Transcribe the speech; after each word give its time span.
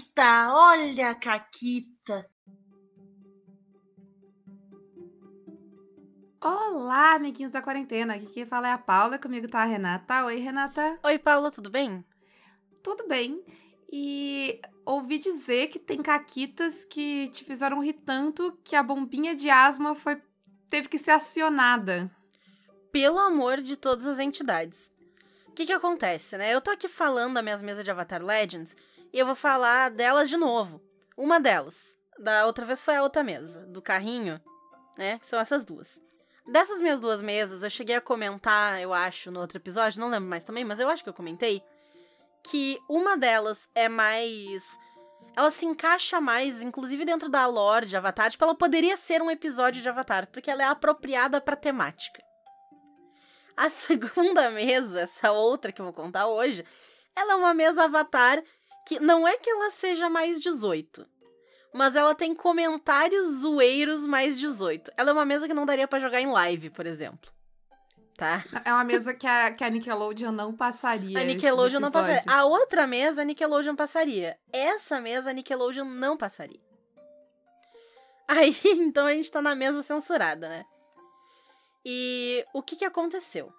Caquita, 0.00 0.54
olha 0.54 1.10
a 1.10 1.14
Caquita. 1.14 2.26
Olá, 6.42 7.14
amiguinhos 7.14 7.52
da 7.52 7.60
quarentena. 7.60 8.14
Aqui 8.14 8.26
quem 8.26 8.46
fala 8.46 8.68
é 8.68 8.72
a 8.72 8.78
Paula, 8.78 9.18
comigo 9.18 9.48
tá 9.48 9.60
a 9.60 9.66
Renata. 9.66 10.24
Oi, 10.24 10.36
Renata. 10.36 10.98
Oi, 11.02 11.18
Paula, 11.18 11.50
tudo 11.50 11.68
bem? 11.68 12.04
Tudo 12.82 13.06
bem. 13.06 13.44
E 13.92 14.60
ouvi 14.86 15.18
dizer 15.18 15.68
que 15.68 15.78
tem 15.78 16.00
caquitas 16.00 16.84
que 16.84 17.28
te 17.28 17.44
fizeram 17.44 17.82
rir 17.82 17.94
tanto 18.04 18.58
que 18.64 18.74
a 18.74 18.82
bombinha 18.82 19.34
de 19.34 19.50
asma 19.50 19.94
foi 19.94 20.20
teve 20.70 20.88
que 20.88 20.98
ser 20.98 21.10
acionada. 21.10 22.10
Pelo 22.90 23.18
amor 23.18 23.60
de 23.60 23.76
todas 23.76 24.06
as 24.06 24.18
entidades. 24.18 24.90
O 25.48 25.52
que 25.52 25.66
que 25.66 25.72
acontece, 25.72 26.38
né? 26.38 26.54
Eu 26.54 26.60
tô 26.60 26.70
aqui 26.70 26.88
falando 26.88 27.34
das 27.34 27.42
minhas 27.42 27.60
mesas 27.60 27.84
de 27.84 27.90
Avatar 27.90 28.24
Legends 28.24 28.74
e 29.12 29.18
eu 29.18 29.26
vou 29.26 29.34
falar 29.34 29.90
delas 29.90 30.28
de 30.28 30.36
novo. 30.36 30.82
Uma 31.16 31.40
delas. 31.40 31.98
Da 32.18 32.46
outra 32.46 32.66
vez 32.66 32.80
foi 32.80 32.96
a 32.96 33.02
outra 33.02 33.24
mesa, 33.24 33.66
do 33.66 33.80
carrinho, 33.80 34.40
né? 34.96 35.18
São 35.22 35.40
essas 35.40 35.64
duas. 35.64 36.02
Dessas 36.46 36.80
minhas 36.80 37.00
duas 37.00 37.22
mesas, 37.22 37.62
eu 37.62 37.70
cheguei 37.70 37.94
a 37.96 38.00
comentar, 38.00 38.80
eu 38.80 38.92
acho, 38.92 39.30
no 39.30 39.40
outro 39.40 39.58
episódio, 39.58 40.00
não 40.00 40.10
lembro 40.10 40.28
mais 40.28 40.44
também, 40.44 40.64
mas 40.64 40.80
eu 40.80 40.88
acho 40.88 41.02
que 41.02 41.08
eu 41.08 41.14
comentei, 41.14 41.62
que 42.42 42.78
uma 42.88 43.16
delas 43.16 43.68
é 43.74 43.88
mais. 43.88 44.62
Ela 45.36 45.50
se 45.50 45.64
encaixa 45.64 46.20
mais, 46.20 46.60
inclusive 46.60 47.04
dentro 47.04 47.28
da 47.28 47.46
lore 47.46 47.86
de 47.86 47.96
Avatar. 47.96 48.30
Tipo, 48.30 48.44
ela 48.44 48.54
poderia 48.54 48.96
ser 48.96 49.22
um 49.22 49.30
episódio 49.30 49.80
de 49.80 49.88
Avatar, 49.88 50.26
porque 50.26 50.50
ela 50.50 50.62
é 50.62 50.66
apropriada 50.66 51.40
pra 51.40 51.54
temática. 51.54 52.22
A 53.56 53.68
segunda 53.70 54.50
mesa, 54.50 55.02
essa 55.02 55.30
outra 55.32 55.70
que 55.70 55.80
eu 55.80 55.84
vou 55.84 55.94
contar 55.94 56.26
hoje, 56.26 56.64
ela 57.14 57.34
é 57.34 57.36
uma 57.36 57.54
mesa 57.54 57.84
Avatar 57.84 58.42
que 58.90 58.98
não 58.98 59.26
é 59.26 59.36
que 59.36 59.48
ela 59.48 59.70
seja 59.70 60.10
mais 60.10 60.40
18, 60.40 61.06
mas 61.72 61.94
ela 61.94 62.12
tem 62.12 62.34
comentários 62.34 63.36
zoeiros 63.36 64.04
mais 64.04 64.36
18. 64.36 64.90
Ela 64.96 65.10
é 65.10 65.12
uma 65.12 65.24
mesa 65.24 65.46
que 65.46 65.54
não 65.54 65.64
daria 65.64 65.86
para 65.86 66.00
jogar 66.00 66.20
em 66.20 66.26
live, 66.26 66.70
por 66.70 66.84
exemplo. 66.86 67.30
Tá? 68.16 68.44
É 68.64 68.72
uma 68.72 68.82
mesa 68.82 69.14
que 69.14 69.28
a, 69.28 69.52
que 69.52 69.62
a 69.62 69.70
Nickelodeon 69.70 70.32
não 70.32 70.52
passaria. 70.56 71.20
A 71.20 71.22
Nickelodeon 71.22 71.78
não 71.78 71.92
passaria. 71.92 72.24
A 72.26 72.44
outra 72.44 72.84
mesa, 72.84 73.22
a 73.22 73.24
Nickelodeon 73.24 73.76
passaria. 73.76 74.36
Essa 74.52 75.00
mesa, 75.00 75.30
a 75.30 75.32
Nickelodeon 75.32 75.84
não 75.84 76.16
passaria. 76.16 76.60
Aí, 78.26 78.56
então 78.74 79.06
a 79.06 79.14
gente 79.14 79.30
tá 79.30 79.40
na 79.40 79.54
mesa 79.54 79.84
censurada, 79.84 80.48
né? 80.48 80.64
E 81.86 82.44
o 82.52 82.60
que 82.60 82.74
que 82.74 82.84
aconteceu? 82.84 83.52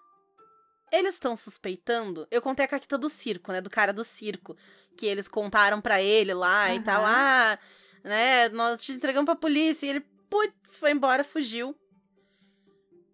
Eles 0.91 1.13
estão 1.13 1.37
suspeitando. 1.37 2.27
Eu 2.29 2.41
contei 2.41 2.65
a 2.65 2.67
caquita 2.67 2.97
do 2.97 3.07
circo, 3.07 3.53
né? 3.53 3.61
Do 3.61 3.69
cara 3.69 3.93
do 3.93 4.03
circo. 4.03 4.57
Que 4.97 5.05
eles 5.05 5.27
contaram 5.27 5.81
para 5.81 6.01
ele 6.01 6.33
lá 6.33 6.67
uhum. 6.69 6.75
e 6.75 6.79
tal. 6.81 7.03
Ah, 7.05 7.57
né? 8.03 8.49
Nós 8.49 8.81
te 8.81 8.91
entregamos 8.91 9.25
pra 9.25 9.35
polícia. 9.35 9.85
E 9.85 9.89
ele, 9.89 10.05
putz, 10.29 10.77
foi 10.77 10.91
embora, 10.91 11.23
fugiu. 11.23 11.75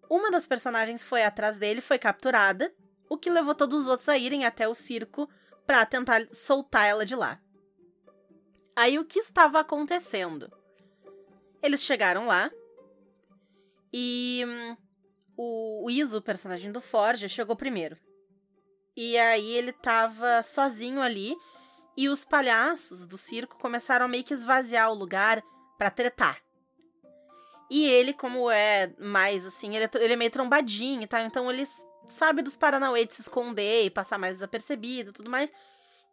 Uma 0.08 0.30
das 0.30 0.46
personagens 0.46 1.04
foi 1.04 1.22
atrás 1.22 1.56
dele, 1.56 1.80
foi 1.80 1.98
capturada. 1.98 2.72
O 3.08 3.16
que 3.16 3.30
levou 3.30 3.54
todos 3.54 3.82
os 3.82 3.86
outros 3.86 4.08
a 4.08 4.16
irem 4.16 4.44
até 4.44 4.66
o 4.66 4.74
circo 4.74 5.28
para 5.66 5.84
tentar 5.84 6.26
soltar 6.32 6.86
ela 6.86 7.04
de 7.04 7.14
lá. 7.14 7.40
Aí 8.74 8.98
o 8.98 9.04
que 9.04 9.18
estava 9.18 9.60
acontecendo? 9.60 10.50
Eles 11.62 11.82
chegaram 11.82 12.26
lá 12.26 12.50
e 13.92 14.44
hum, 14.46 14.76
o, 15.36 15.86
o 15.86 15.90
Iso, 15.90 16.18
o 16.18 16.22
personagem 16.22 16.70
do 16.70 16.80
Forja, 16.80 17.28
chegou 17.28 17.56
primeiro. 17.56 17.96
E 18.96 19.16
aí 19.18 19.54
ele 19.54 19.72
tava 19.72 20.42
sozinho 20.42 21.00
ali 21.00 21.36
e 21.98 22.08
os 22.08 22.24
palhaços 22.24 23.08
do 23.08 23.18
circo 23.18 23.58
começaram 23.58 24.06
a 24.06 24.08
meio 24.08 24.22
que 24.22 24.32
esvaziar 24.32 24.88
o 24.88 24.94
lugar 24.94 25.42
para 25.76 25.90
tretar. 25.90 26.40
E 27.68 27.90
ele, 27.90 28.12
como 28.12 28.48
é 28.48 28.94
mais 29.00 29.44
assim, 29.44 29.74
ele 29.74 29.86
é, 29.86 29.90
ele 29.96 30.12
é 30.12 30.16
meio 30.16 30.30
trombadinho 30.30 31.02
e 31.02 31.06
tal, 31.08 31.20
então 31.22 31.50
ele 31.50 31.68
sabe 32.08 32.40
dos 32.40 32.56
Paranauê 32.56 33.04
de 33.04 33.14
se 33.14 33.22
esconder 33.22 33.84
e 33.84 33.90
passar 33.90 34.16
mais 34.16 34.34
desapercebido 34.34 35.12
tudo 35.12 35.28
mais. 35.28 35.50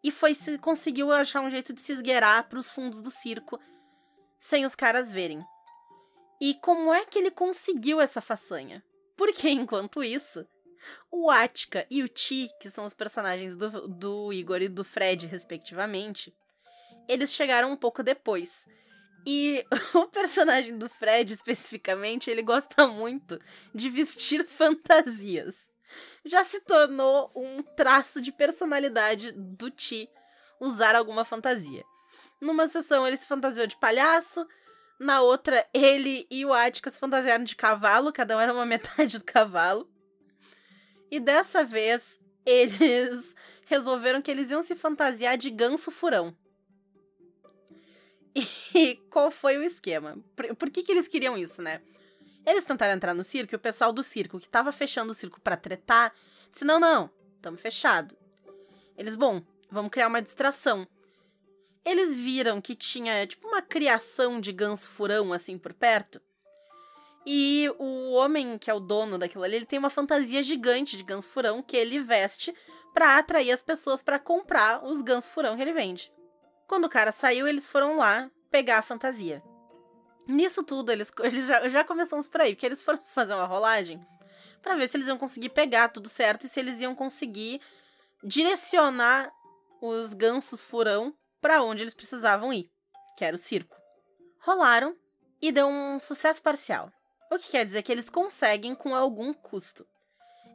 E 0.03 0.09
foi 0.09 0.33
se 0.33 0.57
conseguiu 0.57 1.11
achar 1.11 1.41
um 1.41 1.51
jeito 1.51 1.71
de 1.71 1.81
se 1.81 1.93
esgueirar 1.93 2.49
para 2.49 2.57
os 2.57 2.71
fundos 2.71 3.03
do 3.03 3.11
circo 3.11 3.59
sem 4.39 4.65
os 4.65 4.73
caras 4.73 5.11
verem. 5.11 5.45
E 6.41 6.55
como 6.55 6.91
é 6.91 7.05
que 7.05 7.19
ele 7.19 7.29
conseguiu 7.29 8.01
essa 8.01 8.21
façanha? 8.21 8.83
Porque 9.15 9.47
enquanto 9.53 10.03
isso, 10.03 10.47
o 11.11 11.29
Atka 11.29 11.85
e 11.89 12.03
o 12.03 12.07
Ti, 12.07 12.49
que 12.59 12.69
são 12.69 12.85
os 12.85 12.93
personagens 12.93 13.55
do, 13.55 13.87
do 13.87 14.33
Igor 14.33 14.61
e 14.61 14.67
do 14.67 14.83
Fred, 14.83 15.27
respectivamente, 15.27 16.33
eles 17.07 17.33
chegaram 17.33 17.71
um 17.71 17.77
pouco 17.77 18.03
depois. 18.03 18.65
E 19.25 19.65
o 19.93 20.07
personagem 20.07 20.77
do 20.77 20.89
Fred, 20.89 21.33
especificamente, 21.33 22.29
ele 22.29 22.41
gosta 22.41 22.87
muito 22.87 23.39
de 23.73 23.89
vestir 23.89 24.45
fantasias. 24.47 25.55
Já 26.23 26.43
se 26.43 26.59
tornou 26.61 27.31
um 27.35 27.61
traço 27.61 28.21
de 28.21 28.31
personalidade 28.31 29.31
do 29.31 29.69
Ti 29.69 30.09
usar 30.59 30.95
alguma 30.95 31.23
fantasia. 31.23 31.83
Numa 32.41 32.67
sessão 32.67 33.07
ele 33.07 33.17
se 33.17 33.27
fantasiou 33.27 33.65
de 33.65 33.77
palhaço, 33.77 34.45
na 34.99 35.21
outra, 35.21 35.67
ele 35.73 36.25
e 36.31 36.45
o 36.45 36.53
Atticus 36.53 36.93
se 36.93 36.99
fantasiaram 36.99 37.43
de 37.43 37.55
cavalo, 37.55 38.13
cada 38.13 38.37
um 38.37 38.39
era 38.39 38.53
uma 38.53 38.65
metade 38.65 39.17
do 39.17 39.23
cavalo. 39.23 39.89
E 41.09 41.19
dessa 41.19 41.63
vez, 41.63 42.19
eles 42.45 43.35
resolveram 43.65 44.21
que 44.21 44.29
eles 44.29 44.51
iam 44.51 44.63
se 44.63 44.75
fantasiar 44.75 45.37
de 45.37 45.49
ganso 45.49 45.91
furão. 45.91 46.35
E 48.73 48.95
qual 49.09 49.31
foi 49.31 49.57
o 49.57 49.63
esquema? 49.63 50.17
Por, 50.57 50.69
que, 50.69 50.83
que 50.83 50.91
eles 50.91 51.07
queriam 51.07 51.37
isso, 51.37 51.61
né? 51.61 51.81
Eles 52.45 52.65
tentaram 52.65 52.93
entrar 52.93 53.13
no 53.13 53.23
circo 53.23 53.55
e 53.55 53.57
o 53.57 53.59
pessoal 53.59 53.91
do 53.91 54.03
circo, 54.03 54.39
que 54.39 54.47
tava 54.47 54.71
fechando 54.71 55.11
o 55.11 55.15
circo 55.15 55.41
para 55.41 55.57
tretar, 55.57 56.13
disse: 56.51 56.65
não, 56.65 56.79
não, 56.79 57.09
estamos 57.35 57.59
fechado. 57.59 58.15
Eles, 58.97 59.15
bom, 59.15 59.41
vamos 59.69 59.89
criar 59.89 60.07
uma 60.07 60.21
distração. 60.21 60.87
Eles 61.83 62.15
viram 62.15 62.61
que 62.61 62.75
tinha 62.75 63.25
tipo 63.25 63.47
uma 63.47 63.61
criação 63.61 64.39
de 64.39 64.51
ganso 64.51 64.89
furão 64.89 65.33
assim 65.33 65.57
por 65.57 65.73
perto. 65.73 66.21
E 67.25 67.71
o 67.79 68.11
homem 68.11 68.57
que 68.57 68.69
é 68.69 68.73
o 68.73 68.79
dono 68.79 69.17
daquilo 69.17 69.43
ali, 69.43 69.55
ele 69.55 69.65
tem 69.65 69.79
uma 69.79 69.89
fantasia 69.89 70.43
gigante 70.43 70.95
de 70.95 71.03
ganso 71.03 71.27
furão 71.27 71.63
que 71.63 71.75
ele 71.75 71.99
veste 71.99 72.53
para 72.93 73.17
atrair 73.17 73.51
as 73.51 73.63
pessoas 73.63 74.01
para 74.01 74.19
comprar 74.19 74.83
os 74.83 75.01
ganso 75.01 75.29
furão 75.29 75.55
que 75.55 75.61
ele 75.61 75.73
vende. 75.73 76.13
Quando 76.67 76.85
o 76.85 76.89
cara 76.89 77.11
saiu, 77.11 77.47
eles 77.47 77.67
foram 77.67 77.97
lá 77.97 78.29
pegar 78.51 78.77
a 78.77 78.83
fantasia. 78.83 79.43
Nisso 80.27 80.63
tudo, 80.63 80.91
eles, 80.91 81.11
eles 81.19 81.45
já, 81.47 81.67
já 81.67 81.83
começamos 81.83 82.27
por 82.27 82.41
aí, 82.41 82.55
porque 82.55 82.65
eles 82.65 82.81
foram 82.81 82.99
fazer 83.13 83.33
uma 83.33 83.45
rolagem 83.45 84.05
para 84.61 84.75
ver 84.75 84.89
se 84.89 84.97
eles 84.97 85.07
iam 85.07 85.17
conseguir 85.17 85.49
pegar 85.49 85.89
tudo 85.89 86.09
certo 86.09 86.45
e 86.45 86.49
se 86.49 86.59
eles 86.59 86.81
iam 86.81 86.95
conseguir 86.95 87.61
direcionar 88.23 89.31
os 89.79 90.13
gansos 90.13 90.61
furão 90.61 91.13
para 91.39 91.61
onde 91.61 91.83
eles 91.83 91.93
precisavam 91.93 92.51
ir, 92.51 92.71
que 93.15 93.23
era 93.23 93.35
o 93.35 93.39
circo. 93.39 93.77
Rolaram 94.39 94.95
e 95.39 95.51
deu 95.51 95.67
um 95.67 95.99
sucesso 95.99 96.41
parcial. 96.41 96.91
O 97.31 97.37
que 97.37 97.51
quer 97.51 97.65
dizer 97.65 97.81
que 97.81 97.91
eles 97.91 98.09
conseguem 98.09 98.75
com 98.75 98.95
algum 98.95 99.33
custo. 99.33 99.85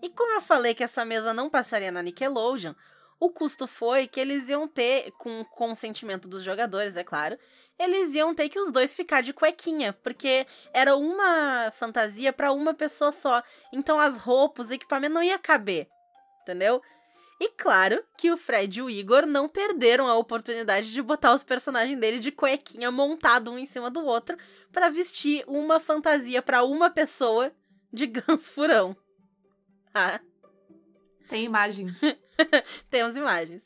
E 0.03 0.09
como 0.09 0.33
eu 0.33 0.41
falei 0.41 0.75
que 0.75 0.85
essa 0.85 1.05
mesa 1.05 1.35
não 1.35 1.51
passaria 1.51 1.93
na 1.93 2.03
Nickelodeon, 2.03 2.75
o 3.19 3.29
custo 3.31 3.67
foi 3.67 4.07
que 4.07 4.19
eles 4.19 4.49
iam 4.49 4.67
ter, 4.67 5.11
com 5.13 5.43
o 5.43 5.45
consentimento 5.45 6.27
dos 6.27 6.43
jogadores, 6.43 6.97
é 6.97 7.05
claro, 7.05 7.39
eles 7.79 8.15
iam 8.15 8.35
ter 8.35 8.49
que 8.49 8.59
os 8.59 8.71
dois 8.71 8.95
ficar 8.95 9.23
de 9.23 9.33
cuequinha, 9.33 9.93
porque 9.93 10.47
era 10.73 10.97
uma 10.97 11.71
fantasia 11.73 12.33
para 12.33 12.53
uma 12.53 12.73
pessoa 12.73 13.13
só. 13.13 13.43
Então 13.73 13.99
as 13.99 14.19
roupas, 14.19 14.69
o 14.69 14.73
equipamento 14.73 15.15
não 15.15 15.23
ia 15.23 15.39
caber, 15.39 15.87
entendeu? 16.43 16.83
E 17.41 17.49
claro 17.57 18.05
que 18.19 18.31
o 18.31 18.37
Fred 18.37 18.79
e 18.79 18.83
o 18.83 18.91
Igor 18.91 19.25
não 19.25 19.49
perderam 19.49 20.07
a 20.07 20.15
oportunidade 20.15 20.93
de 20.93 21.01
botar 21.01 21.35
os 21.35 21.43
personagens 21.43 21.99
dele 21.99 22.19
de 22.19 22.31
cuequinha 22.31 22.91
montado 22.91 23.51
um 23.51 23.59
em 23.59 23.65
cima 23.65 23.91
do 23.91 24.05
outro 24.05 24.37
para 24.71 24.91
vestir 24.91 25.43
uma 25.47 25.81
fantasia 25.81 26.43
para 26.43 26.63
uma 26.63 26.91
pessoa 26.91 27.51
de 27.91 28.07
ganso 28.07 28.53
furão. 28.53 28.95
Ah. 29.95 30.21
Tem 31.31 31.43
imagens. 31.45 31.99
Temos 32.91 33.17
imagens. 33.17 33.63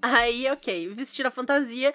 Aí, 0.00 0.48
ok, 0.50 0.94
vestiram 0.94 1.28
a 1.28 1.32
fantasia 1.32 1.92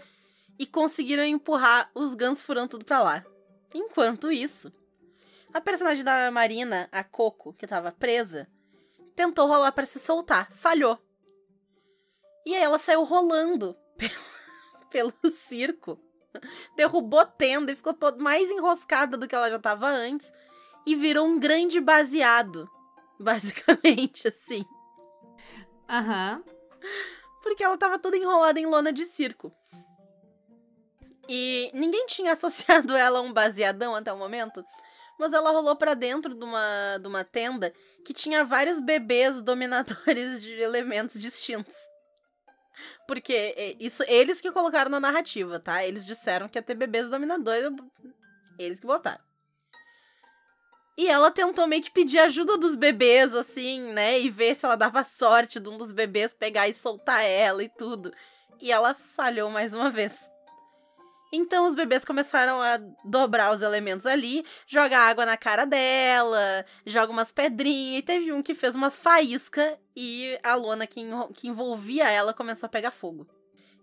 e 0.57 0.65
conseguiram 0.65 1.23
empurrar 1.23 1.89
os 1.95 2.13
gansos 2.13 2.43
furão 2.43 2.67
tudo 2.67 2.83
pra 2.83 3.01
lá. 3.01 3.25
Enquanto 3.73 4.29
isso, 4.29 4.73
a 5.53 5.61
personagem 5.61 6.03
da 6.03 6.29
Marina, 6.29 6.89
a 6.91 7.05
Coco, 7.05 7.53
que 7.53 7.65
tava 7.65 7.91
presa, 7.91 8.49
tentou 9.19 9.47
rolar 9.47 9.73
para 9.73 9.85
se 9.85 9.99
soltar, 9.99 10.49
falhou. 10.53 10.97
E 12.45 12.55
aí 12.55 12.63
ela 12.63 12.79
saiu 12.79 13.03
rolando 13.03 13.75
pelo, 14.89 15.11
pelo 15.11 15.35
circo, 15.35 15.99
derrubou 16.77 17.25
tenda 17.25 17.69
e 17.69 17.75
ficou 17.75 17.93
todo 17.93 18.23
mais 18.23 18.49
enroscada 18.49 19.17
do 19.17 19.27
que 19.27 19.35
ela 19.35 19.49
já 19.49 19.57
estava 19.57 19.89
antes 19.89 20.31
e 20.87 20.95
virou 20.95 21.27
um 21.27 21.37
grande 21.37 21.81
baseado, 21.81 22.69
basicamente 23.19 24.29
assim. 24.29 24.63
Aham. 25.89 26.41
Uhum. 26.47 26.53
Porque 27.41 27.55
que 27.55 27.63
ela 27.65 27.77
tava 27.77 27.99
toda 27.99 28.15
enrolada 28.15 28.57
em 28.57 28.67
lona 28.67 28.93
de 28.93 29.03
circo. 29.03 29.53
E 31.27 31.69
ninguém 31.73 32.05
tinha 32.05 32.31
associado 32.39 32.95
ela 32.95 33.19
a 33.19 33.21
um 33.21 33.33
baseadão 33.33 33.93
até 33.95 34.13
o 34.13 34.17
momento, 34.17 34.63
mas 35.19 35.33
ela 35.33 35.51
rolou 35.51 35.75
para 35.75 35.93
dentro 35.93 36.33
de 36.33 36.43
uma, 36.43 36.97
de 36.97 37.07
uma 37.07 37.23
tenda 37.25 37.73
que 38.05 38.13
tinha 38.13 38.45
vários 38.45 38.79
bebês 38.79 39.41
dominadores 39.41 40.41
de 40.41 40.53
elementos 40.53 41.19
distintos. 41.19 41.75
Porque 43.05 43.75
isso 43.79 44.03
eles 44.07 44.39
que 44.39 44.51
colocaram 44.51 44.89
na 44.89 44.99
narrativa, 44.99 45.59
tá? 45.59 45.83
Eles 45.83 46.05
disseram 46.05 46.47
que 46.47 46.57
ia 46.57 46.63
ter 46.63 46.75
bebês 46.75 47.09
dominadores, 47.09 47.69
eles 48.57 48.79
que 48.79 48.87
botaram. 48.87 49.19
E 50.97 51.07
ela 51.07 51.31
tentou 51.31 51.67
meio 51.67 51.81
que 51.81 51.91
pedir 51.91 52.19
ajuda 52.19 52.57
dos 52.57 52.75
bebês, 52.75 53.33
assim, 53.33 53.91
né? 53.91 54.19
E 54.19 54.29
ver 54.29 54.55
se 54.55 54.65
ela 54.65 54.75
dava 54.75 55.03
sorte 55.03 55.59
de 55.59 55.67
um 55.67 55.77
dos 55.77 55.91
bebês 55.91 56.33
pegar 56.33 56.67
e 56.67 56.73
soltar 56.73 57.23
ela 57.23 57.63
e 57.63 57.69
tudo. 57.69 58.13
E 58.61 58.71
ela 58.71 58.93
falhou 58.93 59.49
mais 59.49 59.73
uma 59.73 59.89
vez. 59.89 60.29
Então 61.31 61.67
os 61.67 61.75
bebês 61.75 62.03
começaram 62.03 62.59
a 62.59 62.77
dobrar 63.05 63.53
os 63.53 63.61
elementos 63.61 64.05
ali, 64.05 64.43
jogar 64.65 65.01
água 65.01 65.25
na 65.25 65.37
cara 65.37 65.65
dela, 65.65 66.65
joga 66.85 67.11
umas 67.11 67.31
pedrinhas, 67.31 67.99
e 67.99 68.03
teve 68.03 68.31
um 68.33 68.41
que 68.41 68.55
fez 68.55 68.75
umas 68.75 68.97
faíscas 68.97 69.77
e 69.95 70.37
a 70.43 70.55
lona 70.55 70.87
que, 70.87 71.01
que 71.35 71.47
envolvia 71.47 72.09
ela 72.09 72.33
começou 72.33 72.65
a 72.65 72.69
pegar 72.69 72.91
fogo. 72.91 73.27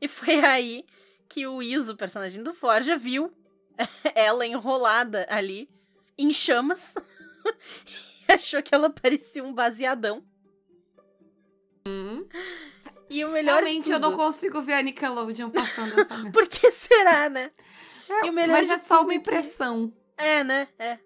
E 0.00 0.08
foi 0.08 0.34
aí 0.44 0.84
que 1.28 1.46
o 1.46 1.62
Iso, 1.62 1.96
personagem 1.96 2.42
do 2.42 2.52
Forja, 2.52 2.96
viu 2.96 3.32
ela 4.14 4.44
enrolada 4.44 5.26
ali 5.28 5.68
em 6.18 6.32
chamas 6.32 6.94
e 8.28 8.32
achou 8.32 8.62
que 8.62 8.74
ela 8.74 8.90
parecia 8.90 9.44
um 9.44 9.54
baseadão. 9.54 10.24
Hum. 11.86 12.26
E 13.08 13.24
o 13.24 13.30
melhor 13.30 13.62
Realmente 13.62 13.84
de 13.84 13.92
tudo... 13.92 13.94
eu 13.94 14.10
não 14.10 14.16
consigo 14.16 14.60
ver 14.62 14.74
a 14.74 14.82
Nickelodeon 14.82 15.50
passando 15.50 16.00
essa. 16.00 16.24
Por 16.32 16.46
que 16.46 16.70
será, 16.70 17.28
né? 17.28 17.50
É, 18.08 18.26
e 18.26 18.30
o 18.30 18.32
melhor 18.32 18.58
mas 18.58 18.70
é 18.70 18.78
só 18.78 19.02
uma 19.02 19.12
é 19.12 19.14
que- 19.14 19.20
impressão. 19.20 19.92
É, 20.16 20.42
né? 20.42 20.68
É. 20.78 20.98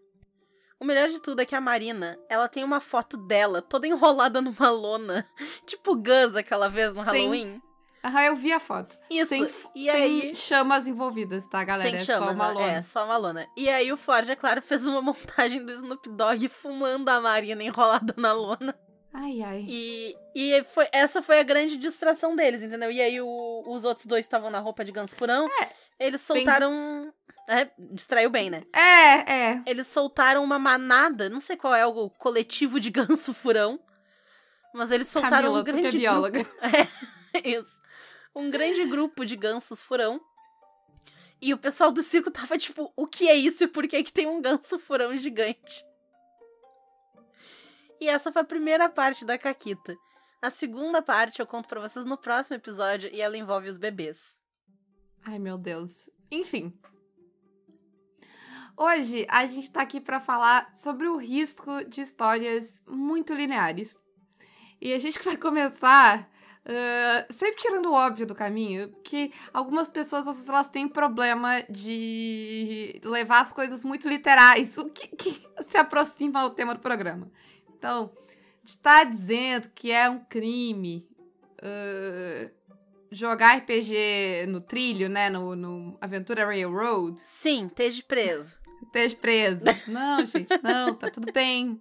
O 0.78 0.84
melhor 0.84 1.08
de 1.08 1.20
tudo 1.20 1.40
é 1.40 1.44
que 1.44 1.54
a 1.54 1.60
Marina, 1.60 2.18
ela 2.28 2.48
tem 2.48 2.64
uma 2.64 2.80
foto 2.80 3.16
dela 3.18 3.60
toda 3.60 3.86
enrolada 3.86 4.40
numa 4.40 4.70
lona. 4.70 5.26
Tipo 5.66 5.94
Gus 5.94 6.34
aquela 6.36 6.68
vez 6.68 6.96
no 6.96 7.04
Sim. 7.04 7.10
Halloween. 7.10 7.62
Aham, 8.02 8.22
eu 8.22 8.34
vi 8.34 8.50
a 8.50 8.58
foto. 8.58 8.98
Isso. 9.10 9.28
Sem, 9.28 9.46
e 9.74 9.84
sem 9.84 9.94
aí... 9.94 10.34
chamas 10.34 10.88
envolvidas, 10.88 11.46
tá, 11.48 11.62
galera? 11.62 11.90
Sem 11.90 11.96
é 11.96 12.02
chamas, 12.02 12.28
só 12.28 12.34
uma 12.34 12.48
né? 12.48 12.54
lona. 12.54 12.72
É, 12.72 12.82
só 12.82 13.04
uma 13.04 13.16
lona. 13.18 13.46
E 13.54 13.68
aí 13.68 13.92
o 13.92 13.96
Forge, 13.98 14.32
é 14.32 14.36
claro, 14.36 14.62
fez 14.62 14.86
uma 14.86 15.02
montagem 15.02 15.62
do 15.62 15.70
Snoop 15.70 16.08
Dogg 16.08 16.48
fumando 16.48 17.10
a 17.10 17.20
Marina 17.20 17.62
enrolada 17.62 18.14
na 18.16 18.32
lona. 18.32 18.74
Ai, 19.12 19.42
ai. 19.42 19.64
E, 19.68 20.16
e 20.34 20.62
foi, 20.64 20.86
essa 20.92 21.20
foi 21.20 21.40
a 21.40 21.42
grande 21.42 21.76
distração 21.76 22.36
deles, 22.36 22.62
entendeu? 22.62 22.90
E 22.92 23.00
aí 23.00 23.20
o- 23.20 23.64
os 23.66 23.84
outros 23.84 24.06
dois 24.06 24.24
estavam 24.24 24.50
na 24.50 24.60
roupa 24.60 24.84
de 24.84 24.92
ganso 24.92 25.14
furão. 25.14 25.48
eles 25.98 26.24
bem 26.32 26.44
soltaram... 26.44 27.12
É, 27.48 27.68
distraiu 27.92 28.30
bem, 28.30 28.48
né? 28.48 28.60
É, 28.72 29.32
é. 29.32 29.62
Eles 29.66 29.88
soltaram 29.88 30.44
uma 30.44 30.58
manada, 30.58 31.28
não 31.28 31.40
sei 31.40 31.56
qual 31.56 31.74
é 31.74 31.84
o 31.84 32.08
coletivo 32.10 32.78
de 32.78 32.90
ganso 32.90 33.34
furão, 33.34 33.80
mas 34.72 34.92
eles 34.92 35.08
soltaram 35.08 35.52
Camila, 35.52 35.56
um 35.56 35.60
é 35.60 35.64
grande 35.64 35.98
bióloga. 35.98 36.42
grupo. 36.44 36.56
É, 37.32 37.48
isso. 37.48 37.68
Um 38.34 38.50
grande 38.50 38.84
grupo 38.86 39.24
de 39.24 39.34
gansos 39.36 39.80
furão. 39.82 40.20
E 41.42 41.52
o 41.54 41.58
pessoal 41.58 41.90
do 41.90 42.02
circo 42.02 42.30
tava 42.30 42.56
tipo, 42.58 42.92
o 42.96 43.06
que 43.06 43.28
é 43.28 43.34
isso 43.34 43.64
e 43.64 43.66
por 43.68 43.86
que 43.88 44.02
que 44.02 44.12
tem 44.12 44.26
um 44.26 44.40
ganso 44.40 44.78
furão 44.78 45.16
gigante? 45.16 45.84
E 48.00 48.08
essa 48.08 48.32
foi 48.32 48.42
a 48.42 48.44
primeira 48.44 48.88
parte 48.88 49.24
da 49.24 49.36
Caquita. 49.36 49.96
A 50.40 50.50
segunda 50.50 51.02
parte 51.02 51.40
eu 51.40 51.46
conto 51.46 51.68
pra 51.68 51.80
vocês 51.80 52.04
no 52.06 52.16
próximo 52.16 52.56
episódio 52.56 53.10
e 53.12 53.20
ela 53.20 53.36
envolve 53.36 53.68
os 53.68 53.76
bebês. 53.76 54.38
Ai, 55.22 55.38
meu 55.38 55.58
Deus. 55.58 56.08
Enfim. 56.30 56.72
Hoje 58.74 59.26
a 59.28 59.44
gente 59.44 59.70
tá 59.70 59.82
aqui 59.82 60.00
pra 60.00 60.18
falar 60.18 60.74
sobre 60.74 61.06
o 61.06 61.18
risco 61.18 61.84
de 61.84 62.00
histórias 62.00 62.82
muito 62.86 63.34
lineares. 63.34 64.02
E 64.80 64.94
a 64.94 64.98
gente 64.98 65.20
vai 65.22 65.36
começar 65.36 66.30
ah, 66.64 67.26
sempre 67.30 67.56
tirando 67.56 67.86
o 67.86 67.94
óbvio 67.94 68.26
do 68.26 68.34
caminho, 68.34 68.92
que 69.02 69.32
algumas 69.52 69.88
pessoas 69.88 70.24
vezes 70.24 70.48
elas 70.48 70.68
têm 70.68 70.86
problema 70.86 71.62
de 71.68 73.00
levar 73.02 73.40
as 73.40 73.52
coisas 73.52 73.82
muito 73.82 74.08
literais, 74.08 74.76
o 74.78 74.88
que, 74.90 75.08
que 75.08 75.42
se 75.64 75.76
aproxima 75.76 76.40
ao 76.40 76.50
tema 76.50 76.74
do 76.74 76.80
programa. 76.80 77.30
Então, 77.80 78.12
a 78.62 78.66
gente 78.66 78.76
tá 78.76 79.04
dizendo 79.04 79.70
que 79.74 79.90
é 79.90 80.08
um 80.10 80.22
crime 80.22 81.08
ah, 81.62 82.50
jogar 83.10 83.56
RPG 83.56 84.46
no 84.48 84.60
trilho, 84.60 85.08
né? 85.08 85.30
No, 85.30 85.56
no 85.56 85.96
Aventura 85.98 86.44
Railroad, 86.44 87.18
Sim, 87.22 87.68
esteja 87.68 88.02
preso. 88.06 88.58
esteja 88.82 89.16
preso. 89.16 89.64
Não, 89.88 90.24
gente, 90.26 90.52
não, 90.62 90.94
tá 90.94 91.10
tudo 91.10 91.32
bem. 91.32 91.80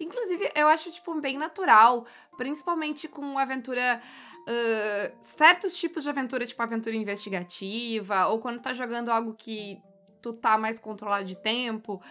Inclusive, 0.00 0.50
eu 0.56 0.66
acho, 0.66 0.90
tipo, 0.90 1.18
bem 1.20 1.38
natural, 1.38 2.04
principalmente 2.36 3.06
com 3.06 3.38
aventura. 3.38 4.00
ah, 4.48 5.12
certos 5.20 5.78
tipos 5.78 6.02
de 6.02 6.10
aventura, 6.10 6.44
tipo 6.44 6.60
aventura 6.60 6.96
investigativa, 6.96 8.26
ou 8.26 8.40
quando 8.40 8.60
tá 8.60 8.72
jogando 8.72 9.10
algo 9.10 9.32
que 9.32 9.80
tu 10.20 10.32
tá 10.32 10.58
mais 10.58 10.80
controlado 10.80 11.24
de 11.24 11.36
tempo, 11.40 12.02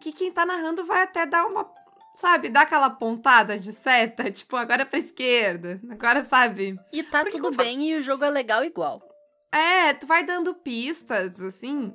que 0.00 0.10
quem 0.10 0.32
tá 0.32 0.46
narrando 0.46 0.84
vai 0.86 1.02
até 1.02 1.26
dar 1.26 1.44
uma. 1.46 1.70
Sabe, 2.20 2.48
dar 2.48 2.62
aquela 2.62 2.90
pontada 2.90 3.56
de 3.56 3.72
seta, 3.72 4.28
tipo, 4.28 4.56
agora 4.56 4.82
é 4.82 4.84
pra 4.84 4.98
esquerda, 4.98 5.80
agora 5.88 6.24
sabe. 6.24 6.76
E 6.92 7.02
tá 7.04 7.20
Porque 7.20 7.36
tudo 7.36 7.42
quando 7.42 7.54
fa- 7.54 7.62
bem 7.62 7.90
e 7.90 7.94
o 7.94 8.02
jogo 8.02 8.24
é 8.24 8.30
legal 8.30 8.64
igual. 8.64 9.00
É, 9.52 9.94
tu 9.94 10.04
vai 10.04 10.24
dando 10.24 10.52
pistas, 10.54 11.40
assim, 11.40 11.94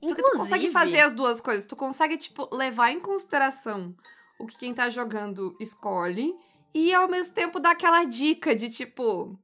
Porque 0.00 0.20
tu 0.20 0.32
consegue 0.32 0.66
Inclusive- 0.66 0.72
fazer 0.72 1.00
as 1.02 1.14
duas 1.14 1.40
coisas. 1.40 1.64
Tu 1.64 1.76
consegue, 1.76 2.16
tipo, 2.16 2.48
levar 2.52 2.90
em 2.90 2.98
consideração 2.98 3.94
o 4.40 4.46
que 4.48 4.58
quem 4.58 4.74
tá 4.74 4.88
jogando 4.88 5.56
escolhe 5.60 6.34
e 6.74 6.92
ao 6.92 7.06
mesmo 7.06 7.32
tempo 7.32 7.60
dar 7.60 7.70
aquela 7.70 8.02
dica 8.02 8.56
de 8.56 8.68
tipo. 8.68 9.38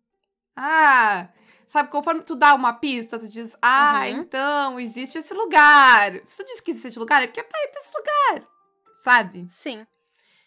Ah. 0.56 1.28
Sabe, 1.68 1.88
conforme 1.90 2.22
tu 2.22 2.34
dá 2.34 2.52
uma 2.56 2.72
pista, 2.72 3.16
tu 3.18 3.28
diz, 3.28 3.54
ah, 3.62 4.00
Uhum. 4.00 4.06
então 4.22 4.80
existe 4.80 5.18
esse 5.18 5.32
lugar. 5.32 6.20
Se 6.26 6.38
tu 6.42 6.46
diz 6.46 6.60
que 6.60 6.72
existe 6.72 6.88
esse 6.88 6.98
lugar, 6.98 7.22
é 7.22 7.28
porque 7.28 7.38
é 7.38 7.44
pra 7.44 7.60
ir 7.62 7.68
pra 7.68 7.80
esse 7.80 7.92
lugar. 7.96 8.48
Sabe? 8.92 9.46
Sim. 9.48 9.86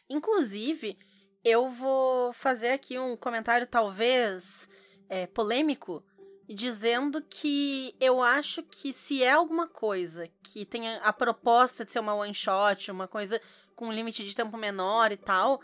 Inclusive, 0.09 0.97
eu 1.43 1.69
vou 1.69 2.33
fazer 2.33 2.69
aqui 2.69 2.99
um 2.99 3.15
comentário 3.15 3.65
talvez 3.65 4.67
é, 5.09 5.25
polêmico, 5.27 6.03
dizendo 6.47 7.21
que 7.21 7.95
eu 7.99 8.21
acho 8.21 8.61
que 8.63 8.92
se 8.92 9.23
é 9.23 9.31
alguma 9.31 9.68
coisa 9.68 10.27
que 10.44 10.66
tenha 10.66 10.97
a 10.97 11.13
proposta 11.13 11.85
de 11.85 11.92
ser 11.92 11.99
uma 11.99 12.13
one 12.13 12.33
shot, 12.33 12.92
uma 12.92 13.07
coisa 13.07 13.42
com 13.75 13.87
um 13.87 13.92
limite 13.92 14.25
de 14.25 14.35
tempo 14.35 14.57
menor 14.57 15.11
e 15.11 15.18
tal, 15.18 15.61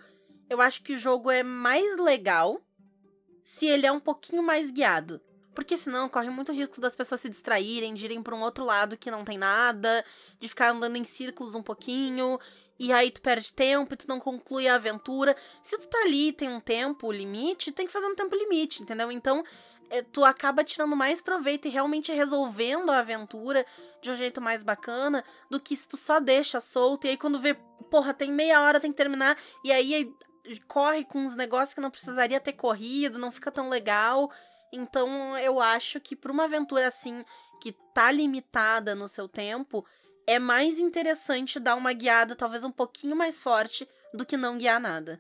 eu 0.50 0.62
acho 0.62 0.82
que 0.82 0.94
o 0.94 0.98
jogo 0.98 1.30
é 1.30 1.44
mais 1.44 2.00
legal 2.00 2.62
se 3.44 3.66
ele 3.66 3.86
é 3.86 3.92
um 3.92 4.00
pouquinho 4.00 4.42
mais 4.42 4.72
guiado. 4.72 5.22
Porque 5.54 5.76
senão 5.76 6.08
corre 6.08 6.30
muito 6.30 6.52
risco 6.52 6.80
das 6.80 6.96
pessoas 6.96 7.22
se 7.22 7.30
distraírem, 7.30 7.94
de 7.94 8.06
irem 8.06 8.22
pra 8.22 8.36
um 8.36 8.42
outro 8.42 8.64
lado 8.64 8.98
que 8.98 9.10
não 9.10 9.26
tem 9.26 9.38
nada, 9.38 10.06
de 10.40 10.48
ficar 10.48 10.70
andando 10.70 10.98
em 10.98 11.04
círculos 11.04 11.56
um 11.56 11.64
pouquinho, 11.64 12.40
e 12.80 12.92
aí 12.94 13.12
tu 13.12 13.22
perde 13.22 13.54
tempo 13.54 13.94
e 13.94 13.98
tu 13.98 14.08
não 14.08 14.20
conclui 14.20 14.68
a 14.68 14.76
aventura. 14.76 15.36
Se 15.64 15.78
tu 15.78 15.88
tá 15.88 16.00
ali 16.04 16.32
tem 16.32 16.50
um 16.50 16.60
tempo 16.60 17.12
limite, 17.12 17.72
tem 17.72 17.88
que 17.88 17.92
fazer 17.92 18.06
um 18.06 18.16
tempo 18.16 18.36
limite, 18.36 18.82
entendeu? 18.82 19.12
Então, 19.12 19.44
é, 19.90 20.02
tu 20.02 20.24
acaba 20.24 20.64
tirando 20.64 20.96
mais 20.96 21.22
proveito 21.22 21.68
e 21.68 21.72
realmente 21.72 22.12
resolvendo 22.12 22.92
a 22.92 23.00
aventura 23.00 23.66
de 24.02 24.12
um 24.12 24.16
jeito 24.16 24.42
mais 24.42 24.64
bacana 24.64 25.24
do 25.50 25.60
que 25.60 25.76
se 25.76 25.88
tu 25.88 25.98
só 25.98 26.20
deixa 26.20 26.60
solto 26.60 27.06
e 27.06 27.12
aí 27.12 27.18
quando 27.18 27.40
vê, 27.40 27.54
porra, 27.90 28.14
tem 28.14 28.32
meia 28.32 28.62
hora, 28.62 28.80
tem 28.80 28.92
que 28.92 28.98
terminar, 28.98 29.38
e 29.64 29.72
aí 29.72 30.14
corre 30.68 31.04
com 31.04 31.20
uns 31.20 31.36
negócios 31.36 31.74
que 31.74 31.82
não 31.82 31.92
precisaria 31.92 32.40
ter 32.40 32.54
corrido, 32.54 33.20
não 33.20 33.32
fica 33.32 33.52
tão 33.52 33.70
legal. 33.70 34.32
Então, 34.72 35.38
eu 35.38 35.60
acho 35.60 36.00
que 36.00 36.16
pra 36.16 36.32
uma 36.32 36.46
aventura 36.46 36.88
assim, 36.88 37.24
que 37.62 37.72
tá 37.94 38.12
limitada 38.12 38.96
no 38.96 39.08
seu 39.08 39.28
tempo, 39.28 39.86
é 40.28 40.38
mais 40.38 40.78
interessante 40.78 41.60
dar 41.60 41.76
uma 41.76 41.94
guiada 41.94 42.36
talvez 42.36 42.64
um 42.64 42.72
pouquinho 42.72 43.16
mais 43.16 43.40
forte 43.40 43.88
do 44.14 44.26
que 44.26 44.36
não 44.38 44.58
guiar 44.58 44.80
nada. 44.80 45.20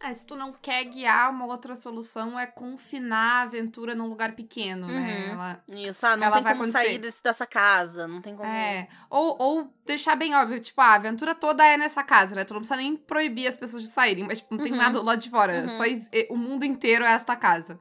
É, 0.00 0.12
se 0.12 0.26
tu 0.26 0.36
não 0.36 0.52
quer 0.52 0.84
guiar, 0.84 1.30
uma 1.30 1.46
outra 1.46 1.74
solução 1.74 2.38
é 2.38 2.46
confinar 2.46 3.38
a 3.38 3.42
aventura 3.42 3.94
num 3.94 4.06
lugar 4.06 4.32
pequeno, 4.32 4.86
né? 4.86 5.28
Uhum. 5.28 5.32
Ela 5.32 5.64
Isso, 5.88 6.06
ah, 6.06 6.14
não 6.14 6.26
Ela 6.26 6.34
tem 6.34 6.42
vai 6.42 6.52
como 6.52 6.64
acontecer. 6.64 6.84
sair 6.86 6.98
desse- 6.98 7.22
dessa 7.22 7.46
casa, 7.46 8.06
não 8.06 8.20
tem 8.20 8.36
como. 8.36 8.46
É, 8.46 8.86
ou, 9.08 9.36
ou 9.40 9.74
deixar 9.86 10.14
bem 10.14 10.34
óbvio, 10.34 10.60
tipo, 10.60 10.78
ah, 10.82 10.88
a 10.88 10.94
aventura 10.96 11.34
toda 11.34 11.64
é 11.64 11.78
nessa 11.78 12.02
casa, 12.02 12.34
né? 12.34 12.44
Tu 12.44 12.52
não 12.52 12.60
precisa 12.60 12.76
nem 12.76 12.96
proibir 12.96 13.46
as 13.46 13.56
pessoas 13.56 13.82
de 13.82 13.88
saírem, 13.88 14.24
mas 14.26 14.40
tipo, 14.40 14.54
não 14.54 14.62
tem 14.62 14.72
Uhum. 14.72 14.78
nada 14.78 15.00
lado 15.02 15.20
de 15.22 15.30
fora. 15.30 15.62
Uhum. 15.62 15.68
Só 15.76 15.86
e- 15.86 16.26
o 16.28 16.36
mundo 16.36 16.64
inteiro 16.66 17.02
é 17.02 17.12
esta 17.12 17.34
casa. 17.34 17.80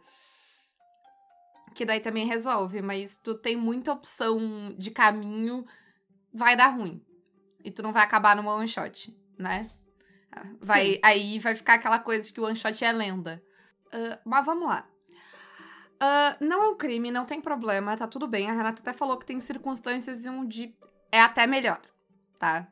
Que 1.76 1.84
daí 1.86 2.00
também 2.00 2.26
resolve, 2.26 2.82
mas 2.82 3.18
tu 3.18 3.34
tem 3.36 3.58
muita 3.58 3.92
opção 3.92 4.74
de 4.78 4.92
caminho, 4.92 5.66
vai 6.34 6.56
dar 6.56 6.68
ruim. 6.68 7.04
E 7.64 7.72
tu 7.72 7.82
não 7.82 7.94
vai 7.94 8.04
acabar 8.04 8.36
numa 8.36 8.54
one 8.54 8.68
shot, 8.68 9.16
né? 9.38 9.70
Vai, 10.60 10.94
Sim. 10.94 11.00
aí 11.04 11.40
vai 11.40 11.56
ficar 11.56 11.76
aquela 11.76 12.00
coisa 12.00 12.24
de 12.24 12.34
que 12.34 12.42
o 12.42 12.46
one 12.46 12.56
shot 12.56 12.84
é 12.84 12.92
lenda. 12.92 13.42
Ah, 13.92 14.20
mas 14.26 14.46
vamos 14.46 14.68
lá. 14.68 14.88
Uh, 16.02 16.44
não 16.44 16.62
é 16.64 16.68
um 16.70 16.76
crime, 16.76 17.12
não 17.12 17.26
tem 17.26 17.40
problema, 17.40 17.96
tá 17.96 18.08
tudo 18.08 18.28
bem. 18.28 18.50
A 18.50 18.54
Renata 18.54 18.82
até 18.82 18.92
falou 18.92 19.18
que 19.18 19.26
tem 19.26 19.40
circunstâncias 19.40 20.26
onde 20.26 20.76
é 21.12 21.22
até 21.22 21.48
melhor, 21.48 21.80
tá? 22.38 22.68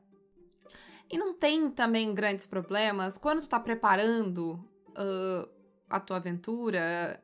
E 1.10 1.18
não 1.18 1.34
tem 1.34 1.70
também 1.70 2.14
grandes 2.14 2.46
problemas 2.46 3.18
quando 3.18 3.42
tu 3.42 3.48
tá 3.48 3.60
preparando 3.60 4.54
uh, 4.90 5.50
a 5.90 6.00
tua 6.00 6.18
aventura, 6.18 7.22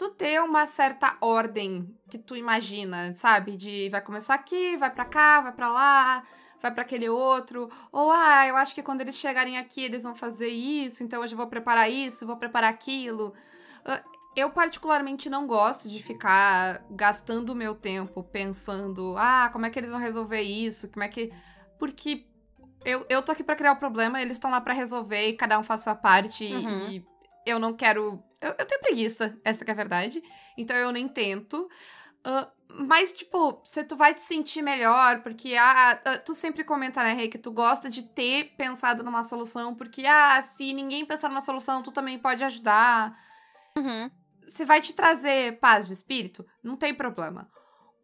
tu 0.00 0.08
ter 0.08 0.40
uma 0.40 0.66
certa 0.66 1.14
ordem 1.20 1.94
que 2.08 2.16
tu 2.16 2.34
imagina, 2.34 3.12
sabe? 3.12 3.54
De 3.54 3.90
vai 3.90 4.00
começar 4.00 4.32
aqui, 4.32 4.74
vai 4.78 4.90
para 4.90 5.04
cá, 5.04 5.42
vai 5.42 5.52
para 5.52 5.68
lá, 5.68 6.22
vai 6.62 6.72
para 6.72 6.80
aquele 6.80 7.10
outro, 7.10 7.70
ou 7.92 8.10
ah, 8.10 8.46
eu 8.46 8.56
acho 8.56 8.74
que 8.74 8.82
quando 8.82 9.02
eles 9.02 9.14
chegarem 9.14 9.58
aqui 9.58 9.84
eles 9.84 10.02
vão 10.02 10.14
fazer 10.14 10.48
isso, 10.48 11.02
então 11.02 11.20
hoje 11.20 11.34
eu 11.34 11.36
vou 11.36 11.46
preparar 11.46 11.90
isso, 11.90 12.26
vou 12.26 12.38
preparar 12.38 12.70
aquilo. 12.70 13.34
Uh, 13.84 14.10
eu 14.34 14.48
particularmente 14.48 15.28
não 15.28 15.46
gosto 15.46 15.86
de 15.86 16.02
ficar 16.02 16.82
gastando 16.90 17.50
o 17.50 17.54
meu 17.54 17.74
tempo 17.74 18.22
pensando, 18.22 19.16
ah, 19.18 19.50
como 19.52 19.66
é 19.66 19.70
que 19.70 19.78
eles 19.78 19.90
vão 19.90 20.00
resolver 20.00 20.40
isso, 20.40 20.88
como 20.88 21.04
é 21.04 21.08
que 21.08 21.30
porque 21.78 22.24
eu, 22.86 23.04
eu 23.10 23.22
tô 23.22 23.32
aqui 23.32 23.44
para 23.44 23.54
criar 23.56 23.72
o 23.72 23.76
problema, 23.76 24.22
eles 24.22 24.38
estão 24.38 24.50
lá 24.50 24.62
para 24.62 24.72
resolver 24.72 25.28
e 25.28 25.36
cada 25.36 25.58
um 25.58 25.62
faz 25.62 25.82
sua 25.82 25.94
parte 25.94 26.44
uhum. 26.44 26.88
e 26.88 27.09
eu 27.46 27.58
não 27.58 27.74
quero. 27.74 28.22
Eu, 28.40 28.54
eu, 28.58 28.66
tenho 28.66 28.80
preguiça, 28.80 29.38
essa 29.44 29.64
é 29.64 29.70
a 29.70 29.74
verdade. 29.74 30.22
Então 30.56 30.76
eu 30.76 30.92
nem 30.92 31.08
tento. 31.08 31.68
Uh, 32.26 32.60
mas, 32.72 33.12
tipo, 33.12 33.60
se 33.64 33.82
tu 33.84 33.96
vai 33.96 34.14
te 34.14 34.20
sentir 34.20 34.62
melhor, 34.62 35.22
porque 35.22 35.56
ah, 35.56 36.00
tu 36.24 36.34
sempre 36.34 36.62
comenta, 36.62 37.02
né, 37.02 37.12
Rei, 37.12 37.28
que 37.28 37.38
tu 37.38 37.50
gosta 37.50 37.90
de 37.90 38.02
ter 38.02 38.54
pensado 38.56 39.02
numa 39.02 39.22
solução, 39.22 39.74
porque, 39.74 40.06
ah, 40.06 40.40
se 40.40 40.72
ninguém 40.72 41.04
pensar 41.04 41.28
numa 41.28 41.40
solução, 41.40 41.82
tu 41.82 41.90
também 41.90 42.18
pode 42.18 42.44
ajudar. 42.44 43.18
Uhum. 43.76 44.10
Se 44.46 44.64
vai 44.64 44.80
te 44.80 44.92
trazer 44.92 45.58
paz 45.58 45.88
de 45.88 45.94
espírito, 45.94 46.46
não 46.62 46.76
tem 46.76 46.94
problema. 46.94 47.50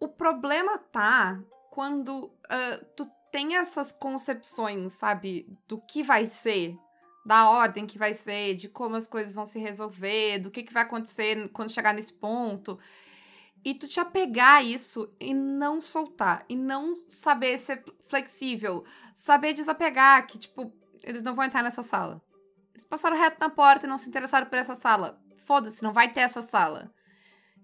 O 0.00 0.08
problema 0.08 0.78
tá 0.78 1.40
quando 1.70 2.24
uh, 2.26 2.84
tu 2.96 3.08
tem 3.30 3.56
essas 3.56 3.92
concepções, 3.92 4.94
sabe, 4.94 5.46
do 5.68 5.80
que 5.80 6.02
vai 6.02 6.26
ser, 6.26 6.76
da 7.26 7.50
ordem 7.50 7.86
que 7.86 7.98
vai 7.98 8.14
ser, 8.14 8.54
de 8.54 8.68
como 8.68 8.94
as 8.94 9.08
coisas 9.08 9.34
vão 9.34 9.44
se 9.44 9.58
resolver, 9.58 10.38
do 10.38 10.50
que, 10.50 10.62
que 10.62 10.72
vai 10.72 10.84
acontecer 10.84 11.50
quando 11.52 11.72
chegar 11.72 11.92
nesse 11.92 12.12
ponto. 12.12 12.78
E 13.64 13.74
tu 13.74 13.88
te 13.88 13.98
apegar 13.98 14.58
a 14.58 14.62
isso 14.62 15.12
e 15.18 15.34
não 15.34 15.80
soltar, 15.80 16.44
e 16.48 16.54
não 16.54 16.94
saber 17.08 17.58
ser 17.58 17.82
flexível, 18.08 18.84
saber 19.12 19.54
desapegar, 19.54 20.24
que, 20.28 20.38
tipo, 20.38 20.72
eles 21.02 21.20
não 21.20 21.34
vão 21.34 21.44
entrar 21.44 21.64
nessa 21.64 21.82
sala. 21.82 22.22
Eles 22.72 22.86
passaram 22.86 23.16
reto 23.16 23.40
na 23.40 23.50
porta 23.50 23.86
e 23.86 23.88
não 23.88 23.98
se 23.98 24.08
interessaram 24.08 24.46
por 24.46 24.58
essa 24.58 24.76
sala. 24.76 25.20
Foda-se, 25.38 25.82
não 25.82 25.92
vai 25.92 26.12
ter 26.12 26.20
essa 26.20 26.42
sala. 26.42 26.94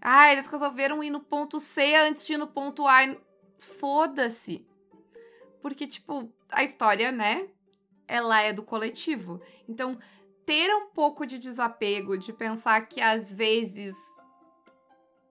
Ah, 0.01 0.33
eles 0.33 0.49
resolveram 0.49 1.05
ir 1.05 1.11
no 1.11 1.21
ponto 1.21 1.61
C 1.61 1.95
antes 1.95 2.27
de 2.27 2.33
ir 2.33 2.37
no 2.37 2.49
ponto 2.49 2.89
A. 2.89 3.17
Foda-se. 3.59 4.67
Porque, 5.61 5.87
tipo, 5.87 6.33
a 6.51 6.65
história, 6.65 7.13
né? 7.13 7.49
Ela 8.07 8.41
é 8.43 8.53
do 8.53 8.63
coletivo. 8.63 9.41
Então, 9.69 9.99
ter 10.45 10.75
um 10.75 10.89
pouco 10.89 11.27
de 11.27 11.39
desapego, 11.39 12.19
de 12.19 12.33
pensar 12.33 12.87
que 12.87 13.01
às 13.01 13.33
vezes 13.33 13.97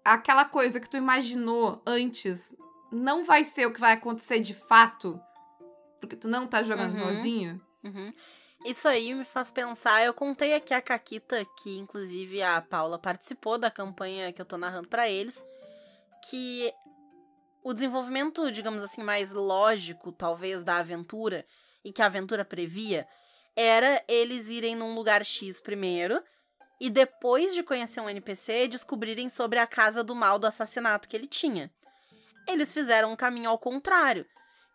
aquela 0.03 0.45
coisa 0.45 0.79
que 0.79 0.89
tu 0.89 0.97
imaginou 0.97 1.81
antes 1.85 2.55
não 2.91 3.23
vai 3.23 3.43
ser 3.43 3.65
o 3.65 3.73
que 3.73 3.79
vai 3.79 3.93
acontecer 3.93 4.39
de 4.39 4.53
fato, 4.53 5.19
porque 5.99 6.15
tu 6.15 6.27
não 6.27 6.47
tá 6.47 6.63
jogando 6.63 6.97
uhum. 6.97 7.15
sozinho. 7.15 7.61
Uhum. 7.83 8.13
Isso 8.65 8.87
aí 8.87 9.13
me 9.13 9.23
faz 9.23 9.51
pensar. 9.51 10.03
Eu 10.03 10.13
contei 10.13 10.53
aqui 10.53 10.73
a 10.73 10.81
Caquita, 10.81 11.45
que 11.61 11.77
inclusive 11.77 12.41
a 12.43 12.61
Paula 12.61 12.99
participou 12.99 13.57
da 13.57 13.71
campanha 13.71 14.31
que 14.31 14.41
eu 14.41 14.45
tô 14.45 14.57
narrando 14.57 14.87
para 14.87 15.09
eles, 15.09 15.43
que 16.29 16.71
o 17.63 17.73
desenvolvimento, 17.73 18.51
digamos 18.51 18.83
assim, 18.83 19.03
mais 19.03 19.31
lógico, 19.31 20.11
talvez, 20.11 20.63
da 20.63 20.77
aventura, 20.77 21.45
e 21.83 21.91
que 21.91 22.01
a 22.01 22.05
aventura 22.05 22.45
previa, 22.45 23.07
era 23.55 24.03
eles 24.07 24.47
irem 24.47 24.75
num 24.75 24.95
lugar 24.95 25.25
X 25.25 25.59
primeiro, 25.59 26.21
e 26.79 26.89
depois 26.89 27.53
de 27.53 27.61
conhecer 27.61 28.01
um 28.01 28.09
NPC, 28.09 28.67
descobrirem 28.67 29.29
sobre 29.29 29.59
a 29.59 29.67
casa 29.67 30.03
do 30.03 30.15
mal 30.15 30.39
do 30.39 30.47
assassinato 30.47 31.07
que 31.07 31.15
ele 31.15 31.27
tinha. 31.27 31.71
Eles 32.47 32.73
fizeram 32.73 33.11
um 33.11 33.15
caminho 33.15 33.49
ao 33.49 33.59
contrário. 33.59 34.25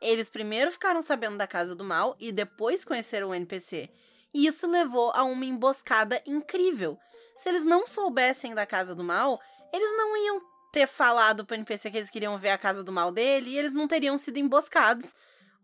Eles 0.00 0.28
primeiro 0.28 0.70
ficaram 0.70 1.02
sabendo 1.02 1.36
da 1.36 1.46
casa 1.46 1.74
do 1.74 1.82
mal 1.82 2.14
e 2.20 2.30
depois 2.30 2.84
conheceram 2.84 3.30
o 3.30 3.34
NPC. 3.34 3.90
E 4.32 4.46
isso 4.46 4.70
levou 4.70 5.10
a 5.14 5.24
uma 5.24 5.44
emboscada 5.44 6.22
incrível. 6.26 6.96
Se 7.36 7.48
eles 7.48 7.64
não 7.64 7.86
soubessem 7.86 8.54
da 8.54 8.64
casa 8.64 8.94
do 8.94 9.02
mal, 9.02 9.40
eles 9.72 9.96
não 9.96 10.16
iam 10.16 10.40
ter 10.72 10.86
falado 10.86 11.44
pro 11.44 11.56
NPC 11.56 11.90
que 11.90 11.96
eles 11.96 12.10
queriam 12.10 12.38
ver 12.38 12.50
a 12.50 12.58
casa 12.58 12.84
do 12.84 12.92
mal 12.92 13.10
dele 13.10 13.50
e 13.50 13.58
eles 13.58 13.72
não 13.72 13.88
teriam 13.88 14.16
sido 14.18 14.38
emboscados, 14.38 15.14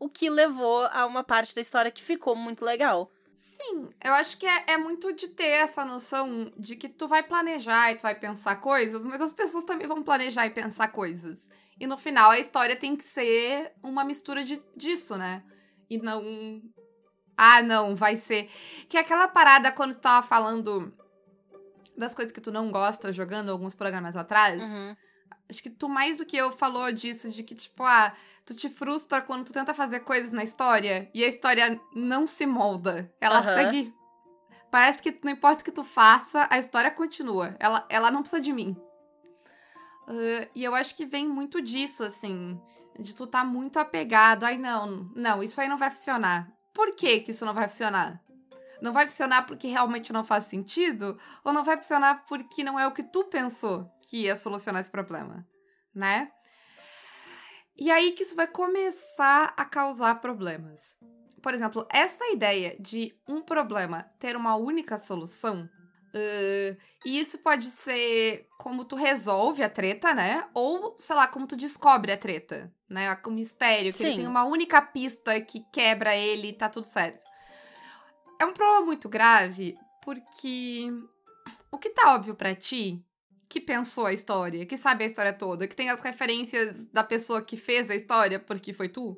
o 0.03 0.09
que 0.09 0.29
levou 0.29 0.85
a 0.87 1.07
uma 1.07 1.23
parte 1.23 1.55
da 1.55 1.61
história 1.61 1.89
que 1.89 2.03
ficou 2.03 2.35
muito 2.35 2.65
legal. 2.65 3.09
Sim, 3.37 3.89
eu 4.03 4.13
acho 4.15 4.37
que 4.37 4.45
é, 4.45 4.73
é 4.73 4.77
muito 4.77 5.13
de 5.13 5.29
ter 5.29 5.47
essa 5.47 5.85
noção 5.85 6.53
de 6.59 6.75
que 6.75 6.89
tu 6.89 7.07
vai 7.07 7.23
planejar 7.23 7.93
e 7.93 7.95
tu 7.95 8.03
vai 8.03 8.19
pensar 8.19 8.57
coisas, 8.57 9.05
mas 9.05 9.21
as 9.21 9.33
pessoas 9.33 9.63
também 9.63 9.87
vão 9.87 10.03
planejar 10.03 10.45
e 10.45 10.51
pensar 10.51 10.89
coisas. 10.89 11.49
E 11.79 11.87
no 11.87 11.97
final 11.97 12.33
a 12.33 12.39
história 12.41 12.75
tem 12.75 12.97
que 12.97 13.05
ser 13.05 13.73
uma 13.81 14.03
mistura 14.03 14.43
de, 14.43 14.61
disso, 14.77 15.17
né? 15.17 15.45
E 15.89 15.99
não. 15.99 16.61
Ah, 17.37 17.63
não, 17.63 17.95
vai 17.95 18.17
ser. 18.17 18.51
Que 18.89 18.97
é 18.97 19.01
aquela 19.01 19.29
parada 19.29 19.71
quando 19.71 19.95
tu 19.95 20.01
tava 20.01 20.27
falando 20.27 20.93
das 21.97 22.13
coisas 22.13 22.33
que 22.33 22.41
tu 22.41 22.51
não 22.51 22.73
gosta 22.73 23.13
jogando 23.13 23.53
alguns 23.53 23.73
programas 23.75 24.17
atrás. 24.17 24.61
Uhum. 24.61 24.97
Acho 25.49 25.63
que 25.63 25.71
tu 25.71 25.89
mais 25.89 26.19
do 26.19 26.27
que 26.27 26.37
eu 26.37 26.51
falou 26.53 26.91
disso, 26.93 27.31
de 27.31 27.43
que, 27.43 27.55
tipo, 27.55 27.83
ah, 27.83 28.15
tu 28.45 28.55
te 28.55 28.69
frustra 28.69 29.21
quando 29.21 29.45
tu 29.45 29.53
tenta 29.53 29.75
fazer 29.75 30.01
coisas 30.01 30.33
na 30.33 30.43
história 30.43 31.11
e 31.15 31.23
a 31.23 31.29
história 31.29 31.81
não 31.95 32.27
se 32.27 32.47
molda. 32.47 33.13
Ela 33.21 33.39
uhum. 33.39 33.45
segue. 33.45 33.95
Parece 34.71 35.03
que 35.03 35.19
não 35.23 35.33
importa 35.33 35.61
o 35.61 35.65
que 35.65 35.73
tu 35.73 35.85
faça, 35.85 36.49
a 36.51 36.59
história 36.59 36.91
continua. 36.91 37.55
Ela, 37.59 37.85
ela 37.91 38.11
não 38.11 38.23
precisa 38.23 38.41
de 38.41 38.53
mim. 38.53 38.77
Uh, 40.09 40.49
e 40.55 40.65
eu 40.65 40.75
acho 40.75 40.97
que 40.97 41.05
vem 41.05 41.29
muito 41.29 41.61
disso, 41.61 42.03
assim. 42.03 42.59
De 42.99 43.15
tu 43.15 43.27
tá 43.27 43.45
muito 43.45 43.79
apegado. 43.79 44.45
Ai, 44.45 44.57
não, 44.57 45.11
não, 45.15 45.43
isso 45.43 45.61
aí 45.61 45.69
não 45.69 45.77
vai 45.77 45.91
funcionar. 45.91 46.51
Por 46.73 46.95
que 46.95 47.21
que 47.21 47.31
isso 47.33 47.45
não 47.45 47.53
vai 47.55 47.69
funcionar? 47.69 48.21
Não 48.83 48.93
vai 48.93 49.07
funcionar 49.07 49.47
porque 49.47 49.69
realmente 49.69 50.13
não 50.13 50.25
faz 50.25 50.45
sentido, 50.45 51.19
ou 51.45 51.53
não 51.53 51.63
vai 51.63 51.77
funcionar 51.77 52.25
porque 52.27 52.65
não 52.65 52.79
é 52.79 52.87
o 52.87 52.93
que 52.93 53.05
tu 53.05 53.25
pensou 53.25 53.89
que 54.03 54.23
ia 54.25 54.35
solucionar 54.35 54.81
esse 54.81 54.91
problema, 54.91 55.47
né? 55.95 56.31
E 57.77 57.91
aí 57.91 58.13
que 58.13 58.25
isso 58.25 58.35
vai 58.35 58.47
começar 58.47 59.55
a 59.57 59.65
causar 59.65 60.21
problemas. 60.21 60.97
Por 61.41 61.55
exemplo, 61.55 61.87
essa 61.91 62.29
ideia 62.33 62.77
de 62.79 63.15
um 63.29 63.41
problema 63.41 64.11
ter 64.19 64.37
uma 64.37 64.57
única 64.57 64.99
solução 64.99 65.69
Uh, 66.15 66.77
e 67.07 67.19
isso 67.19 67.39
pode 67.39 67.71
ser 67.71 68.47
como 68.59 68.85
tu 68.85 68.97
resolve 68.97 69.63
a 69.63 69.71
treta, 69.71 70.13
né? 70.13 70.47
Ou, 70.53 70.95
sei 70.99 71.17
lá, 71.17 71.27
como 71.27 71.47
tu 71.47 71.57
descobre 71.57 72.13
a 72.13 72.19
treta, 72.19 72.71
né? 72.87 73.19
O 73.25 73.31
mistério, 73.31 73.91
que 73.91 73.97
Sim. 73.97 74.05
ele 74.05 74.17
tem 74.17 74.27
uma 74.27 74.45
única 74.45 74.83
pista 74.83 75.41
que 75.41 75.65
quebra 75.73 76.15
ele 76.15 76.49
e 76.49 76.53
tá 76.53 76.69
tudo 76.69 76.85
certo. 76.85 77.25
É 78.43 78.45
um 78.45 78.53
problema 78.53 78.87
muito 78.87 79.09
grave 79.09 79.79
porque 80.03 80.93
o 81.71 81.79
que 81.79 81.91
tá 81.91 82.13
óbvio 82.13 82.35
para 82.35 82.57
ti, 82.57 83.01
que 83.49 83.61
pensou 83.61 84.05
a 84.05 84.13
história, 84.13 84.67
que 84.67 84.77
sabe 84.77 85.05
a 85.05 85.07
história 85.07 85.33
toda, 85.33 85.69
que 85.69 85.77
tem 85.77 85.89
as 85.91 86.03
referências 86.03 86.87
da 86.87 87.05
pessoa 87.05 87.41
que 87.41 87.57
fez 87.57 87.89
a 87.89 87.95
história 87.95 88.41
porque 88.41 88.73
foi 88.73 88.89
tu, 88.89 89.17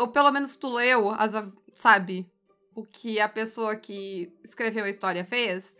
ou 0.00 0.08
pelo 0.08 0.32
menos 0.32 0.56
tu 0.56 0.68
leu, 0.68 1.12
as, 1.12 1.32
sabe, 1.76 2.28
o 2.74 2.84
que 2.84 3.20
a 3.20 3.28
pessoa 3.28 3.76
que 3.76 4.36
escreveu 4.42 4.84
a 4.84 4.90
história 4.90 5.24
fez, 5.24 5.76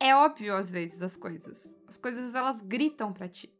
é 0.00 0.16
óbvio 0.16 0.56
às 0.56 0.70
vezes 0.70 1.02
as 1.02 1.14
coisas. 1.14 1.76
As 1.86 1.98
coisas 1.98 2.34
elas 2.34 2.62
gritam 2.62 3.12
para 3.12 3.28
ti. 3.28 3.52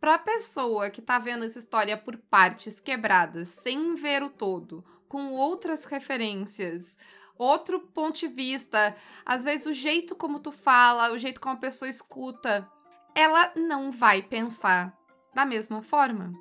Pra 0.00 0.18
pessoa 0.18 0.90
que 0.90 1.00
tá 1.00 1.20
vendo 1.20 1.44
essa 1.44 1.60
história 1.60 1.96
por 1.96 2.16
partes 2.16 2.80
quebradas, 2.80 3.46
sem 3.50 3.94
ver 3.94 4.24
o 4.24 4.30
todo, 4.30 4.84
com 5.08 5.30
outras 5.30 5.84
referências, 5.84 6.98
outro 7.38 7.80
ponto 7.80 8.18
de 8.18 8.28
vista, 8.28 8.94
às 9.24 9.44
vezes 9.44 9.66
o 9.66 9.72
jeito 9.72 10.14
como 10.14 10.40
tu 10.40 10.50
fala, 10.50 11.12
o 11.12 11.18
jeito 11.18 11.40
como 11.40 11.54
a 11.54 11.58
pessoa 11.58 11.88
escuta, 11.88 12.68
ela 13.14 13.52
não 13.56 13.90
vai 13.90 14.22
pensar 14.22 14.96
da 15.34 15.44
mesma 15.44 15.82
forma. 15.82 16.32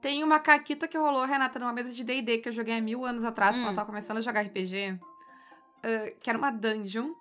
Tem 0.00 0.22
uma 0.22 0.38
caquita 0.38 0.86
que 0.86 0.98
rolou, 0.98 1.24
Renata, 1.24 1.58
numa 1.58 1.72
mesa 1.72 1.92
de 1.92 2.04
D&D 2.04 2.38
que 2.38 2.48
eu 2.48 2.52
joguei 2.52 2.76
há 2.76 2.80
mil 2.80 3.04
anos 3.04 3.24
atrás, 3.24 3.56
hum. 3.56 3.60
quando 3.60 3.68
eu 3.68 3.74
tava 3.74 3.86
começando 3.86 4.18
a 4.18 4.20
jogar 4.20 4.42
RPG, 4.42 4.92
uh, 4.92 6.20
que 6.20 6.28
era 6.28 6.38
uma 6.38 6.50
dungeon, 6.50 7.14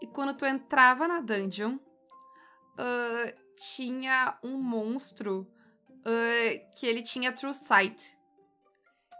e 0.00 0.06
quando 0.06 0.34
tu 0.34 0.46
entrava 0.46 1.08
na 1.08 1.20
dungeon, 1.20 1.74
uh, 1.74 3.48
tinha 3.56 4.38
um 4.42 4.56
monstro 4.56 5.48
uh, 5.90 6.78
que 6.78 6.86
ele 6.86 7.02
tinha 7.02 7.32
True 7.32 7.54
Sight. 7.54 8.17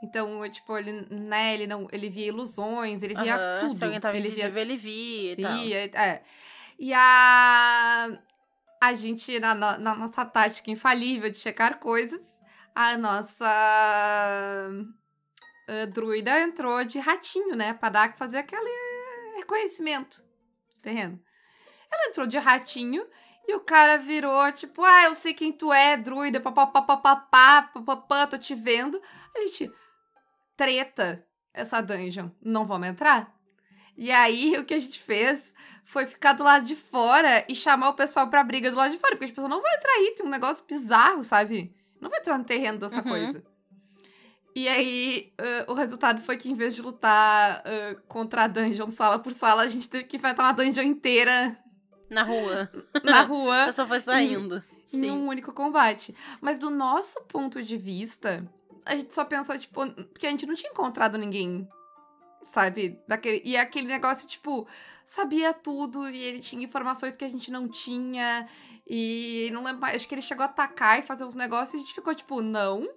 Então, 0.02 0.49
tipo, 0.49 0.76
ele, 0.78 1.07
né, 1.11 1.55
ele 1.55 1.67
não, 1.67 1.88
ele 1.90 2.09
via 2.09 2.28
ilusões, 2.28 3.02
ele 3.02 3.14
via 3.14 3.59
tudo. 3.61 3.75
Se 3.75 3.85
alguém 3.85 4.00
tava 4.00 4.17
ele 4.17 4.28
invisível, 4.28 4.52
via, 4.52 4.62
ele 4.62 4.76
via 4.76 5.33
e 5.33 5.37
via, 5.37 5.88
tal. 5.88 6.02
É. 6.02 6.23
E 6.78 6.95
a 6.95 8.19
a 8.81 8.93
gente, 8.93 9.38
na, 9.40 9.55
na, 9.55 9.95
nossa 9.95 10.25
tática 10.25 10.71
infalível 10.71 11.31
de 11.31 11.38
checar 11.38 11.78
coisas, 11.78 12.40
a 12.75 12.97
nossa 12.97 13.45
uh, 15.69 15.87
druida 15.93 16.40
entrou 16.40 16.85
de 16.85 16.99
ratinho, 16.99 17.57
né? 17.57 17.75
Pra 17.75 17.88
dar, 17.88 18.17
fazer 18.17 18.38
aquele 18.38 18.71
reconhecimento 19.37 20.25
de 20.75 20.81
terreno. 20.81 21.21
Ela 21.90 22.09
entrou 22.09 22.26
de 22.26 22.38
ratinho 22.38 23.05
e 23.47 23.55
o 23.55 23.61
cara 23.61 23.97
virou, 23.97 24.52
tipo, 24.52 24.85
ah, 24.85 25.05
eu 25.05 25.14
sei 25.14 25.35
quem 25.35 25.52
tu 25.52 25.73
é, 25.73 25.97
druida, 25.97 26.38
papapá, 26.38 26.83
papapá, 26.83 28.26
tô 28.26 28.38
te 28.38 28.55
vendo. 28.55 29.00
A 29.35 29.40
gente, 29.40 29.73
treta 30.58 31.24
essa 31.54 31.80
dungeon, 31.80 32.28
não 32.42 32.66
vamos 32.66 32.88
entrar? 32.88 33.34
E 33.96 34.12
aí, 34.12 34.56
o 34.58 34.64
que 34.64 34.74
a 34.74 34.78
gente 34.78 34.98
fez 34.98 35.54
foi 35.84 36.06
ficar 36.06 36.34
do 36.34 36.44
lado 36.44 36.66
de 36.66 36.76
fora 36.76 37.44
e 37.48 37.54
chamar 37.54 37.88
o 37.88 37.94
pessoal 37.94 38.28
pra 38.28 38.44
briga 38.44 38.70
do 38.70 38.76
lado 38.76 38.92
de 38.92 38.98
fora, 38.98 39.12
porque 39.12 39.24
as 39.24 39.30
pessoas 39.30 39.48
não 39.48 39.62
vão 39.62 39.72
entrar 39.72 39.92
aí, 39.92 40.14
tem 40.16 40.26
um 40.26 40.30
negócio 40.30 40.64
bizarro, 40.68 41.24
sabe? 41.24 41.74
Não 42.00 42.10
vai 42.10 42.20
entrar 42.20 42.38
no 42.38 42.44
terreno 42.44 42.78
dessa 42.78 42.96
uhum. 42.96 43.02
coisa. 43.02 43.42
E 44.54 44.68
aí, 44.68 45.32
uh, 45.40 45.72
o 45.72 45.74
resultado 45.74 46.20
foi 46.20 46.36
que 46.36 46.50
em 46.50 46.54
vez 46.54 46.74
de 46.74 46.82
lutar 46.82 47.62
uh, 47.62 48.06
contra 48.06 48.44
a 48.44 48.48
dungeon 48.48 48.90
sala 48.90 49.18
por 49.18 49.32
sala, 49.32 49.62
a 49.62 49.68
gente 49.68 49.88
teve 49.88 50.04
que 50.04 50.16
enfrentar 50.16 50.44
uma 50.44 50.52
dungeon 50.52 50.82
inteira. 50.84 51.56
Na 52.10 52.22
rua. 52.22 52.70
Na 53.04 53.22
rua. 53.22 53.66
pessoa 53.66 53.86
foi 53.86 54.00
saindo. 54.00 54.62
Em, 54.92 55.06
em 55.06 55.10
um 55.10 55.26
único 55.28 55.52
combate. 55.52 56.14
Mas 56.40 56.58
do 56.58 56.70
nosso 56.70 57.20
ponto 57.22 57.62
de 57.62 57.76
vista, 57.76 58.48
a 58.88 58.97
gente 58.97 59.14
só 59.14 59.25
pensou, 59.25 59.57
tipo, 59.59 59.87
porque 59.90 60.26
a 60.26 60.30
gente 60.30 60.47
não 60.47 60.54
tinha 60.54 60.71
encontrado 60.71 61.16
ninguém 61.16 61.68
sabe? 62.42 63.00
Daquele, 63.07 63.42
e 63.45 63.57
aquele 63.57 63.87
negócio, 63.87 64.28
tipo, 64.28 64.66
sabia 65.04 65.52
tudo 65.52 66.09
e 66.09 66.23
ele 66.23 66.40
tinha 66.40 66.64
informações 66.64 67.16
que 67.16 67.25
a 67.25 67.28
gente 67.28 67.50
não 67.50 67.68
tinha. 67.68 68.47
E 68.87 69.50
não 69.52 69.64
lembro, 69.64 69.85
acho 69.87 70.09
que 70.09 70.14
ele 70.14 70.23
chegou 70.23 70.42
a 70.42 70.47
atacar 70.47 70.99
e 70.99 71.02
fazer 71.02 71.25
uns 71.25 71.35
negócios 71.35 71.75
e 71.75 71.76
a 71.76 71.80
gente 71.80 71.95
ficou 71.95 72.14
tipo, 72.14 72.40
não. 72.40 72.88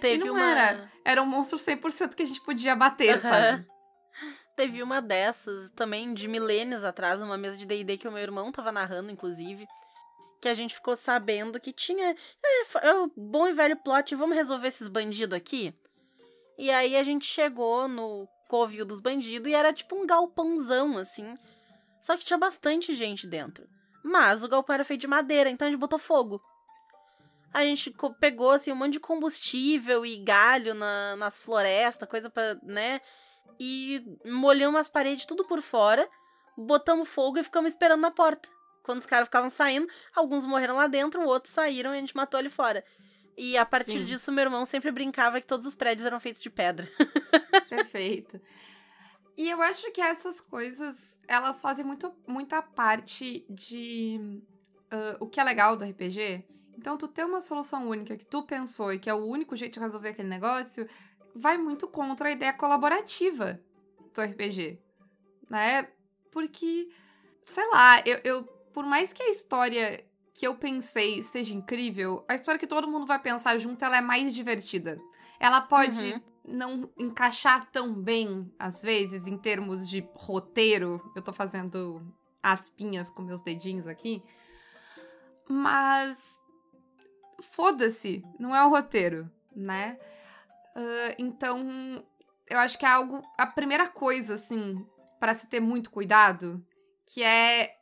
Teve 0.00 0.24
e 0.24 0.26
não 0.26 0.34
uma... 0.34 0.44
era. 0.44 0.90
Era 1.04 1.22
um 1.22 1.26
monstro 1.26 1.58
100% 1.58 2.14
que 2.14 2.22
a 2.22 2.26
gente 2.26 2.40
podia 2.40 2.74
bater, 2.76 3.20
sabe? 3.20 3.66
Teve 4.54 4.82
uma 4.82 5.00
dessas 5.00 5.70
também 5.70 6.12
de 6.12 6.28
milênios 6.28 6.84
atrás, 6.84 7.22
uma 7.22 7.38
mesa 7.38 7.56
de 7.56 7.64
D&D 7.64 7.96
que 7.96 8.06
o 8.06 8.12
meu 8.12 8.20
irmão 8.20 8.52
tava 8.52 8.70
narrando, 8.70 9.10
inclusive, 9.10 9.66
que 10.42 10.48
a 10.48 10.54
gente 10.54 10.74
ficou 10.74 10.96
sabendo 10.96 11.60
que 11.60 11.72
tinha 11.72 12.10
é, 12.10 12.88
é 12.88 12.94
o 12.94 13.10
bom 13.16 13.46
e 13.46 13.52
velho 13.52 13.76
plot, 13.76 14.16
vamos 14.16 14.36
resolver 14.36 14.66
esses 14.66 14.88
bandidos 14.88 15.36
aqui? 15.36 15.72
E 16.58 16.68
aí 16.68 16.96
a 16.96 17.02
gente 17.04 17.24
chegou 17.24 17.86
no 17.86 18.28
covil 18.48 18.84
dos 18.84 18.98
bandidos 18.98 19.50
e 19.50 19.54
era 19.54 19.72
tipo 19.72 19.94
um 19.94 20.04
galpãozão, 20.04 20.98
assim. 20.98 21.36
Só 22.00 22.16
que 22.16 22.24
tinha 22.24 22.36
bastante 22.36 22.92
gente 22.92 23.24
dentro. 23.24 23.68
Mas 24.02 24.42
o 24.42 24.48
galpão 24.48 24.74
era 24.74 24.84
feito 24.84 25.02
de 25.02 25.06
madeira, 25.06 25.48
então 25.48 25.68
a 25.68 25.70
gente 25.70 25.78
botou 25.78 25.98
fogo. 25.98 26.42
A 27.54 27.62
gente 27.64 27.94
pegou, 28.18 28.50
assim, 28.50 28.72
um 28.72 28.76
monte 28.76 28.94
de 28.94 29.00
combustível 29.00 30.04
e 30.04 30.16
galho 30.16 30.74
na, 30.74 31.14
nas 31.14 31.38
florestas, 31.38 32.08
coisa 32.08 32.28
pra, 32.28 32.56
né? 32.64 33.00
E 33.60 34.04
molhamos 34.24 34.80
as 34.80 34.88
paredes 34.88 35.24
tudo 35.24 35.44
por 35.44 35.62
fora, 35.62 36.08
botamos 36.56 37.08
fogo 37.08 37.38
e 37.38 37.44
ficamos 37.44 37.72
esperando 37.72 38.00
na 38.00 38.10
porta. 38.10 38.48
Quando 38.82 38.98
os 38.98 39.06
caras 39.06 39.28
ficavam 39.28 39.48
saindo, 39.48 39.88
alguns 40.14 40.44
morreram 40.44 40.76
lá 40.76 40.86
dentro, 40.86 41.22
outros 41.22 41.52
saíram 41.52 41.94
e 41.94 41.98
a 41.98 42.00
gente 42.00 42.16
matou 42.16 42.38
ali 42.38 42.48
fora. 42.48 42.84
E 43.36 43.56
a 43.56 43.64
partir 43.64 44.00
Sim. 44.00 44.04
disso, 44.04 44.32
meu 44.32 44.44
irmão 44.44 44.64
sempre 44.64 44.90
brincava 44.90 45.40
que 45.40 45.46
todos 45.46 45.64
os 45.64 45.74
prédios 45.74 46.04
eram 46.04 46.20
feitos 46.20 46.42
de 46.42 46.50
pedra. 46.50 46.88
Perfeito. 47.68 48.40
E 49.36 49.48
eu 49.48 49.62
acho 49.62 49.90
que 49.92 50.00
essas 50.00 50.40
coisas, 50.40 51.18
elas 51.26 51.60
fazem 51.60 51.84
muito, 51.84 52.12
muita 52.26 52.60
parte 52.60 53.46
de 53.48 54.42
uh, 54.92 55.16
o 55.20 55.26
que 55.26 55.40
é 55.40 55.44
legal 55.44 55.76
do 55.76 55.84
RPG. 55.84 56.44
Então, 56.76 56.98
tu 56.98 57.08
ter 57.08 57.24
uma 57.24 57.40
solução 57.40 57.88
única 57.88 58.16
que 58.16 58.26
tu 58.26 58.42
pensou 58.42 58.92
e 58.92 58.98
que 58.98 59.08
é 59.08 59.14
o 59.14 59.24
único 59.24 59.56
jeito 59.56 59.74
de 59.74 59.80
resolver 59.80 60.10
aquele 60.10 60.28
negócio, 60.28 60.86
vai 61.34 61.56
muito 61.56 61.88
contra 61.88 62.28
a 62.28 62.32
ideia 62.32 62.52
colaborativa 62.52 63.60
do 64.12 64.20
RPG, 64.20 64.78
né? 65.48 65.88
Porque, 66.30 66.90
sei 67.44 67.66
lá, 67.70 68.02
eu, 68.04 68.20
eu 68.24 68.48
por 68.72 68.84
mais 68.84 69.12
que 69.12 69.22
a 69.22 69.30
história 69.30 70.04
que 70.34 70.46
eu 70.46 70.54
pensei 70.54 71.22
seja 71.22 71.54
incrível, 71.54 72.24
a 72.28 72.34
história 72.34 72.58
que 72.58 72.66
todo 72.66 72.88
mundo 72.88 73.06
vai 73.06 73.18
pensar 73.18 73.56
junto, 73.58 73.84
ela 73.84 73.98
é 73.98 74.00
mais 74.00 74.34
divertida. 74.34 75.00
Ela 75.38 75.60
pode 75.60 76.12
uhum. 76.12 76.20
não 76.44 76.90
encaixar 76.98 77.70
tão 77.70 77.92
bem, 77.92 78.50
às 78.58 78.82
vezes, 78.82 79.26
em 79.26 79.36
termos 79.36 79.88
de 79.88 80.08
roteiro. 80.14 81.12
Eu 81.14 81.22
tô 81.22 81.32
fazendo 81.32 82.02
aspinhas 82.42 83.10
com 83.10 83.22
meus 83.22 83.42
dedinhos 83.42 83.86
aqui. 83.86 84.22
Mas. 85.48 86.40
Foda-se, 87.50 88.24
não 88.38 88.54
é 88.54 88.64
o 88.64 88.68
roteiro, 88.68 89.28
né? 89.54 89.98
Uh, 90.76 91.14
então, 91.18 92.04
eu 92.48 92.58
acho 92.58 92.78
que 92.78 92.86
é 92.86 92.88
algo. 92.88 93.20
A 93.36 93.46
primeira 93.46 93.88
coisa, 93.88 94.34
assim, 94.34 94.86
para 95.18 95.34
se 95.34 95.48
ter 95.48 95.58
muito 95.58 95.90
cuidado, 95.90 96.64
que 97.04 97.22
é 97.22 97.81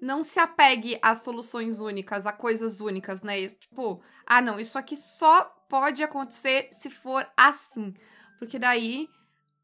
não 0.00 0.24
se 0.24 0.40
apegue 0.40 0.98
a 1.02 1.14
soluções 1.14 1.80
únicas, 1.80 2.26
a 2.26 2.32
coisas 2.32 2.80
únicas, 2.80 3.22
né? 3.22 3.46
Tipo, 3.46 4.00
ah, 4.26 4.40
não, 4.40 4.58
isso 4.58 4.78
aqui 4.78 4.96
só 4.96 5.44
pode 5.68 6.02
acontecer 6.02 6.68
se 6.72 6.90
for 6.90 7.26
assim. 7.36 7.94
Porque 8.38 8.58
daí, 8.58 9.08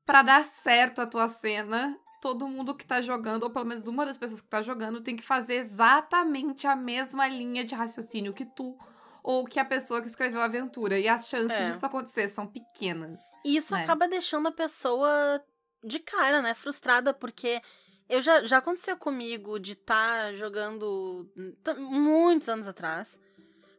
para 0.04 0.22
dar 0.22 0.44
certo 0.44 1.00
a 1.00 1.06
tua 1.06 1.28
cena, 1.28 1.98
todo 2.20 2.48
mundo 2.48 2.74
que 2.74 2.86
tá 2.86 3.00
jogando, 3.00 3.44
ou 3.44 3.50
pelo 3.50 3.64
menos 3.64 3.88
uma 3.88 4.04
das 4.04 4.18
pessoas 4.18 4.40
que 4.40 4.48
tá 4.48 4.60
jogando, 4.60 5.00
tem 5.00 5.16
que 5.16 5.22
fazer 5.22 5.54
exatamente 5.54 6.66
a 6.66 6.76
mesma 6.76 7.26
linha 7.26 7.64
de 7.64 7.74
raciocínio 7.74 8.34
que 8.34 8.44
tu 8.44 8.76
ou 9.22 9.44
que 9.44 9.58
a 9.58 9.64
pessoa 9.64 10.00
que 10.00 10.06
escreveu 10.06 10.40
a 10.40 10.44
aventura. 10.44 10.98
E 10.98 11.08
as 11.08 11.28
chances 11.28 11.50
é. 11.50 11.70
disso 11.70 11.84
acontecer 11.84 12.28
são 12.28 12.46
pequenas. 12.46 13.20
E 13.44 13.56
isso 13.56 13.74
né? 13.74 13.82
acaba 13.82 14.06
deixando 14.06 14.46
a 14.46 14.52
pessoa 14.52 15.42
de 15.82 15.98
cara, 15.98 16.40
né? 16.40 16.54
Frustrada, 16.54 17.12
porque 17.12 17.60
eu 18.08 18.20
já, 18.20 18.44
já 18.44 18.58
aconteceu 18.58 18.96
comigo 18.96 19.58
de 19.58 19.72
estar 19.72 20.26
tá 20.26 20.34
jogando 20.34 21.28
muitos 21.76 22.48
anos 22.48 22.68
atrás. 22.68 23.20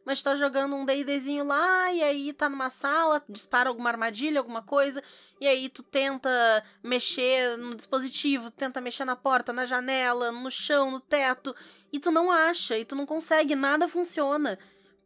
Mas 0.04 0.22
tá 0.22 0.34
jogando 0.34 0.74
um 0.74 0.86
D&Dzinho 0.86 1.44
lá 1.44 1.92
e 1.92 2.02
aí 2.02 2.32
tá 2.32 2.48
numa 2.48 2.70
sala, 2.70 3.22
dispara 3.28 3.68
alguma 3.68 3.90
armadilha, 3.90 4.40
alguma 4.40 4.62
coisa, 4.62 5.02
e 5.38 5.46
aí 5.46 5.68
tu 5.68 5.82
tenta 5.82 6.30
mexer 6.82 7.58
no 7.58 7.74
dispositivo, 7.74 8.50
tenta 8.50 8.80
mexer 8.80 9.04
na 9.04 9.14
porta, 9.14 9.52
na 9.52 9.66
janela, 9.66 10.32
no 10.32 10.50
chão, 10.50 10.90
no 10.90 10.98
teto, 10.98 11.54
e 11.92 12.00
tu 12.00 12.10
não 12.10 12.32
acha, 12.32 12.78
e 12.78 12.86
tu 12.86 12.96
não 12.96 13.04
consegue, 13.04 13.54
nada 13.54 13.86
funciona. 13.86 14.58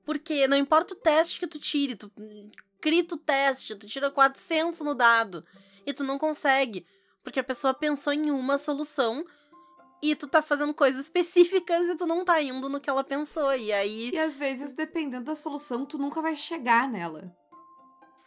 Porque 0.05 0.47
não 0.47 0.57
importa 0.57 0.95
o 0.95 0.97
teste 0.97 1.41
que 1.41 1.49
tu 1.49 1.59
tire, 1.59 1.97
tu 1.97 2.11
crita 2.81 3.17
o 3.17 3.19
teste, 3.19 3.75
tu 3.75 3.89
tira 3.89 4.09
400 4.09 4.81
no 4.83 4.95
dado, 4.95 5.45
e 5.85 5.93
tu 5.93 6.05
não 6.05 6.17
consegue. 6.17 6.87
Porque 7.23 7.41
a 7.41 7.45
pessoa 7.45 7.73
pensou 7.73 8.13
em 8.13 8.31
uma 8.31 8.59
solução 8.59 9.25
e 10.03 10.17
tu 10.17 10.27
tá 10.27 10.43
fazendo 10.43 10.75
coisas 10.75 11.01
específicas 11.07 11.89
e 11.89 11.97
tu 11.97 12.07
não 12.07 12.25
tá 12.25 12.43
indo 12.43 12.69
no 12.69 12.81
que 12.81 12.91
ela 12.91 13.05
pensou. 13.05 13.55
E 13.55 13.73
aí. 13.73 14.11
E 14.13 14.19
às 14.19 14.37
vezes, 14.37 14.73
dependendo 14.73 15.27
da 15.27 15.37
solução, 15.37 15.87
tu 15.87 15.97
nunca 15.97 16.21
vai 16.21 16.35
chegar 16.35 16.89
nela. 16.89 17.35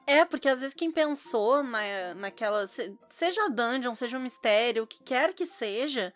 É, 0.08 0.23
porque 0.23 0.47
às 0.47 0.62
vezes 0.62 0.75
quem 0.75 0.91
pensou 0.91 1.63
na, 1.63 2.13
naquela. 2.15 2.65
Seja 3.10 3.49
dungeon, 3.49 3.95
seja 3.95 4.17
um 4.17 4.21
mistério, 4.21 4.84
o 4.84 4.88
que 4.88 5.03
quer 5.03 5.34
que 5.34 5.45
seja, 5.45 6.13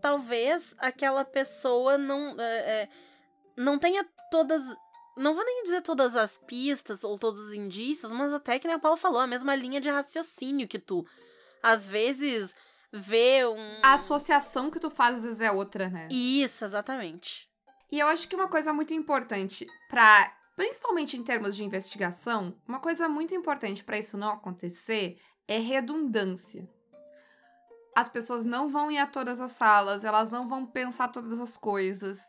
talvez 0.00 0.74
aquela 0.78 1.24
pessoa 1.24 1.96
não. 1.96 2.34
É, 2.38 2.82
é, 2.82 2.88
não 3.56 3.78
tenha 3.78 4.04
todas. 4.30 4.62
Não 5.16 5.34
vou 5.34 5.44
nem 5.44 5.62
dizer 5.62 5.82
todas 5.82 6.16
as 6.16 6.38
pistas 6.38 7.04
ou 7.04 7.18
todos 7.18 7.40
os 7.40 7.52
indícios, 7.52 8.10
mas 8.12 8.32
até 8.32 8.58
que 8.58 8.66
nem 8.66 8.76
a 8.76 8.78
Paula 8.78 8.96
falou, 8.96 9.20
a 9.20 9.26
mesma 9.26 9.54
linha 9.54 9.80
de 9.80 9.90
raciocínio 9.90 10.66
que 10.66 10.78
tu 10.78 11.06
às 11.62 11.86
vezes 11.86 12.54
vê 12.92 13.46
um. 13.46 13.80
A 13.82 13.94
associação 13.94 14.70
que 14.70 14.80
tu 14.80 14.90
faz 14.90 15.18
às 15.18 15.24
vezes 15.24 15.40
é 15.40 15.50
outra, 15.50 15.88
né? 15.88 16.08
Isso, 16.10 16.64
exatamente. 16.64 17.48
E 17.90 17.98
eu 17.98 18.06
acho 18.06 18.26
que 18.26 18.34
uma 18.36 18.48
coisa 18.48 18.72
muito 18.72 18.92
importante 18.94 19.66
para 19.88 20.34
principalmente 20.56 21.16
em 21.16 21.22
termos 21.22 21.56
de 21.56 21.64
investigação, 21.64 22.54
uma 22.66 22.80
coisa 22.80 23.08
muito 23.08 23.34
importante 23.34 23.82
para 23.82 23.98
isso 23.98 24.16
não 24.16 24.30
acontecer 24.30 25.18
é 25.48 25.58
redundância. 25.58 26.68
As 27.94 28.08
pessoas 28.08 28.44
não 28.44 28.70
vão 28.70 28.90
ir 28.90 28.98
a 28.98 29.06
todas 29.06 29.40
as 29.40 29.52
salas, 29.52 30.04
elas 30.04 30.30
não 30.30 30.48
vão 30.48 30.64
pensar 30.64 31.08
todas 31.08 31.40
as 31.40 31.56
coisas, 31.56 32.26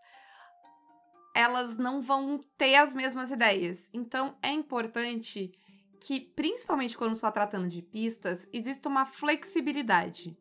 elas 1.33 1.77
não 1.77 2.01
vão 2.01 2.43
ter 2.57 2.75
as 2.75 2.93
mesmas 2.93 3.31
ideias. 3.31 3.89
Então 3.93 4.37
é 4.41 4.49
importante 4.49 5.51
que, 6.05 6.19
principalmente 6.35 6.97
quando 6.97 7.13
está 7.13 7.31
tratando 7.31 7.67
de 7.67 7.81
pistas, 7.81 8.47
existe 8.51 8.87
uma 8.87 9.05
flexibilidade. 9.05 10.37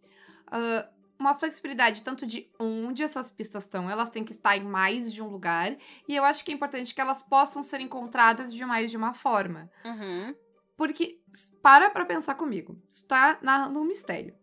Uh, 0.48 1.03
uma 1.18 1.38
flexibilidade 1.38 2.03
tanto 2.03 2.27
de 2.27 2.51
onde 2.59 3.03
essas 3.03 3.31
pistas 3.31 3.62
estão, 3.62 3.88
elas 3.88 4.11
têm 4.11 4.25
que 4.25 4.33
estar 4.33 4.57
em 4.57 4.64
mais 4.64 5.12
de 5.12 5.22
um 5.22 5.29
lugar, 5.29 5.77
e 6.09 6.16
eu 6.16 6.25
acho 6.25 6.44
que 6.44 6.51
é 6.51 6.55
importante 6.55 6.92
que 6.92 7.01
elas 7.01 7.22
possam 7.22 7.62
ser 7.62 7.81
encontradas 7.81 8.53
de 8.53 8.64
mais 8.64 8.90
de 8.90 8.96
uma 8.96 9.14
forma. 9.14 9.70
Uhum. 9.85 10.35
Porque, 10.77 11.20
para 11.62 11.90
pra 11.90 12.05
pensar 12.05 12.35
comigo, 12.35 12.77
está 12.90 13.38
narrando 13.40 13.81
um 13.81 13.85
mistério, 13.85 14.35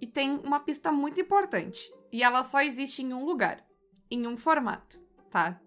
e 0.00 0.06
tem 0.06 0.38
uma 0.44 0.60
pista 0.60 0.92
muito 0.92 1.20
importante, 1.20 1.92
e 2.12 2.22
ela 2.22 2.44
só 2.44 2.60
existe 2.60 3.02
em 3.02 3.12
um 3.12 3.24
lugar. 3.24 3.66
em 4.10 4.26
um 4.26 4.36
formato, 4.36 4.98
tá? 5.30 5.60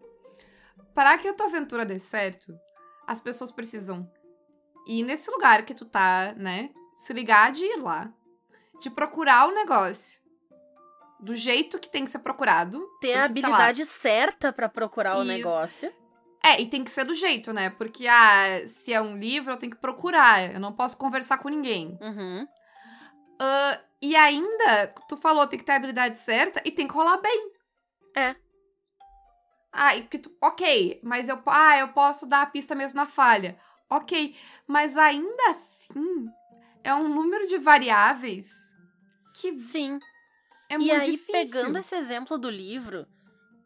Para 0.95 1.17
que 1.17 1.27
a 1.27 1.33
tua 1.33 1.45
aventura 1.45 1.85
dê 1.85 1.99
certo, 1.99 2.57
as 3.05 3.19
pessoas 3.19 3.51
precisam 3.51 4.09
ir 4.87 5.03
nesse 5.03 5.29
lugar 5.31 5.63
que 5.63 5.73
tu 5.73 5.85
tá, 5.85 6.33
né? 6.35 6.69
Se 6.95 7.13
ligar 7.13 7.51
de 7.51 7.65
ir 7.65 7.77
lá, 7.77 8.11
de 8.79 8.89
procurar 8.89 9.47
o 9.47 9.51
negócio 9.51 10.21
do 11.19 11.35
jeito 11.35 11.79
que 11.79 11.89
tem 11.89 12.03
que 12.03 12.11
ser 12.11 12.19
procurado. 12.19 12.79
Ter 12.99 13.09
porque, 13.09 13.17
a 13.17 13.25
habilidade 13.25 13.85
certa 13.85 14.51
para 14.51 14.67
procurar 14.67 15.17
o 15.17 15.23
Isso. 15.23 15.27
negócio. 15.27 15.93
É, 16.43 16.59
e 16.59 16.67
tem 16.67 16.83
que 16.83 16.89
ser 16.89 17.05
do 17.05 17.13
jeito, 17.13 17.53
né? 17.53 17.69
Porque, 17.69 18.07
ah, 18.07 18.67
se 18.67 18.91
é 18.91 18.99
um 18.99 19.15
livro, 19.15 19.53
eu 19.53 19.57
tenho 19.57 19.71
que 19.71 19.77
procurar. 19.77 20.51
Eu 20.53 20.59
não 20.59 20.73
posso 20.73 20.97
conversar 20.97 21.37
com 21.37 21.49
ninguém. 21.49 21.99
Uhum. 22.01 22.47
Ah, 23.39 23.79
e 24.01 24.15
ainda, 24.15 24.87
tu 25.07 25.15
falou, 25.17 25.45
tem 25.45 25.59
que 25.59 25.65
ter 25.65 25.73
a 25.73 25.75
habilidade 25.75 26.17
certa 26.17 26.59
e 26.65 26.71
tem 26.71 26.87
que 26.87 26.93
rolar 26.93 27.17
bem. 27.17 27.51
É. 28.15 28.35
Ah, 29.71 29.95
e 29.95 30.03
que 30.07 30.17
tu, 30.17 30.35
ok, 30.41 30.99
mas 31.03 31.29
eu, 31.29 31.39
ah, 31.45 31.77
eu 31.77 31.89
posso 31.89 32.25
dar 32.25 32.41
a 32.41 32.47
pista 32.47 32.73
mesmo 32.73 32.97
na 32.97 33.05
falha. 33.05 33.57
Ok, 33.91 34.33
mas 34.65 34.97
ainda 34.97 35.49
assim, 35.49 36.29
é 36.81 36.95
um 36.95 37.13
número 37.13 37.45
de 37.45 37.57
variáveis 37.57 38.73
que 39.35 39.59
Sim. 39.59 39.99
é 40.69 40.75
e 40.75 40.77
muito 40.77 40.93
aí, 40.93 41.11
difícil. 41.11 41.33
pegando 41.33 41.77
esse 41.77 41.93
exemplo 41.95 42.37
do 42.37 42.49
livro 42.49 43.05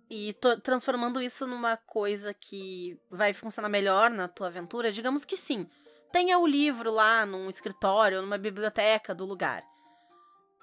e 0.10 0.36
transformando 0.64 1.22
isso 1.22 1.46
numa 1.46 1.78
coisa 1.78 2.34
que 2.34 3.00
vai 3.10 3.34
funcionar 3.34 3.70
melhor 3.70 4.10
na 4.10 4.28
tua 4.28 4.48
aventura, 4.48 4.92
digamos 4.92 5.24
que 5.24 5.38
sim. 5.38 5.68
Tenha 6.12 6.40
o 6.40 6.48
livro 6.48 6.92
lá 6.92 7.24
num 7.24 7.48
escritório, 7.48 8.22
numa 8.22 8.38
biblioteca 8.38 9.14
do 9.14 9.26
lugar. 9.26 9.64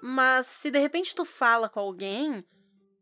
Mas 0.01 0.47
se 0.47 0.69
de 0.69 0.79
repente 0.79 1.15
tu 1.15 1.23
fala 1.23 1.69
com 1.69 1.79
alguém, 1.79 2.43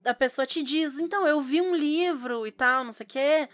a 0.05 0.13
pessoa 0.13 0.45
te 0.45 0.61
diz, 0.61 0.99
então, 0.99 1.25
eu 1.25 1.41
vi 1.41 1.59
um 1.59 1.73
livro 1.73 2.45
e 2.45 2.51
tal, 2.51 2.83
não 2.83 2.91
sei 2.91 3.05
o 3.05 3.09
quê. 3.09 3.49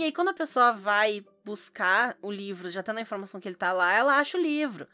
E 0.00 0.04
aí, 0.04 0.12
quando 0.12 0.28
a 0.28 0.32
pessoa 0.32 0.72
vai 0.72 1.22
buscar 1.44 2.16
o 2.22 2.30
livro, 2.30 2.70
já 2.70 2.82
tendo 2.82 2.96
a 2.96 3.02
informação 3.02 3.38
que 3.38 3.46
ele 3.46 3.54
tá 3.54 3.70
lá, 3.70 3.92
ela 3.92 4.16
acha 4.16 4.38
o 4.38 4.40
livro. 4.40 4.88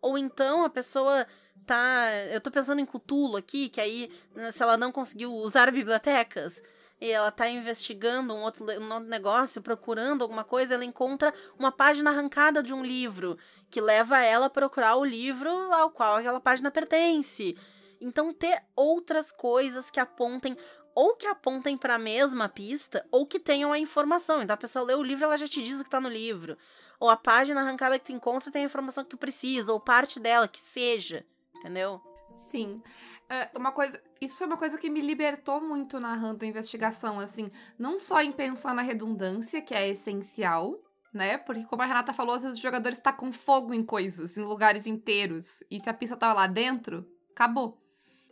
Ou 0.00 0.16
então 0.16 0.64
a 0.64 0.70
pessoa 0.70 1.26
tá. 1.66 2.08
Eu 2.32 2.40
tô 2.40 2.50
pensando 2.50 2.80
em 2.80 2.86
Cthulhu 2.86 3.36
aqui, 3.36 3.68
que 3.68 3.82
aí, 3.82 4.10
né, 4.34 4.50
se 4.50 4.62
ela 4.62 4.78
não 4.78 4.90
conseguiu 4.90 5.30
usar 5.30 5.70
bibliotecas 5.70 6.62
e 6.98 7.10
ela 7.10 7.30
tá 7.30 7.46
investigando 7.50 8.32
um 8.32 8.40
outro, 8.44 8.64
um 8.64 8.94
outro 8.94 9.10
negócio, 9.10 9.60
procurando 9.60 10.22
alguma 10.22 10.42
coisa, 10.42 10.72
ela 10.72 10.86
encontra 10.86 11.34
uma 11.58 11.70
página 11.70 12.08
arrancada 12.08 12.62
de 12.62 12.72
um 12.72 12.82
livro 12.82 13.36
que 13.68 13.78
leva 13.78 14.22
ela 14.22 14.46
a 14.46 14.50
procurar 14.50 14.96
o 14.96 15.04
livro 15.04 15.50
ao 15.50 15.90
qual 15.90 16.16
aquela 16.16 16.40
página 16.40 16.70
pertence. 16.70 17.54
Então, 18.00 18.32
ter 18.32 18.62
outras 18.74 19.30
coisas 19.30 19.90
que 19.90 20.00
apontem 20.00 20.56
ou 20.96 21.14
que 21.14 21.26
apontem 21.26 21.76
para 21.76 21.96
a 21.96 21.98
mesma 21.98 22.48
pista 22.48 23.06
ou 23.12 23.26
que 23.26 23.38
tenham 23.38 23.70
a 23.70 23.78
informação. 23.78 24.40
Então, 24.40 24.54
a 24.54 24.56
pessoa 24.56 24.82
lê 24.82 24.94
o 24.94 25.02
livro, 25.02 25.24
ela 25.24 25.36
já 25.36 25.46
te 25.46 25.62
diz 25.62 25.78
o 25.78 25.84
que 25.84 25.90
tá 25.90 26.00
no 26.00 26.08
livro. 26.08 26.56
Ou 26.98 27.10
a 27.10 27.16
página 27.16 27.60
arrancada 27.60 27.98
que 27.98 28.06
tu 28.06 28.12
encontra 28.12 28.50
tem 28.50 28.62
a 28.62 28.64
informação 28.64 29.04
que 29.04 29.10
tu 29.10 29.18
precisa, 29.18 29.70
ou 29.70 29.78
parte 29.78 30.18
dela, 30.18 30.48
que 30.48 30.58
seja. 30.58 31.22
Entendeu? 31.54 32.00
Sim. 32.30 32.82
É, 33.28 33.50
uma 33.54 33.72
coisa. 33.72 34.02
Isso 34.22 34.38
foi 34.38 34.46
uma 34.46 34.56
coisa 34.56 34.78
que 34.78 34.88
me 34.88 35.02
libertou 35.02 35.60
muito 35.60 36.00
narrando 36.00 36.42
a 36.42 36.48
investigação, 36.48 37.20
assim. 37.20 37.50
Não 37.78 37.98
só 37.98 38.22
em 38.22 38.32
pensar 38.32 38.74
na 38.74 38.80
redundância, 38.80 39.60
que 39.60 39.74
é 39.74 39.90
essencial, 39.90 40.80
né? 41.12 41.36
Porque, 41.36 41.64
como 41.64 41.82
a 41.82 41.84
Renata 41.84 42.14
falou, 42.14 42.36
às 42.36 42.42
vezes 42.42 42.56
os 42.56 42.62
jogadores 42.62 42.98
tacam 42.98 43.30
fogo 43.30 43.74
em 43.74 43.84
coisas, 43.84 44.38
em 44.38 44.42
lugares 44.42 44.86
inteiros. 44.86 45.62
E 45.70 45.78
se 45.78 45.90
a 45.90 45.94
pista 45.94 46.16
tava 46.16 46.32
lá 46.32 46.46
dentro, 46.46 47.06
acabou. 47.32 47.82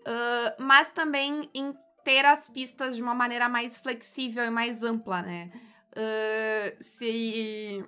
Ah, 0.06 0.56
mas 0.58 0.90
também 0.90 1.50
em 1.54 1.74
ter 2.04 2.24
as 2.24 2.48
pistas 2.48 2.96
de 2.96 3.02
uma 3.02 3.14
maneira 3.14 3.48
mais 3.48 3.78
flexível 3.78 4.44
e 4.44 4.50
mais 4.50 4.82
ampla, 4.82 5.22
né? 5.22 5.50
Ah, 5.96 6.74
se 6.80 7.84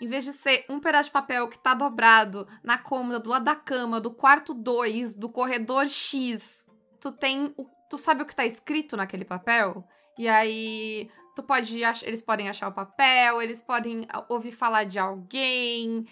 em 0.00 0.06
vez 0.06 0.24
de 0.24 0.32
ser 0.32 0.64
um 0.68 0.78
pedaço 0.78 1.08
de 1.08 1.12
papel 1.12 1.48
que 1.48 1.58
tá 1.58 1.74
dobrado 1.74 2.46
na 2.62 2.78
cômoda, 2.78 3.18
do 3.18 3.30
lado 3.30 3.44
da 3.44 3.56
cama, 3.56 4.00
do 4.00 4.12
quarto 4.12 4.54
2, 4.54 5.16
do 5.16 5.28
corredor 5.28 5.88
X, 5.88 6.64
tu 7.00 7.10
tem. 7.10 7.52
O, 7.56 7.64
tu 7.90 7.98
sabe 7.98 8.22
o 8.22 8.26
que 8.26 8.34
tá 8.34 8.46
escrito 8.46 8.96
naquele 8.96 9.24
papel? 9.24 9.84
E 10.16 10.28
aí. 10.28 11.10
Tu 11.34 11.42
pode. 11.42 11.80
Eles 12.02 12.22
podem 12.22 12.48
achar 12.48 12.68
o 12.68 12.72
papel, 12.72 13.42
eles 13.42 13.60
podem 13.60 14.06
ouvir 14.28 14.52
falar 14.52 14.84
de 14.84 14.98
alguém. 14.98 16.04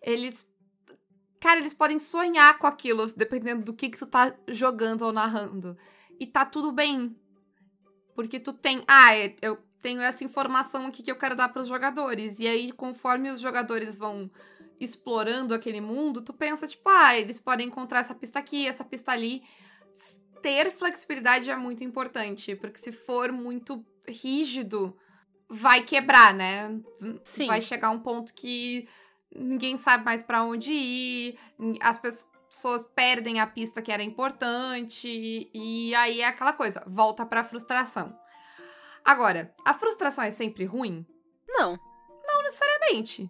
Eles. 0.00 0.48
Cara, 1.38 1.60
eles 1.60 1.74
podem 1.74 1.98
sonhar 1.98 2.58
com 2.58 2.66
aquilo, 2.66 3.06
dependendo 3.14 3.64
do 3.64 3.74
que, 3.74 3.90
que 3.90 3.98
tu 3.98 4.06
tá 4.06 4.34
jogando 4.48 5.02
ou 5.02 5.12
narrando. 5.12 5.76
E 6.18 6.26
tá 6.26 6.44
tudo 6.44 6.72
bem. 6.72 7.16
Porque 8.14 8.40
tu 8.40 8.52
tem. 8.52 8.82
Ah, 8.86 9.14
é- 9.14 9.36
eu 9.42 9.58
tenho 9.82 10.00
essa 10.00 10.24
informação 10.24 10.86
aqui 10.86 11.02
que 11.02 11.10
eu 11.10 11.16
quero 11.16 11.36
dar 11.36 11.48
pros 11.50 11.68
jogadores. 11.68 12.40
E 12.40 12.46
aí, 12.46 12.72
conforme 12.72 13.30
os 13.30 13.40
jogadores 13.40 13.96
vão 13.96 14.30
explorando 14.80 15.54
aquele 15.54 15.80
mundo, 15.80 16.20
tu 16.20 16.32
pensa, 16.32 16.66
tipo, 16.66 16.88
ah, 16.88 17.16
eles 17.16 17.38
podem 17.38 17.68
encontrar 17.68 18.00
essa 18.00 18.14
pista 18.14 18.38
aqui, 18.38 18.66
essa 18.66 18.84
pista 18.84 19.12
ali. 19.12 19.42
Ter 20.42 20.70
flexibilidade 20.70 21.50
é 21.50 21.56
muito 21.56 21.82
importante, 21.82 22.54
porque 22.56 22.78
se 22.78 22.92
for 22.92 23.32
muito 23.32 23.84
rígido, 24.06 24.96
vai 25.48 25.82
quebrar, 25.84 26.34
né? 26.34 26.78
Sim. 27.24 27.46
Vai 27.46 27.60
chegar 27.60 27.90
um 27.90 28.00
ponto 28.00 28.34
que 28.34 28.88
ninguém 29.34 29.76
sabe 29.76 30.04
mais 30.04 30.22
pra 30.22 30.42
onde 30.44 30.72
ir, 30.72 31.38
as 31.80 31.98
pessoas 31.98 32.30
perdem 32.94 33.40
a 33.40 33.46
pista 33.46 33.82
que 33.82 33.92
era 33.92 34.02
importante, 34.02 35.50
e 35.52 35.94
aí 35.94 36.20
é 36.20 36.26
aquela 36.26 36.52
coisa, 36.52 36.82
volta 36.86 37.26
pra 37.26 37.44
frustração. 37.44 38.18
Agora, 39.04 39.54
a 39.64 39.74
frustração 39.74 40.24
é 40.24 40.30
sempre 40.30 40.64
ruim? 40.64 41.06
Não. 41.48 41.78
Necessariamente. 42.46 43.28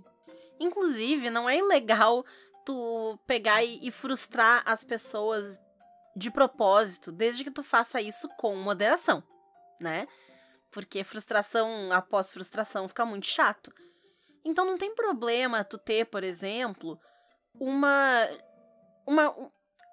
Inclusive, 0.61 1.31
não 1.31 1.49
é 1.49 1.59
ilegal 1.59 2.25
tu 2.65 3.19
pegar 3.27 3.63
e, 3.63 3.79
e 3.83 3.91
frustrar 3.91 4.63
as 4.67 4.85
pessoas 4.85 5.61
de 6.15 6.31
propósito, 6.31 7.13
desde 7.13 7.45
que 7.45 7.51
tu 7.51 7.63
faça 7.63 8.01
isso 8.01 8.29
com 8.37 8.57
moderação, 8.57 9.23
né? 9.81 10.07
Porque 10.71 11.05
frustração 11.05 11.93
após 11.93 12.33
frustração 12.33 12.89
fica 12.89 13.05
muito 13.05 13.27
chato. 13.27 13.73
Então 14.45 14.65
não 14.65 14.79
tem 14.79 14.95
problema 14.95 15.65
tu 15.65 15.77
ter, 15.77 16.07
por 16.07 16.25
exemplo, 16.25 16.99
uma 17.59 18.29
uma 19.07 19.35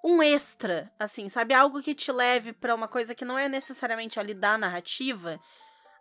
um 0.05 0.21
extra, 0.21 0.91
assim, 0.99 1.29
sabe, 1.29 1.53
algo 1.53 1.81
que 1.81 1.95
te 1.95 2.11
leve 2.11 2.51
pra 2.51 2.75
uma 2.75 2.89
coisa 2.89 3.15
que 3.15 3.23
não 3.23 3.39
é 3.39 3.47
necessariamente 3.47 4.19
ali 4.19 4.33
da 4.33 4.57
narrativa, 4.57 5.39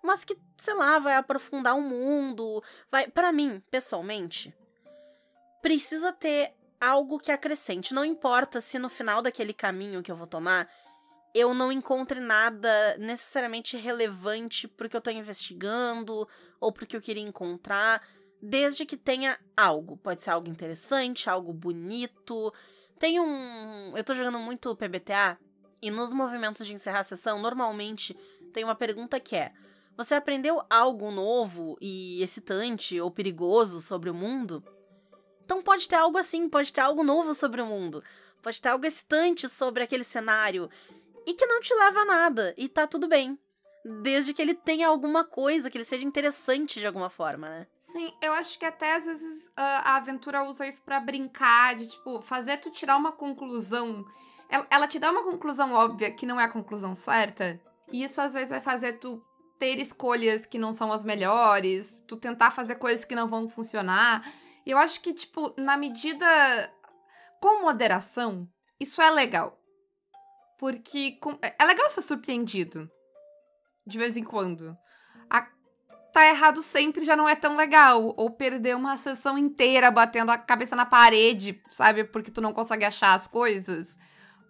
mas 0.03 0.25
que, 0.25 0.37
sei 0.57 0.75
lá, 0.75 0.99
vai 0.99 1.15
aprofundar 1.15 1.77
o 1.77 1.81
mundo, 1.81 2.63
vai, 2.91 3.07
para 3.07 3.31
mim, 3.31 3.63
pessoalmente, 3.71 4.53
precisa 5.61 6.13
ter 6.13 6.53
algo 6.81 7.21
que 7.21 7.31
acrescente. 7.31 7.95
Não 7.95 8.05
importa 8.05 8.61
se 8.61 8.77
no 8.77 8.89
final 8.89 9.23
daquele 9.23 9.55
caminho 9.55 10.03
que 10.03 10.11
eu 10.11 10.17
vou 10.17 10.27
tomar 10.27 10.69
eu 11.35 11.55
não 11.55 11.73
encontre 11.73 12.21
nada 12.21 12.97
necessariamente 12.99 13.77
relevante 13.77 14.69
porque 14.69 14.97
eu 14.97 15.01
tô 15.01 15.11
investigando 15.11 16.29
ou 16.61 16.71
porque 16.71 16.97
eu 16.97 17.01
queria 17.01 17.23
encontrar, 17.23 18.07
desde 18.41 18.85
que 18.85 18.97
tenha 18.97 19.39
algo. 19.57 19.97
Pode 19.97 20.23
ser 20.23 20.31
algo 20.31 20.51
interessante, 20.51 21.31
algo 21.31 21.53
bonito. 21.53 22.53
Tem 23.03 23.19
um. 23.19 23.97
Eu 23.97 24.05
tô 24.05 24.15
jogando 24.15 24.39
muito 24.39 24.77
PBTA 24.77 25.37
e 25.83 25.91
nos 25.91 26.15
movimentos 26.15 26.65
de 26.65 26.73
encerrar 26.73 27.01
a 27.01 27.05
sessão, 27.05 27.43
normalmente 27.43 28.17
tem 28.53 28.63
uma 28.63 28.77
pergunta 28.77 29.19
que 29.19 29.35
é: 29.35 29.53
Você 29.97 30.15
aprendeu 30.15 30.63
algo 30.71 31.11
novo 31.11 31.77
e 31.81 32.23
excitante 32.23 33.01
ou 33.01 33.11
perigoso 33.11 33.83
sobre 33.83 34.09
o 34.09 34.15
mundo? 34.15 34.63
Então 35.45 35.61
pode 35.61 35.89
ter 35.89 35.97
algo 35.97 36.17
assim, 36.17 36.49
pode 36.49 36.73
ter 36.73 36.81
algo 36.81 37.03
novo 37.03 37.35
sobre 37.35 37.61
o 37.61 37.67
mundo. 37.67 38.05
Pode 38.41 38.63
ter 38.63 38.69
algo 38.69 38.87
excitante 38.87 39.49
sobre 39.49 39.83
aquele 39.83 40.05
cenário. 40.05 40.71
E 41.27 41.35
que 41.35 41.45
não 41.45 41.61
te 41.61 41.75
leva 41.75 42.03
a 42.03 42.05
nada. 42.05 42.55
E 42.57 42.69
tá 42.69 42.87
tudo 42.87 43.09
bem. 43.09 43.37
Desde 43.85 44.33
que 44.33 44.41
ele 44.41 44.55
tenha 44.55 44.87
alguma 44.87 45.25
coisa, 45.25 45.69
que 45.69 45.77
ele 45.77 45.85
seja 45.85 46.05
interessante 46.07 46.79
de 46.79 46.87
alguma 46.87 47.11
forma, 47.11 47.49
né? 47.49 47.67
Sim, 47.81 48.13
eu 48.23 48.33
acho 48.33 48.57
que 48.59 48.65
até 48.65 48.95
às 48.95 49.05
vezes 49.05 49.51
a, 49.57 49.97
aventura 49.97 50.45
usa 50.45 50.67
isso 50.67 50.83
pra 50.83 51.01
brincar, 51.01 51.75
de 51.75 51.89
tipo, 51.89 52.23
fazer 52.23 52.59
tu 52.59 52.71
tirar 52.71 52.97
uma 52.97 53.11
conclusão. 53.11 54.05
Ela, 54.49 54.67
ela 54.71 54.87
te 54.87 55.01
dá 55.01 55.11
uma 55.11 55.25
conclusão 55.25 55.73
óbvia 55.73 56.13
que 56.13 56.25
não 56.27 56.39
é 56.39 56.45
a 56.45 56.49
conclusão 56.49 56.95
certa. 56.95 57.61
E 57.91 58.05
isso 58.05 58.21
às 58.21 58.33
vezes 58.35 58.51
vai 58.51 58.61
fazer 58.61 58.99
tu 59.01 59.21
ter 59.59 59.79
escolhas 59.79 60.47
que 60.47 60.59
não 60.59 60.73
são 60.73 60.93
as 60.93 61.03
melhores, 61.05 62.05
tu 62.07 62.17
tentar 62.17 62.51
fazer 62.53 62.77
coisas 62.77 63.05
que 63.05 63.15
não 63.15 63.29
vão 63.29 63.49
funcionar. 63.49 64.23
E 64.65 64.71
eu 64.71 64.79
acho 64.79 65.01
que, 65.01 65.13
tipo, 65.13 65.53
na 65.57 65.77
medida. 65.77 66.27
Com 67.41 67.63
moderação, 67.63 68.49
isso 68.79 69.03
é 69.03 69.11
legal. 69.11 69.59
Porque 70.59 71.13
com- 71.21 71.37
é 71.43 71.65
legal 71.65 71.91
ser 71.91 72.03
surpreendido. 72.03 72.89
De 73.87 73.99
vez 73.99 74.17
em 74.17 74.25
quando. 74.25 74.77
A 75.31 75.47
tá 76.13 76.27
errado 76.27 76.61
sempre 76.61 77.05
já 77.05 77.17
não 77.17 77.29
é 77.29 77.35
tão 77.35 77.57
legal. 77.57 78.15
Ou 78.17 78.31
perder 78.31 78.77
uma 78.77 78.97
sessão 78.97 79.39
inteira 79.39 79.91
batendo 79.91 80.31
a 80.31 80.39
cabeça 80.39 80.77
na 80.77 80.87
parede, 80.87 81.61
sabe? 81.71 82.05
Porque 82.05 82.31
tu 82.31 82.41
não 82.41 82.53
consegue 82.53 82.85
achar 82.85 83.15
as 83.15 83.27
coisas. 83.27 83.99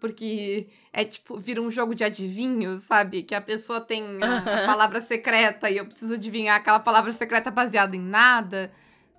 porque 0.03 0.69
é 0.93 1.05
tipo, 1.05 1.39
vira 1.39 1.63
um 1.63 1.71
jogo 1.71 1.95
de 1.95 2.03
adivinhos, 2.03 2.83
sabe? 2.83 3.23
Que 3.23 3.37
a 3.37 3.41
pessoa 3.41 3.81
tem 3.81 4.05
a, 4.21 4.65
a 4.65 4.67
palavra 4.67 5.01
secreta 5.01 5.71
e 5.71 5.77
eu 5.77 5.87
preciso 5.87 6.15
adivinhar 6.15 6.57
aquela 6.57 6.81
palavra 6.81 7.13
secreta 7.13 7.53
baseada 7.53 7.95
em 7.95 8.01
nada, 8.01 8.73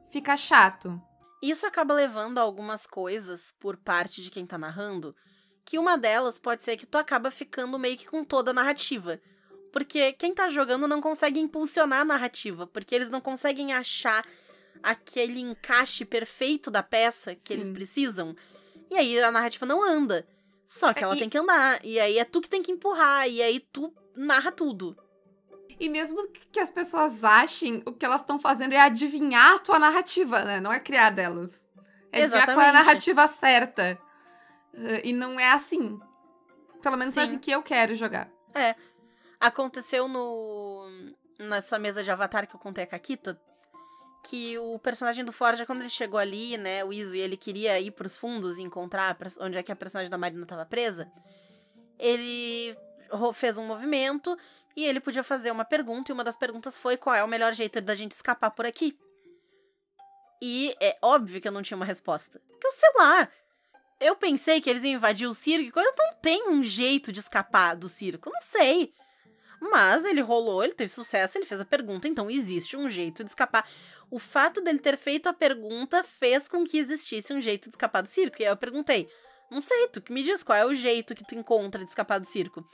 fica 0.10 0.36
chato. 0.36 1.02
Isso 1.42 1.66
acaba 1.66 1.94
levando 1.94 2.38
a 2.38 2.42
algumas 2.42 2.86
coisas 2.86 3.56
por 3.62 3.78
parte 3.78 4.22
de 4.22 4.30
quem 4.30 4.46
tá 4.46 4.58
narrando, 4.58 5.16
que 5.64 5.80
uma 5.80 5.98
delas 5.98 6.38
pode 6.38 6.66
ser 6.66 6.76
que 6.76 6.86
tu 6.86 6.98
acaba 6.98 7.32
ficando 7.32 7.80
meio 7.80 7.98
que 7.98 8.06
com 8.06 8.26
toda 8.26 8.52
a 8.52 8.54
narrativa. 8.54 9.22
Porque 9.74 10.14
quem 10.14 10.36
tá 10.36 10.50
jogando 10.50 10.88
não 10.88 11.02
consegue 11.02 11.40
impulsionar 11.40 12.02
a 12.02 12.06
narrativa, 12.06 12.68
porque 12.68 12.94
eles 12.94 13.10
não 13.10 13.20
conseguem 13.20 13.74
achar 13.74 14.24
aquele 14.84 15.40
encaixe 15.42 16.06
perfeito 16.06 16.70
da 16.70 16.84
peça 16.84 17.34
que 17.34 17.48
Sim. 17.48 17.54
eles 17.56 17.70
precisam. 17.72 18.36
E 18.92 18.96
aí 18.96 19.20
a 19.20 19.32
narrativa 19.32 19.66
não 19.66 19.84
anda. 19.84 20.28
Só 20.64 20.94
que 20.94 21.00
é, 21.00 21.04
ela 21.06 21.16
e... 21.16 21.20
tem 21.20 21.28
que 21.28 21.40
andar. 21.40 21.84
E 21.84 22.00
aí 22.00 22.20
é 22.20 22.24
tu 22.24 22.40
que 22.40 22.48
tem 22.48 22.62
que 22.62 22.72
empurrar. 22.72 23.28
E 23.28 23.42
aí 23.42 23.60
tu 23.60 23.92
narra 24.16 24.52
tudo. 24.52 24.96
E 25.80 25.90
mesmo 25.90 26.20
que 26.52 26.60
as 26.60 26.70
pessoas 26.70 27.24
achem, 27.24 27.82
o 27.88 27.94
que 27.94 28.06
elas 28.06 28.22
estão 28.22 28.38
fazendo 28.38 28.74
é 28.74 28.80
adivinhar 28.80 29.56
a 29.56 29.60
tua 29.60 29.80
narrativa, 29.80 30.44
né? 30.44 30.60
Não 30.60 30.72
é 30.72 30.80
criar 30.80 31.10
delas. 31.10 31.66
É 32.12 32.22
adivinhar 32.22 32.46
qual 32.46 32.62
é 32.62 32.70
a 32.70 32.74
narrativa 32.74 33.28
certa. 33.28 34.00
Uh, 34.72 35.02
e 35.04 35.12
não 35.12 35.40
é 35.40 35.52
assim. 35.52 36.00
Pelo 36.80 36.96
menos 36.96 37.16
Sim. 37.16 37.20
é 37.22 37.24
assim 37.24 37.40
que 37.40 37.50
eu 37.50 37.64
quero 37.64 37.96
jogar. 37.96 38.30
É. 38.54 38.76
Aconteceu 39.44 40.08
no. 40.08 40.88
Nessa 41.38 41.78
mesa 41.78 42.02
de 42.02 42.10
avatar 42.10 42.48
que 42.48 42.56
eu 42.56 42.60
contei 42.60 42.86
a 42.86 42.88
Kakita. 42.88 43.38
Que 44.24 44.58
o 44.58 44.80
personagem 44.80 45.26
do 45.26 45.34
Forja, 45.34 45.66
quando 45.66 45.82
ele 45.82 45.90
chegou 45.90 46.18
ali, 46.18 46.56
né, 46.56 46.82
o 46.86 46.94
Iso, 46.94 47.14
e 47.14 47.20
ele 47.20 47.36
queria 47.36 47.78
ir 47.78 47.92
pros 47.92 48.16
fundos 48.16 48.58
e 48.58 48.62
encontrar 48.62 49.18
onde 49.42 49.58
é 49.58 49.64
que 49.64 49.70
a 49.70 49.76
personagem 49.76 50.10
da 50.10 50.18
Marina 50.18 50.46
tava 50.46 50.66
presa, 50.66 51.12
ele 52.00 52.74
fez 53.34 53.58
um 53.58 53.68
movimento 53.68 54.38
e 54.78 54.86
ele 54.86 55.02
podia 55.02 55.24
fazer 55.24 55.52
uma 55.52 55.66
pergunta, 55.66 56.10
e 56.10 56.14
uma 56.14 56.24
das 56.24 56.38
perguntas 56.38 56.78
foi 56.78 56.96
qual 56.96 57.14
é 57.14 57.22
o 57.22 57.28
melhor 57.28 57.52
jeito 57.52 57.82
da 57.82 57.96
gente 57.96 58.14
escapar 58.14 58.52
por 58.52 58.66
aqui. 58.66 58.98
E 60.42 60.74
é 60.80 60.98
óbvio 61.02 61.42
que 61.42 61.48
eu 61.50 61.52
não 61.52 61.62
tinha 61.62 61.76
uma 61.76 61.86
resposta. 61.86 62.42
Porque 62.48 62.68
eu 62.68 62.72
sei 62.72 62.90
lá. 62.96 63.28
Eu 64.00 64.16
pensei 64.16 64.62
que 64.62 64.70
eles 64.70 64.86
iam 64.86 64.94
invadir 64.94 65.28
o 65.28 65.34
circo, 65.34 65.78
e 65.78 65.84
eu 65.84 65.94
não 65.98 66.14
tem 66.22 66.48
um 66.48 66.64
jeito 66.64 67.12
de 67.12 67.20
escapar 67.20 67.76
do 67.76 67.90
circo. 67.90 68.30
Não 68.30 68.42
sei. 68.42 68.94
Mas 69.72 70.04
ele 70.04 70.20
rolou, 70.20 70.62
ele 70.62 70.74
teve 70.74 70.92
sucesso, 70.92 71.38
ele 71.38 71.46
fez 71.46 71.62
a 71.62 71.66
pergunta, 71.66 72.06
então 72.06 72.30
existe 72.30 72.76
um 72.76 72.90
jeito 72.90 73.24
de 73.24 73.30
escapar. 73.30 73.66
O 74.12 74.20
fato 74.20 74.60
dele 74.60 74.78
ter 74.78 74.98
feito 74.98 75.30
a 75.30 75.34
pergunta 75.34 76.04
fez 76.04 76.50
com 76.50 76.66
que 76.66 76.78
existisse 76.78 77.34
um 77.34 77.42
jeito 77.42 77.70
de 77.70 77.76
escapar 77.76 78.02
do 78.02 78.10
circo. 78.10 78.42
E 78.42 78.46
aí 78.46 78.52
eu 78.52 78.58
perguntei: 78.58 79.10
Não 79.50 79.62
sei, 79.62 79.88
tu 79.88 80.02
que 80.02 80.12
me 80.12 80.22
diz 80.22 80.44
qual 80.44 80.58
é 80.58 80.66
o 80.66 80.74
jeito 80.74 81.16
que 81.16 81.26
tu 81.26 81.34
encontra 81.34 81.82
de 81.82 81.90
escapar 81.90 82.20
do 82.20 82.28
circo. 82.28 82.68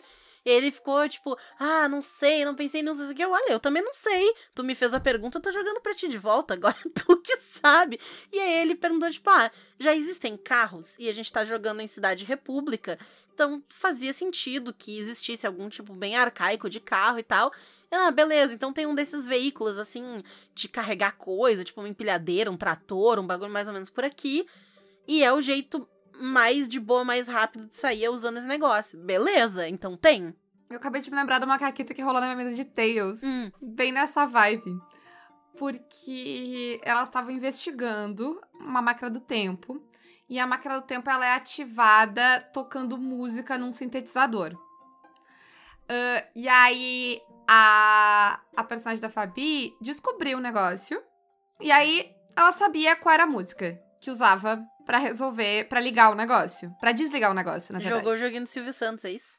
Ele 0.44 0.72
ficou 0.72 1.08
tipo, 1.08 1.38
ah, 1.60 1.88
não 1.88 2.02
sei, 2.02 2.44
não 2.44 2.56
pensei 2.56 2.82
nisso. 2.82 3.14
Eu, 3.18 3.32
olha, 3.32 3.52
eu 3.52 3.60
também 3.60 3.84
não 3.84 3.94
sei. 3.94 4.34
Tu 4.56 4.64
me 4.64 4.74
fez 4.74 4.94
a 4.94 5.00
pergunta, 5.00 5.38
eu 5.38 5.42
tô 5.42 5.52
jogando 5.52 5.82
pra 5.82 5.94
ti 5.94 6.08
de 6.08 6.18
volta, 6.18 6.56
agora 6.56 6.76
tu 6.96 7.18
que 7.22 7.38
sabe. 7.38 8.00
E 8.32 8.40
aí 8.40 8.62
ele 8.62 8.74
perguntou, 8.74 9.12
tipo, 9.12 9.30
ah, 9.30 9.52
já 9.80 9.96
existem 9.96 10.36
carros 10.38 10.96
e 10.98 11.08
a 11.08 11.14
gente 11.14 11.32
tá 11.32 11.44
jogando 11.44 11.82
em 11.82 11.88
Cidade 11.88 12.26
República. 12.26 12.98
Então 13.40 13.64
fazia 13.70 14.12
sentido 14.12 14.74
que 14.74 15.00
existisse 15.00 15.48
algum 15.48 15.70
tipo 15.70 15.94
bem 15.94 16.18
arcaico 16.18 16.70
de 16.70 16.82
carro 16.82 17.20
e 17.20 17.24
tal. 17.24 17.54
Ah, 17.90 18.12
beleza, 18.12 18.54
então 18.54 18.74
tem 18.74 18.86
um 18.86 18.94
desses 18.94 19.26
veículos, 19.26 19.78
assim, 19.78 20.22
de 20.54 20.68
carregar 20.68 21.16
coisa, 21.16 21.64
tipo 21.64 21.80
uma 21.80 21.88
empilhadeira, 21.88 22.52
um 22.52 22.58
trator, 22.58 23.18
um 23.18 23.26
bagulho 23.26 23.50
mais 23.50 23.70
ou 23.70 23.74
menos 23.74 23.90
por 23.90 24.04
aqui. 24.04 24.46
E 25.08 25.24
é 25.24 25.32
o 25.32 25.40
jeito 25.40 25.88
mais 26.20 26.68
de 26.68 26.82
boa, 26.82 27.06
mais 27.06 27.30
rápido 27.30 27.68
de 27.68 27.76
sair 27.76 28.04
é 28.04 28.10
usando 28.10 28.40
esse 28.40 28.46
negócio. 28.46 29.00
Beleza, 29.00 29.70
então 29.70 29.96
tem. 29.96 30.36
Eu 30.70 30.76
acabei 30.76 31.02
de 31.02 31.10
me 31.10 31.16
lembrar 31.16 31.40
de 31.40 31.46
uma 31.46 31.58
caqueta 31.58 31.94
que 31.94 32.02
rolou 32.02 32.20
na 32.20 32.28
minha 32.28 32.44
mesa 32.44 32.54
de 32.54 32.66
Tails. 32.66 33.24
Hum. 33.24 33.50
Bem 33.62 33.94
nessa 33.94 34.26
vibe. 34.26 34.78
Porque 35.58 36.82
elas 36.84 37.08
estavam 37.08 37.32
investigando 37.32 38.40
uma 38.54 38.82
máquina 38.82 39.10
do 39.10 39.22
tempo. 39.22 39.82
E 40.30 40.38
a 40.40 40.46
máquina 40.46 40.80
do 40.80 40.86
tempo 40.86 41.10
ela 41.10 41.26
é 41.26 41.34
ativada 41.34 42.42
tocando 42.54 42.98
música 42.98 43.58
num 43.58 43.72
sintetizador. 43.72 44.54
Uh, 44.54 46.22
e 46.36 46.48
aí 46.48 47.20
a, 47.48 48.40
a 48.56 48.64
personagem 48.64 49.02
da 49.02 49.10
Fabi 49.10 49.76
descobriu 49.82 50.38
o 50.38 50.42
negócio. 50.42 51.02
E 51.60 51.72
aí 51.72 52.16
ela 52.36 52.52
sabia 52.52 52.96
qual 52.96 53.14
era 53.14 53.24
a 53.24 53.28
música 53.28 53.82
que 54.00 54.12
usava 54.12 54.64
para 54.86 55.00
resolver, 55.00 55.68
para 55.68 55.80
ligar 55.80 56.12
o 56.12 56.16
negócio, 56.16 56.74
para 56.80 56.92
desligar 56.92 57.32
o 57.32 57.34
negócio, 57.34 57.74
na 57.74 57.80
verdade. 57.80 58.00
Jogou 58.00 58.14
o 58.14 58.18
joguinho 58.18 58.44
do 58.44 58.48
Silvio 58.48 58.72
Santos, 58.72 59.04
é 59.06 59.12
isso? 59.12 59.38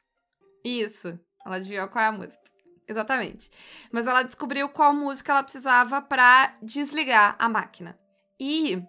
Isso. 0.64 1.18
Ela 1.46 1.56
adivinhou 1.56 1.88
qual 1.88 2.04
é 2.04 2.08
a 2.08 2.12
música. 2.12 2.42
Exatamente. 2.86 3.50
Mas 3.92 4.06
ela 4.06 4.22
descobriu 4.22 4.68
qual 4.68 4.92
música 4.92 5.32
ela 5.32 5.42
precisava 5.44 6.02
para 6.02 6.56
desligar 6.60 7.36
a 7.38 7.48
máquina. 7.48 7.96
E 8.38 8.82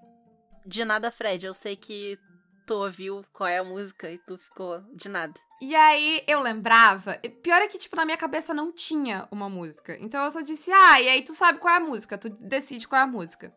de 0.65 0.85
nada, 0.85 1.11
Fred, 1.11 1.45
eu 1.45 1.53
sei 1.53 1.75
que 1.75 2.17
tu 2.65 2.75
ouviu 2.75 3.25
qual 3.33 3.47
é 3.47 3.57
a 3.57 3.63
música 3.63 4.09
e 4.09 4.17
tu 4.17 4.37
ficou 4.37 4.81
de 4.93 5.09
nada. 5.09 5.33
E 5.61 5.75
aí 5.75 6.23
eu 6.27 6.39
lembrava. 6.39 7.19
Pior 7.43 7.61
é 7.61 7.67
que, 7.67 7.77
tipo, 7.77 7.95
na 7.95 8.05
minha 8.05 8.17
cabeça 8.17 8.53
não 8.53 8.71
tinha 8.71 9.27
uma 9.31 9.47
música. 9.47 9.95
Então 9.99 10.23
eu 10.23 10.31
só 10.31 10.41
disse, 10.41 10.71
ah, 10.71 10.99
e 10.99 11.07
aí 11.07 11.23
tu 11.23 11.33
sabe 11.33 11.59
qual 11.59 11.73
é 11.73 11.77
a 11.77 11.81
música, 11.81 12.17
tu 12.17 12.29
decide 12.29 12.87
qual 12.87 13.01
é 13.01 13.03
a 13.03 13.07
música. 13.07 13.53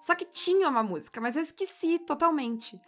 Só 0.00 0.14
que 0.14 0.24
tinha 0.24 0.68
uma 0.68 0.82
música, 0.82 1.20
mas 1.20 1.36
eu 1.36 1.42
esqueci 1.42 1.98
totalmente. 1.98 2.80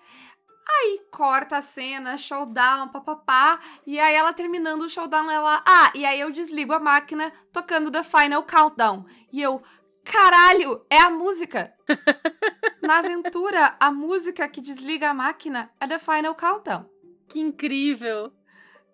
Aí 0.67 1.03
corta 1.11 1.59
a 1.59 1.63
cena, 1.63 2.17
showdown, 2.17 2.89
papapá. 2.89 3.61
E 3.87 4.01
aí 4.01 4.15
ela 4.15 4.33
terminando 4.33 4.83
o 4.83 4.89
showdown, 4.89 5.31
ela. 5.31 5.63
Ah, 5.67 5.93
e 5.95 6.05
aí 6.07 6.19
eu 6.21 6.31
desligo 6.31 6.73
a 6.73 6.81
máquina 6.81 7.31
tocando 7.53 7.91
The 7.91 8.03
Final 8.03 8.43
Countdown. 8.45 9.05
E 9.31 9.43
eu. 9.43 9.63
Caralho, 10.05 10.85
é 10.91 10.99
a 10.99 11.11
música! 11.11 11.73
Na 12.83 12.99
aventura, 12.99 13.77
a 13.79 13.91
música 13.91 14.49
que 14.49 14.61
desliga 14.61 15.11
a 15.11 15.15
máquina 15.15 15.71
é 15.81 15.87
The 15.87 15.99
Final 15.99 16.35
Countdown. 16.35 16.87
Que 17.29 17.41
incrível! 17.41 18.33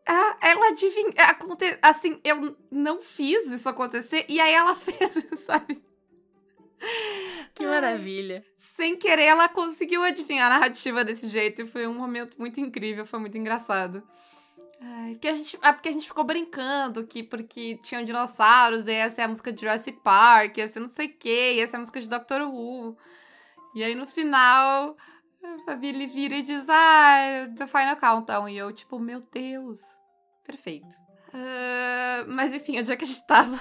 É, 0.07 0.51
ela 0.51 0.69
adivinha. 0.69 1.13
Aconte, 1.19 1.79
assim, 1.83 2.19
eu 2.25 2.57
não 2.71 3.01
fiz 3.01 3.51
isso 3.51 3.69
acontecer 3.69 4.25
e 4.29 4.41
aí 4.41 4.53
ela 4.55 4.75
fez, 4.77 5.27
sabe? 5.45 5.83
Que 7.55 7.67
maravilha. 7.67 8.45
sem 8.57 8.97
querer, 8.97 9.25
ela 9.25 9.49
conseguiu 9.49 10.03
adivinhar 10.05 10.47
a 10.47 10.59
narrativa 10.59 11.05
desse 11.05 11.29
jeito 11.29 11.63
e 11.63 11.67
foi 11.67 11.87
um 11.89 11.95
momento 11.95 12.39
muito 12.39 12.61
incrível, 12.61 13.05
foi 13.05 13.19
muito 13.19 13.37
engraçado. 13.37 14.03
Ai, 14.81 15.13
porque 15.13 15.29
a 15.29 15.35
gente, 15.35 15.59
é 15.61 15.73
porque 15.73 15.89
a 15.89 15.93
gente 15.93 16.07
ficou 16.07 16.25
brincando 16.25 17.07
que 17.07 17.23
porque 17.23 17.79
tinham 17.83 18.05
dinossauros, 18.05 18.87
e 18.87 18.93
essa 18.93 19.23
é 19.23 19.25
a 19.25 19.29
música 19.29 19.53
de 19.53 19.61
Jurassic 19.61 20.01
Park, 20.01 20.59
essa 20.59 20.79
não 20.79 20.89
sei 20.89 21.07
o 21.07 21.17
que, 21.17 21.61
essa 21.61 21.77
é 21.77 21.79
a 21.79 21.81
música 21.81 22.01
de 22.01 22.09
Doctor 22.09 22.43
Who. 22.43 22.97
E 23.75 23.83
aí 23.83 23.95
no 23.95 24.07
final, 24.07 24.97
a 25.43 25.59
Fabi 25.65 26.07
vira 26.07 26.37
e 26.37 26.43
diz, 26.43 26.65
ah, 26.69 27.49
The 27.57 27.67
Final 27.67 27.97
Countdown. 27.97 28.49
E 28.49 28.57
eu, 28.57 28.73
tipo, 28.73 28.99
meu 28.99 29.21
Deus, 29.21 29.81
perfeito. 30.45 30.97
Uh, 31.29 32.25
mas 32.29 32.55
enfim, 32.55 32.79
onde 32.79 32.93
é 32.93 32.97
que 32.97 33.05
a 33.05 33.07
gente 33.07 33.27
tava? 33.27 33.59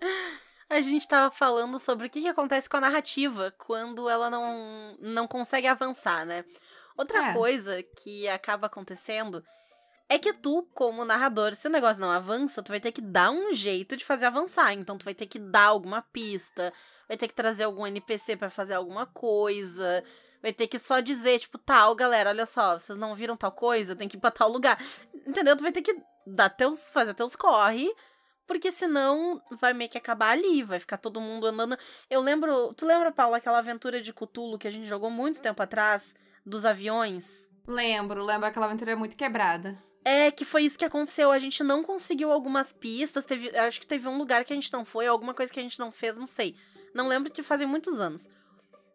a 0.68 0.80
gente 0.80 1.02
estava 1.02 1.30
falando 1.30 1.78
sobre 1.78 2.06
o 2.06 2.10
que, 2.10 2.22
que 2.22 2.28
acontece 2.28 2.68
com 2.68 2.78
a 2.78 2.80
narrativa 2.80 3.54
quando 3.58 4.08
ela 4.08 4.28
não, 4.28 4.96
não 5.00 5.28
consegue 5.28 5.66
avançar, 5.66 6.24
né? 6.24 6.44
Outra 6.96 7.30
é. 7.30 7.32
coisa 7.34 7.82
que 7.82 8.26
acaba 8.28 8.66
acontecendo 8.66 9.44
é 10.08 10.18
que 10.18 10.32
tu, 10.32 10.68
como 10.74 11.04
narrador, 11.04 11.54
se 11.54 11.66
o 11.66 11.70
negócio 11.70 12.00
não 12.00 12.10
avança, 12.10 12.62
tu 12.62 12.68
vai 12.68 12.80
ter 12.80 12.92
que 12.92 13.00
dar 13.00 13.30
um 13.30 13.52
jeito 13.52 13.96
de 13.96 14.04
fazer 14.04 14.26
avançar. 14.26 14.72
Então 14.72 14.96
tu 14.96 15.04
vai 15.04 15.14
ter 15.14 15.26
que 15.26 15.38
dar 15.38 15.66
alguma 15.66 16.02
pista, 16.02 16.72
vai 17.08 17.16
ter 17.16 17.28
que 17.28 17.34
trazer 17.34 17.64
algum 17.64 17.86
NPC 17.86 18.36
para 18.36 18.50
fazer 18.50 18.74
alguma 18.74 19.06
coisa, 19.06 20.04
vai 20.42 20.52
ter 20.52 20.68
que 20.68 20.78
só 20.78 21.00
dizer, 21.00 21.40
tipo, 21.40 21.58
tal, 21.58 21.94
galera, 21.94 22.30
olha 22.30 22.46
só, 22.46 22.78
vocês 22.78 22.98
não 22.98 23.14
viram 23.14 23.36
tal 23.36 23.52
coisa, 23.52 23.96
tem 23.96 24.08
que 24.08 24.16
ir 24.16 24.20
pra 24.20 24.30
tal 24.30 24.50
lugar. 24.50 24.80
Entendeu? 25.26 25.56
Tu 25.56 25.62
vai 25.62 25.72
ter 25.72 25.82
que 25.82 25.96
dar 26.26 26.50
teus, 26.50 26.88
fazer 26.88 27.14
teus 27.14 27.34
corre 27.34 27.92
porque 28.46 28.70
senão 28.70 29.42
vai 29.50 29.74
meio 29.74 29.90
que 29.90 29.98
acabar 29.98 30.30
ali, 30.30 30.62
vai 30.62 30.78
ficar 30.78 30.98
todo 30.98 31.20
mundo 31.20 31.46
andando. 31.48 31.76
Eu 32.08 32.20
lembro. 32.20 32.72
Tu 32.74 32.86
lembra, 32.86 33.10
Paula, 33.10 33.38
aquela 33.38 33.58
aventura 33.58 34.00
de 34.00 34.12
Cthulhu 34.12 34.56
que 34.56 34.68
a 34.68 34.70
gente 34.70 34.86
jogou 34.86 35.10
muito 35.10 35.40
tempo 35.40 35.60
atrás? 35.62 36.14
Dos 36.44 36.64
aviões? 36.64 37.48
Lembro, 37.66 38.24
lembro 38.24 38.46
aquela 38.46 38.66
aventura 38.66 38.94
muito 38.94 39.16
quebrada. 39.16 39.76
É, 40.08 40.30
que 40.30 40.44
foi 40.44 40.62
isso 40.62 40.78
que 40.78 40.84
aconteceu. 40.84 41.32
A 41.32 41.38
gente 41.38 41.64
não 41.64 41.82
conseguiu 41.82 42.30
algumas 42.30 42.72
pistas. 42.72 43.24
Teve, 43.24 43.56
acho 43.58 43.80
que 43.80 43.86
teve 43.86 44.06
um 44.08 44.16
lugar 44.16 44.44
que 44.44 44.52
a 44.52 44.56
gente 44.56 44.72
não 44.72 44.84
foi, 44.84 45.06
alguma 45.06 45.34
coisa 45.34 45.52
que 45.52 45.58
a 45.58 45.62
gente 45.62 45.80
não 45.80 45.90
fez, 45.90 46.16
não 46.16 46.26
sei. 46.26 46.54
Não 46.94 47.08
lembro 47.08 47.32
que 47.32 47.42
fazem 47.42 47.66
muitos 47.66 47.98
anos. 47.98 48.28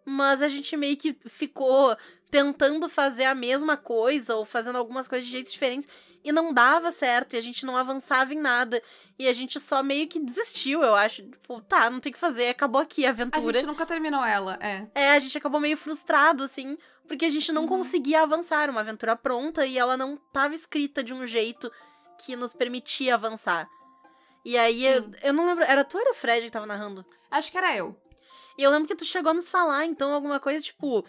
Mas 0.06 0.42
a 0.42 0.48
gente 0.48 0.76
meio 0.78 0.96
que 0.96 1.16
ficou 1.28 1.96
tentando 2.32 2.88
fazer 2.88 3.26
a 3.26 3.36
mesma 3.36 3.76
coisa 3.76 4.36
ou 4.36 4.46
fazendo 4.46 4.78
algumas 4.78 5.06
coisas 5.08 5.26
de 5.26 5.32
jeitos 5.34 5.52
diferentes. 5.52 5.88
e 6.24 6.32
não 6.32 6.54
dava 6.54 6.92
certo, 6.92 7.34
e 7.34 7.38
a 7.38 7.42
gente 7.42 7.66
não 7.66 7.76
avançava 7.76 8.32
em 8.34 8.40
nada. 8.40 8.82
E 9.20 9.28
a 9.28 9.34
gente 9.34 9.60
só 9.60 9.82
meio 9.84 10.08
que 10.08 10.20
desistiu, 10.20 10.82
eu 10.84 10.96
acho. 10.96 11.24
Tipo, 11.24 11.62
tá, 11.62 11.90
não 11.90 12.00
tem 12.00 12.12
o 12.12 12.14
que 12.14 12.20
fazer, 12.20 12.50
acabou 12.50 12.80
aqui 12.80 13.06
a 13.06 13.10
A 13.10 13.12
aventura. 13.12 13.54
gente 13.60 13.66
nunca 13.68 13.86
terminou 13.86 14.24
ela, 14.24 14.58
é. 14.62 14.88
É, 14.96 15.12
a 15.12 15.20
gente 15.20 15.38
acabou 15.38 15.60
meio 15.60 15.76
frustrado, 15.76 16.44
assim, 16.44 16.78
porque 17.12 17.26
a 17.26 17.30
gente 17.30 17.52
não 17.52 17.64
Uhum. 17.64 17.68
conseguia 17.68 18.22
avançar. 18.22 18.70
Uma 18.70 18.80
aventura 18.80 19.18
pronta 19.18 19.66
e 19.66 19.78
ela 19.78 19.98
não 19.98 20.16
tava 20.32 20.56
escrita 20.56 21.04
de 21.04 21.14
um 21.14 21.28
jeito 21.28 21.70
que 22.18 22.38
nos 22.38 22.54
permitia 22.54 23.16
avançar. 23.16 23.68
E 24.46 24.58
aí, 24.58 24.86
eu, 24.86 25.04
Sim. 25.04 25.12
eu 25.22 25.34
não 25.34 25.46
lembro, 25.46 25.66
era 25.66 25.84
tu 25.84 25.98
ou 25.98 26.02
era 26.02 26.12
o 26.12 26.14
Fred 26.14 26.46
que 26.46 26.52
tava 26.52 26.66
narrando? 26.66 27.06
Acho 27.30 27.52
que 27.52 27.58
era 27.58 27.76
eu. 27.76 28.00
E 28.58 28.64
eu 28.64 28.72
lembro 28.72 28.88
que 28.88 28.96
tu 28.96 29.04
chegou 29.04 29.32
a 29.32 29.34
nos 29.34 29.50
falar, 29.50 29.84
então, 29.84 30.14
alguma 30.14 30.40
coisa 30.40 30.62
tipo: 30.62 31.06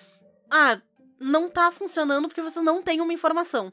Ah, 0.51 0.81
não 1.21 1.49
tá 1.49 1.71
funcionando 1.71 2.27
porque 2.27 2.43
você 2.43 2.61
não 2.61 2.83
tem 2.83 3.01
uma 3.01 3.13
informação. 3.13 3.73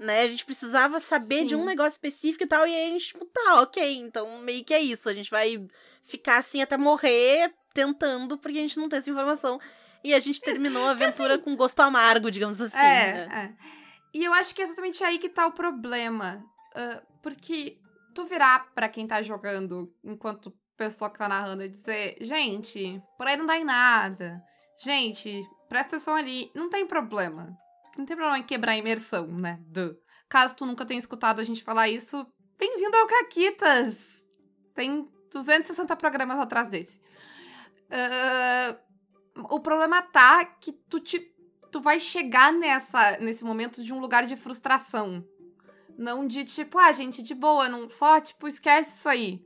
Né? 0.00 0.22
A 0.22 0.26
gente 0.26 0.44
precisava 0.44 0.98
saber 0.98 1.44
de 1.44 1.54
um 1.54 1.60
Sim. 1.60 1.66
negócio 1.66 1.90
específico 1.92 2.42
e 2.42 2.46
tal, 2.48 2.66
e 2.66 2.74
aí 2.74 2.86
a 2.86 2.90
gente, 2.90 3.06
tipo, 3.08 3.24
tá, 3.26 3.60
ok, 3.62 3.96
então 3.98 4.38
meio 4.40 4.64
que 4.64 4.74
é 4.74 4.80
isso. 4.80 5.08
A 5.08 5.14
gente 5.14 5.30
vai 5.30 5.64
ficar 6.02 6.38
assim 6.38 6.60
até 6.60 6.76
morrer 6.76 7.54
tentando, 7.72 8.36
porque 8.36 8.58
a 8.58 8.62
gente 8.62 8.78
não 8.78 8.88
tem 8.88 8.98
essa 8.98 9.10
informação. 9.10 9.60
E 10.02 10.14
a 10.14 10.18
gente 10.18 10.40
terminou 10.40 10.86
a 10.86 10.92
aventura 10.92 11.38
com 11.38 11.54
gosto 11.54 11.80
amargo, 11.80 12.30
digamos 12.30 12.60
assim. 12.60 12.76
é, 12.76 13.26
né? 13.26 13.56
é. 13.56 13.80
E 14.12 14.24
eu 14.24 14.32
acho 14.32 14.54
que 14.54 14.62
é 14.62 14.64
exatamente 14.64 15.04
aí 15.04 15.18
que 15.18 15.28
tá 15.28 15.46
o 15.46 15.52
problema. 15.52 16.44
Ah, 16.74 17.02
porque 17.22 17.78
tu 18.14 18.24
virar 18.24 18.72
pra 18.74 18.88
quem 18.88 19.06
tá 19.06 19.22
jogando, 19.22 19.86
enquanto 20.02 20.52
pessoa 20.76 21.10
que 21.10 21.18
tá 21.18 21.28
narrando, 21.28 21.62
e 21.62 21.68
dizer, 21.68 22.16
gente, 22.20 23.00
por 23.16 23.26
aí 23.26 23.36
não 23.36 23.46
dá 23.46 23.58
em 23.58 23.64
nada. 23.64 24.42
Gente, 24.82 25.46
presta 25.68 25.96
atenção 25.96 26.14
ali. 26.14 26.50
Não 26.54 26.70
tem 26.70 26.86
problema. 26.86 27.56
Não 27.96 28.06
tem 28.06 28.16
problema 28.16 28.38
em 28.38 28.42
quebrar 28.42 28.72
a 28.72 28.76
imersão, 28.76 29.26
né? 29.26 29.58
Do. 29.66 29.96
Caso 30.28 30.56
tu 30.56 30.64
nunca 30.64 30.86
tenha 30.86 30.98
escutado 30.98 31.40
a 31.40 31.44
gente 31.44 31.62
falar 31.62 31.88
isso, 31.88 32.24
bem-vindo 32.56 32.96
ao 32.96 33.06
Caquitas! 33.06 34.24
Tem 34.74 35.04
260 35.32 35.96
programas 35.96 36.38
atrás 36.38 36.68
desse. 36.68 37.00
Ah, 37.90 38.76
o 39.36 39.60
problema 39.60 40.02
tá 40.02 40.44
que 40.44 40.72
tu 40.72 41.00
te 41.00 41.30
tu 41.70 41.80
vai 41.80 42.00
chegar 42.00 42.52
nessa 42.52 43.18
nesse 43.18 43.44
momento 43.44 43.82
de 43.82 43.92
um 43.92 44.00
lugar 44.00 44.26
de 44.26 44.36
frustração. 44.36 45.24
Não 45.96 46.26
de 46.26 46.44
tipo, 46.44 46.78
ah, 46.78 46.90
gente, 46.92 47.22
de 47.22 47.34
boa, 47.34 47.68
não 47.68 47.88
só, 47.90 48.20
tipo, 48.20 48.48
esquece 48.48 48.96
isso 48.96 49.08
aí. 49.08 49.44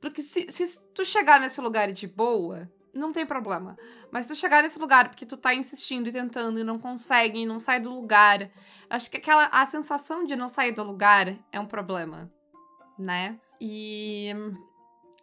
Porque 0.00 0.22
se, 0.22 0.46
se 0.52 0.80
tu 0.94 1.04
chegar 1.04 1.40
nesse 1.40 1.60
lugar 1.60 1.90
de 1.90 2.06
boa, 2.06 2.70
não 2.94 3.12
tem 3.12 3.26
problema. 3.26 3.76
Mas 4.10 4.26
se 4.26 4.34
tu 4.34 4.38
chegar 4.38 4.62
nesse 4.62 4.78
lugar 4.78 5.08
porque 5.08 5.26
tu 5.26 5.36
tá 5.36 5.54
insistindo 5.54 6.08
e 6.08 6.12
tentando 6.12 6.60
e 6.60 6.64
não 6.64 6.78
consegue, 6.78 7.40
e 7.40 7.46
não 7.46 7.58
sai 7.58 7.80
do 7.80 7.90
lugar, 7.90 8.50
acho 8.88 9.10
que 9.10 9.16
aquela 9.16 9.46
a 9.46 9.66
sensação 9.66 10.24
de 10.24 10.36
não 10.36 10.48
sair 10.48 10.72
do 10.72 10.82
lugar 10.82 11.36
é 11.52 11.58
um 11.58 11.66
problema, 11.66 12.32
né? 12.98 13.38
E 13.60 14.32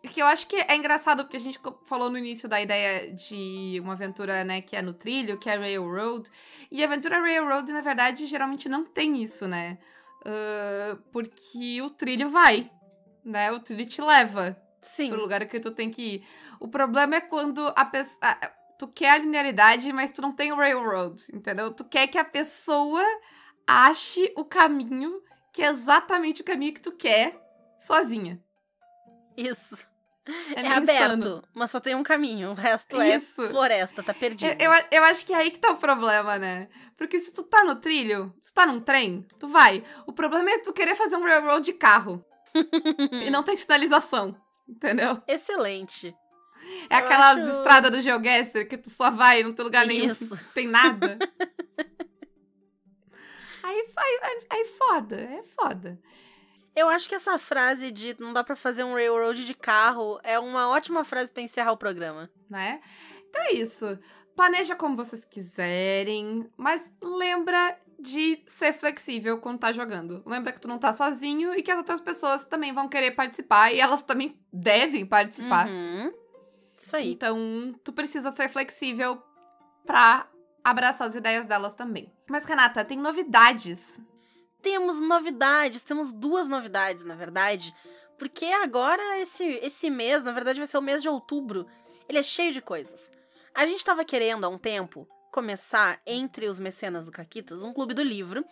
que 0.08 0.22
eu 0.22 0.26
acho 0.26 0.48
que 0.48 0.56
é 0.56 0.76
engraçado 0.76 1.24
porque 1.24 1.38
a 1.38 1.40
gente 1.40 1.60
falou 1.86 2.10
no 2.10 2.18
início 2.18 2.50
da 2.50 2.62
ideia 2.62 3.14
de 3.14 3.80
uma 3.82 3.94
aventura, 3.94 4.44
né, 4.44 4.62
que 4.62 4.76
é 4.76 4.82
no 4.82 4.94
trilho, 4.94 5.38
que 5.38 5.50
é 5.50 5.56
Railroad. 5.56 6.30
E 6.70 6.84
a 6.84 6.88
aventura 6.88 7.20
Railroad, 7.20 7.72
na 7.72 7.82
verdade, 7.82 8.26
geralmente 8.26 8.68
não 8.68 8.84
tem 8.84 9.22
isso, 9.24 9.48
né? 9.48 9.78
Ah, 10.26 10.98
porque 11.12 11.82
o 11.82 11.90
trilho 11.90 12.30
vai, 12.30 12.72
né? 13.24 13.52
O 13.52 13.60
trilho 13.60 13.86
te 13.86 14.02
leva 14.02 14.58
Sim. 14.82 15.10
pro 15.10 15.22
lugar 15.22 15.46
que 15.48 15.60
tu 15.60 15.72
tem 15.72 15.90
que 15.92 16.02
ir. 16.02 16.28
O 16.60 16.68
problema 16.68 17.16
é 17.16 17.22
quando 17.22 17.62
a 17.76 17.86
pessoa. 17.86 18.22
Tu 18.80 18.88
quer 18.88 19.12
a 19.12 19.18
linearidade, 19.18 19.94
mas 19.94 20.12
tu 20.12 20.22
não 20.22 20.34
tem 20.34 20.52
o 20.52 20.58
railroad, 20.58 21.24
entendeu? 21.32 21.72
Tu 21.72 21.86
quer 21.86 22.08
que 22.08 22.18
a 22.18 22.26
pessoa 22.26 23.04
ache 23.68 24.34
o 24.36 24.44
caminho 24.44 25.22
que 25.54 25.62
é 25.62 25.68
exatamente 25.68 26.42
o 26.42 26.44
caminho 26.44 26.74
que 26.74 26.82
tu 26.82 26.92
quer 26.92 27.40
sozinha. 27.78 28.44
Isso. 29.38 29.86
É, 30.56 30.62
É, 30.62 30.68
aberto, 30.68 31.18
insano. 31.18 31.44
mas 31.54 31.70
só 31.72 31.80
tem 31.82 31.96
um 31.96 32.04
caminho. 32.04 32.52
O 32.52 32.54
resto 32.54 33.02
Isso. 33.04 33.42
é 33.44 33.50
floresta, 33.50 34.02
tá 34.02 34.14
perdido. 34.14 34.56
Eu, 34.62 34.72
eu, 34.72 34.84
eu 34.92 35.04
acho 35.04 35.26
que 35.26 35.34
é 35.34 35.38
aí 35.38 35.52
que 35.52 35.60
tá 35.60 35.72
o 35.72 35.78
problema, 35.78 36.38
né? 36.40 36.70
Porque 36.98 37.20
se 37.20 37.34
tu 37.34 37.44
tá 37.44 37.64
no 37.66 37.76
trilho, 37.76 38.34
se 38.40 38.54
tu 38.54 38.56
tá 38.56 38.66
num 38.66 38.80
trem, 38.80 39.26
tu 39.38 39.48
vai. 39.48 39.84
O 40.08 40.14
problema 40.14 40.50
é 40.50 40.60
tu 40.60 40.72
querer 40.72 40.96
fazer 40.96 41.18
um 41.18 41.24
railroad 41.24 41.66
de 41.66 41.74
carro. 41.74 42.24
e 43.26 43.30
não 43.30 43.44
tem 43.44 43.56
sinalização. 43.56 44.36
Entendeu? 44.68 45.22
Excelente. 45.28 46.16
É 46.90 46.96
Eu 46.96 47.00
aquelas 47.00 47.44
acho- 47.46 47.58
estradas 47.58 47.92
do 47.92 48.00
GeoGuessr 48.00 48.66
que 48.70 48.78
tu 48.78 48.90
só 48.90 49.12
vai, 49.12 49.44
não 49.44 49.54
tem 49.54 49.66
lugar 49.66 49.90
Isso. 49.92 50.30
tem 50.56 50.68
nada. 50.68 51.18
aí, 53.62 53.86
aí, 53.98 54.20
aí, 54.24 54.42
aí 54.50 54.66
foda, 54.78 55.20
é 55.20 55.44
foda. 55.56 56.00
Eu 56.76 56.90
acho 56.90 57.08
que 57.08 57.16
essa 57.16 57.38
frase 57.38 57.92
de 57.92 58.16
não 58.20 58.34
dá 58.34 58.44
pra 58.44 58.56
fazer 58.56 58.84
um 58.84 58.94
railroad 58.94 59.46
de 59.46 59.54
carro 59.54 60.20
é 60.24 60.40
uma 60.40 60.70
ótima 60.70 61.04
frase 61.04 61.32
pra 61.32 61.44
encerrar 61.44 61.72
o 61.72 61.78
programa. 61.78 62.30
né? 62.50 62.82
Então 63.30 63.42
é 63.44 63.54
isso. 63.54 63.98
Planeja 64.36 64.76
como 64.76 64.96
vocês 64.96 65.24
quiserem, 65.26 66.50
mas 66.58 66.92
lembra 67.02 67.78
de 68.00 68.44
ser 68.48 68.74
flexível 68.74 69.38
quando 69.38 69.60
tá 69.60 69.72
jogando. 69.72 70.24
Lembra 70.26 70.52
que 70.52 70.60
tu 70.60 70.68
não 70.68 70.80
tá 70.80 70.92
sozinho 70.92 71.54
e 71.56 71.62
que 71.62 71.72
as 71.72 71.78
outras 71.78 72.02
pessoas 72.02 72.44
também 72.46 72.74
vão 72.74 72.90
querer 72.90 73.12
participar 73.12 73.72
e 73.72 73.80
elas 73.80 74.02
também 74.02 74.40
devem 74.52 75.06
participar. 75.06 75.68
Uhum. 75.68 76.12
Isso 76.78 76.96
aí. 76.96 77.12
Então, 77.14 77.74
tu 77.84 77.94
precisa 77.94 78.32
ser 78.32 78.50
flexível 78.50 79.22
pra 79.86 80.28
abraçar 80.64 81.08
as 81.08 81.16
ideias 81.16 81.46
delas 81.46 81.76
também. 81.76 82.12
Mas 82.28 82.46
Renata, 82.46 82.84
tem 82.84 82.98
novidades. 82.98 84.00
Temos 84.64 85.02
novidades, 85.02 85.84
temos 85.84 86.14
duas 86.14 86.48
novidades, 86.48 87.04
na 87.04 87.16
verdade. 87.16 87.76
Porque 88.18 88.46
agora, 88.46 89.20
esse, 89.20 89.44
esse 89.62 89.90
mês, 89.90 90.24
na 90.24 90.32
verdade, 90.32 90.58
vai 90.58 90.66
ser 90.66 90.78
o 90.78 90.82
mês 90.82 91.02
de 91.02 91.10
outubro. 91.10 91.68
Ele 92.08 92.18
é 92.18 92.24
cheio 92.24 92.54
de 92.54 92.62
coisas. 92.62 93.12
A 93.54 93.66
gente 93.66 93.84
tava 93.84 94.06
querendo 94.06 94.46
há 94.46 94.48
um 94.48 94.58
tempo 94.58 95.06
começar 95.32 96.00
entre 96.08 96.48
os 96.48 96.60
mecenas 96.60 97.06
do 97.06 97.12
Caquitas 97.12 97.62
um 97.62 97.74
clube 97.74 97.94
do 97.94 98.02
livro. 98.02 98.46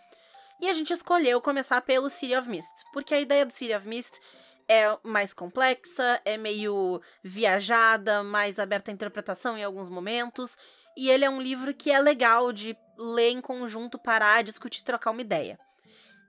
E 0.60 0.68
a 0.68 0.74
gente 0.74 0.92
escolheu 0.92 1.40
começar 1.40 1.80
pelo 1.80 2.10
City 2.10 2.36
of 2.36 2.46
Mist. 2.46 2.70
Porque 2.92 3.14
a 3.14 3.20
ideia 3.20 3.46
do 3.46 3.52
City 3.52 3.74
of 3.74 3.88
Mist 3.88 4.20
é 4.68 4.94
mais 5.02 5.32
complexa, 5.32 6.20
é 6.26 6.36
meio 6.36 7.00
viajada, 7.24 8.22
mais 8.22 8.58
aberta 8.58 8.90
à 8.90 8.94
interpretação 8.94 9.56
em 9.56 9.64
alguns 9.64 9.88
momentos. 9.88 10.58
E 10.94 11.08
ele 11.08 11.24
é 11.24 11.30
um 11.30 11.40
livro 11.40 11.72
que 11.72 11.90
é 11.90 11.98
legal 11.98 12.52
de 12.52 12.76
ler 12.98 13.30
em 13.30 13.40
conjunto, 13.40 13.98
parar, 13.98 14.42
discutir, 14.42 14.84
trocar 14.84 15.12
uma 15.12 15.22
ideia. 15.22 15.58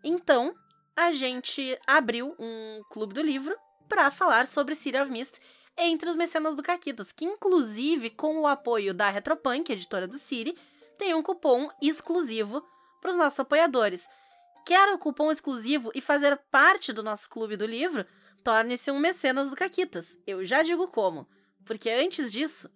Então, 0.03 0.53
a 0.95 1.11
gente 1.11 1.77
abriu 1.87 2.35
um 2.37 2.81
clube 2.89 3.13
do 3.13 3.21
livro 3.21 3.55
para 3.87 4.11
falar 4.11 4.45
sobre 4.47 4.75
City 4.75 4.97
of 4.97 5.11
Mist 5.11 5.39
entre 5.77 6.09
os 6.09 6.15
mecenas 6.15 6.55
do 6.55 6.63
Caquitas, 6.63 7.11
que 7.11 7.25
inclusive, 7.25 8.09
com 8.09 8.39
o 8.39 8.47
apoio 8.47 8.93
da 8.93 9.09
Retropunk, 9.09 9.71
editora 9.71 10.07
do 10.07 10.17
City, 10.17 10.55
tem 10.97 11.13
um 11.13 11.23
cupom 11.23 11.69
exclusivo 11.81 12.63
para 13.01 13.11
os 13.11 13.17
nossos 13.17 13.39
apoiadores. 13.39 14.07
Quer 14.65 14.93
o 14.93 14.97
cupom 14.97 15.31
exclusivo 15.31 15.91
e 15.93 16.01
fazer 16.01 16.37
parte 16.51 16.93
do 16.93 17.03
nosso 17.03 17.29
clube 17.29 17.57
do 17.57 17.65
livro? 17.65 18.05
Torne-se 18.43 18.91
um 18.91 18.99
mecenas 18.99 19.49
do 19.49 19.55
Caquitas. 19.55 20.15
Eu 20.27 20.45
já 20.45 20.63
digo 20.63 20.87
como, 20.87 21.27
porque 21.65 21.89
antes 21.89 22.31
disso, 22.31 22.69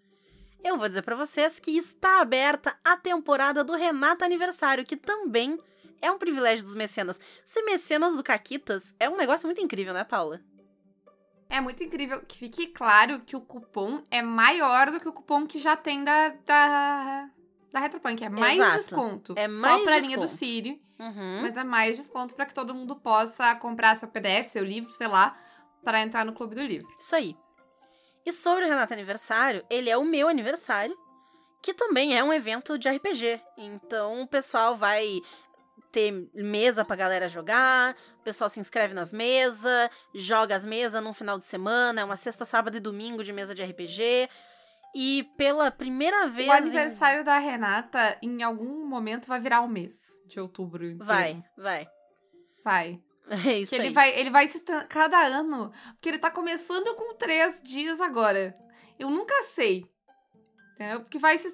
eu 0.64 0.78
vou 0.78 0.88
dizer 0.88 1.04
para 1.04 1.16
vocês 1.16 1.60
que 1.60 1.78
está 1.78 2.20
aberta 2.20 2.78
a 2.84 2.98
temporada 2.98 3.64
do 3.64 3.74
Renata 3.74 4.26
Aniversário, 4.26 4.86
que 4.86 4.98
também 4.98 5.58
é 6.02 6.12
um 6.12 6.18
privilégio 6.18 6.64
dos 6.64 6.76
mecenas. 6.76 7.20
Ser 7.46 7.62
mecenas 7.64 8.16
do 8.16 8.24
Caquitas 8.24 8.94
é 9.00 9.10
um 9.10 9.18
negócio 9.18 9.48
muito 9.48 9.62
incrível, 9.62 9.94
né, 9.94 10.04
Paula? 10.04 10.42
É 11.50 11.62
muito 11.62 11.82
incrível 11.84 12.22
que 12.28 12.38
fique 12.38 12.68
claro 12.68 13.22
que 13.22 13.36
o 13.36 13.42
cupom 13.42 14.04
é 14.12 14.22
maior 14.22 14.92
do 14.92 15.00
que 15.00 15.08
o 15.08 15.14
cupom 15.14 15.48
que 15.48 15.60
já 15.60 15.78
tem 15.78 16.04
da, 16.04 16.30
da, 16.46 17.30
da 17.72 17.80
Retropunk. 17.80 18.24
É 18.24 18.30
mais 18.30 18.60
Exato. 18.60 18.78
desconto. 18.78 19.34
É 19.38 19.50
Só 19.50 19.62
mais 19.62 19.84
pra 19.84 20.00
linha 20.00 20.18
do 20.18 20.22
desconto. 20.22 20.40
Siri. 20.40 20.82
Uhum. 21.00 21.42
Mas 21.44 21.56
é 21.56 21.64
mais 21.64 21.96
desconto 21.96 22.36
pra 22.36 22.46
que 22.46 22.54
todo 22.54 22.74
mundo 22.74 22.96
possa 22.96 23.56
comprar 23.56 23.96
seu 23.96 24.08
PDF, 24.08 24.48
seu 24.48 24.64
livro, 24.64 24.92
sei 24.92 25.08
lá, 25.08 25.38
para 25.84 26.02
entrar 26.02 26.26
no 26.26 26.34
Clube 26.34 26.56
do 26.56 26.62
Livro. 26.62 26.88
Isso 27.00 27.16
aí. 27.16 27.38
E 28.26 28.34
sobre 28.34 28.66
o 28.66 28.68
Renata 28.68 28.94
Aniversário, 28.94 29.64
ele 29.70 29.90
é 29.90 29.96
o 29.96 30.04
meu 30.04 30.28
aniversário, 30.28 30.98
que 31.62 31.74
também 31.74 32.18
é 32.18 32.24
um 32.24 32.34
evento 32.34 32.78
de 32.78 32.90
RPG. 32.90 33.40
Então 33.58 34.22
o 34.22 34.28
pessoal 34.28 34.76
vai 34.76 35.22
ter 35.98 36.30
mesa 36.36 36.86
pra 36.86 36.96
galera 36.96 37.28
jogar, 37.28 37.96
o 38.20 38.24
pessoal 38.24 38.48
se 38.50 38.60
inscreve 38.60 38.94
nas 38.94 39.12
mesas, 39.12 39.90
joga 40.14 40.56
as 40.56 40.64
mesas 40.64 41.02
num 41.04 41.12
final 41.14 41.40
de 41.40 41.44
semana, 41.44 42.02
é 42.02 42.04
uma 42.04 42.16
sexta, 42.16 42.46
sábado 42.46 42.78
e 42.78 42.80
domingo 42.80 43.24
de 43.24 43.34
mesa 43.34 43.56
de 43.56 43.64
RPG. 43.64 44.30
E 44.96 45.28
pela 45.36 45.72
primeira 45.72 46.28
vez. 46.28 46.48
O 46.48 46.52
em- 46.54 46.56
aniversário 46.58 47.24
da 47.24 47.40
Renata, 47.40 48.16
em 48.22 48.44
algum 48.44 48.86
momento, 48.88 49.28
vai 49.28 49.40
virar 49.40 49.62
o 49.62 49.68
mês 49.68 49.94
de 50.28 50.40
outubro. 50.40 50.84
inteiro. 50.86 51.04
Vai, 51.06 51.44
vai. 51.58 51.88
Vai. 52.64 53.00
É 53.50 53.60
isso 53.60 53.70
Que 53.72 53.76
ele 53.76 53.88
aí. 53.88 53.94
vai, 53.94 54.18
ele 54.18 54.30
vai 54.30 54.48
se 54.48 54.62
cada 54.88 55.18
ano, 55.22 55.70
porque 55.94 56.08
ele 56.10 56.18
tá 56.20 56.32
começando 56.32 56.96
com 56.96 57.14
três 57.16 57.62
dias 57.62 58.00
agora. 58.00 58.56
Eu 58.98 59.10
nunca 59.10 59.44
sei 59.44 59.86
Entendeu? 60.78 61.00
Porque 61.00 61.18
vai 61.18 61.40
se, 61.40 61.48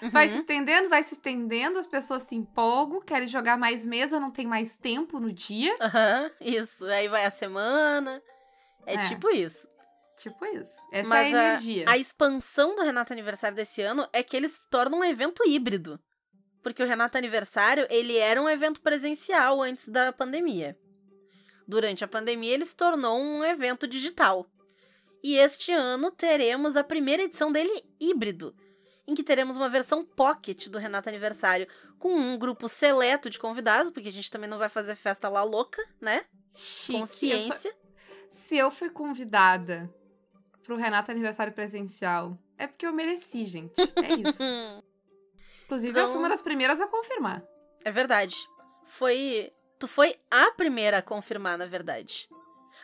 uhum. 0.00 0.10
vai 0.10 0.30
se 0.30 0.38
estendendo, 0.38 0.88
vai 0.88 1.02
se 1.02 1.12
estendendo, 1.12 1.78
as 1.78 1.86
pessoas 1.86 2.22
se 2.22 2.34
empolgam, 2.34 3.02
querem 3.02 3.28
jogar 3.28 3.58
mais 3.58 3.84
mesa, 3.84 4.18
não 4.18 4.30
tem 4.30 4.46
mais 4.46 4.78
tempo 4.78 5.20
no 5.20 5.30
dia. 5.30 5.76
Aham, 5.78 6.30
uhum, 6.40 6.46
isso. 6.48 6.82
Aí 6.86 7.06
vai 7.06 7.26
a 7.26 7.30
semana. 7.30 8.22
É, 8.86 8.94
é, 8.94 8.98
tipo 9.00 9.28
isso. 9.28 9.68
Tipo 10.16 10.46
isso. 10.46 10.78
Essa 10.90 11.08
Mas 11.10 11.34
é 11.34 11.36
a 11.36 11.48
energia. 11.48 11.84
A, 11.86 11.92
a 11.92 11.98
expansão 11.98 12.74
do 12.74 12.82
Renato 12.82 13.12
Aniversário 13.12 13.54
desse 13.54 13.82
ano 13.82 14.08
é 14.10 14.22
que 14.22 14.34
ele 14.34 14.48
se 14.48 14.66
torna 14.70 14.96
um 14.96 15.04
evento 15.04 15.46
híbrido. 15.46 16.00
Porque 16.62 16.82
o 16.82 16.86
Renato 16.86 17.18
Aniversário, 17.18 17.86
ele 17.90 18.16
era 18.16 18.40
um 18.40 18.48
evento 18.48 18.80
presencial 18.80 19.60
antes 19.60 19.88
da 19.88 20.14
pandemia. 20.14 20.78
Durante 21.68 22.04
a 22.04 22.08
pandemia, 22.08 22.54
ele 22.54 22.64
se 22.64 22.74
tornou 22.74 23.20
um 23.20 23.44
evento 23.44 23.86
digital. 23.86 24.46
E 25.22 25.36
este 25.36 25.72
ano 25.72 26.10
teremos 26.10 26.74
a 26.74 26.82
primeira 26.82 27.24
edição 27.24 27.52
dele 27.52 27.84
híbrido, 28.00 28.54
em 29.06 29.14
que 29.14 29.22
teremos 29.22 29.56
uma 29.56 29.68
versão 29.68 30.04
pocket 30.04 30.68
do 30.68 30.78
Renato 30.78 31.08
Aniversário, 31.08 31.66
com 31.98 32.14
um 32.14 32.38
grupo 32.38 32.68
seleto 32.68 33.28
de 33.28 33.38
convidados, 33.38 33.90
porque 33.90 34.08
a 34.08 34.12
gente 34.12 34.30
também 34.30 34.48
não 34.48 34.58
vai 34.58 34.68
fazer 34.68 34.94
festa 34.94 35.28
lá 35.28 35.42
louca, 35.42 35.82
né? 36.00 36.24
Chique. 36.54 36.98
Consciência. 36.98 37.68
Eu 37.70 37.74
Se 38.30 38.56
eu 38.56 38.70
fui 38.70 38.90
convidada 38.90 39.92
pro 40.62 40.76
Renato 40.76 41.10
Aniversário 41.10 41.52
presencial, 41.52 42.38
é 42.56 42.66
porque 42.66 42.86
eu 42.86 42.92
mereci, 42.92 43.44
gente. 43.44 43.74
É 43.80 44.14
isso. 44.14 44.42
Inclusive, 45.64 45.90
então, 45.90 46.04
eu 46.04 46.08
fui 46.10 46.18
uma 46.18 46.28
das 46.28 46.42
primeiras 46.42 46.80
a 46.80 46.86
confirmar. 46.86 47.42
É 47.84 47.90
verdade. 47.90 48.36
Foi. 48.84 49.52
Tu 49.78 49.88
foi 49.88 50.16
a 50.30 50.52
primeira 50.52 50.98
a 50.98 51.02
confirmar, 51.02 51.58
na 51.58 51.66
verdade. 51.66 52.28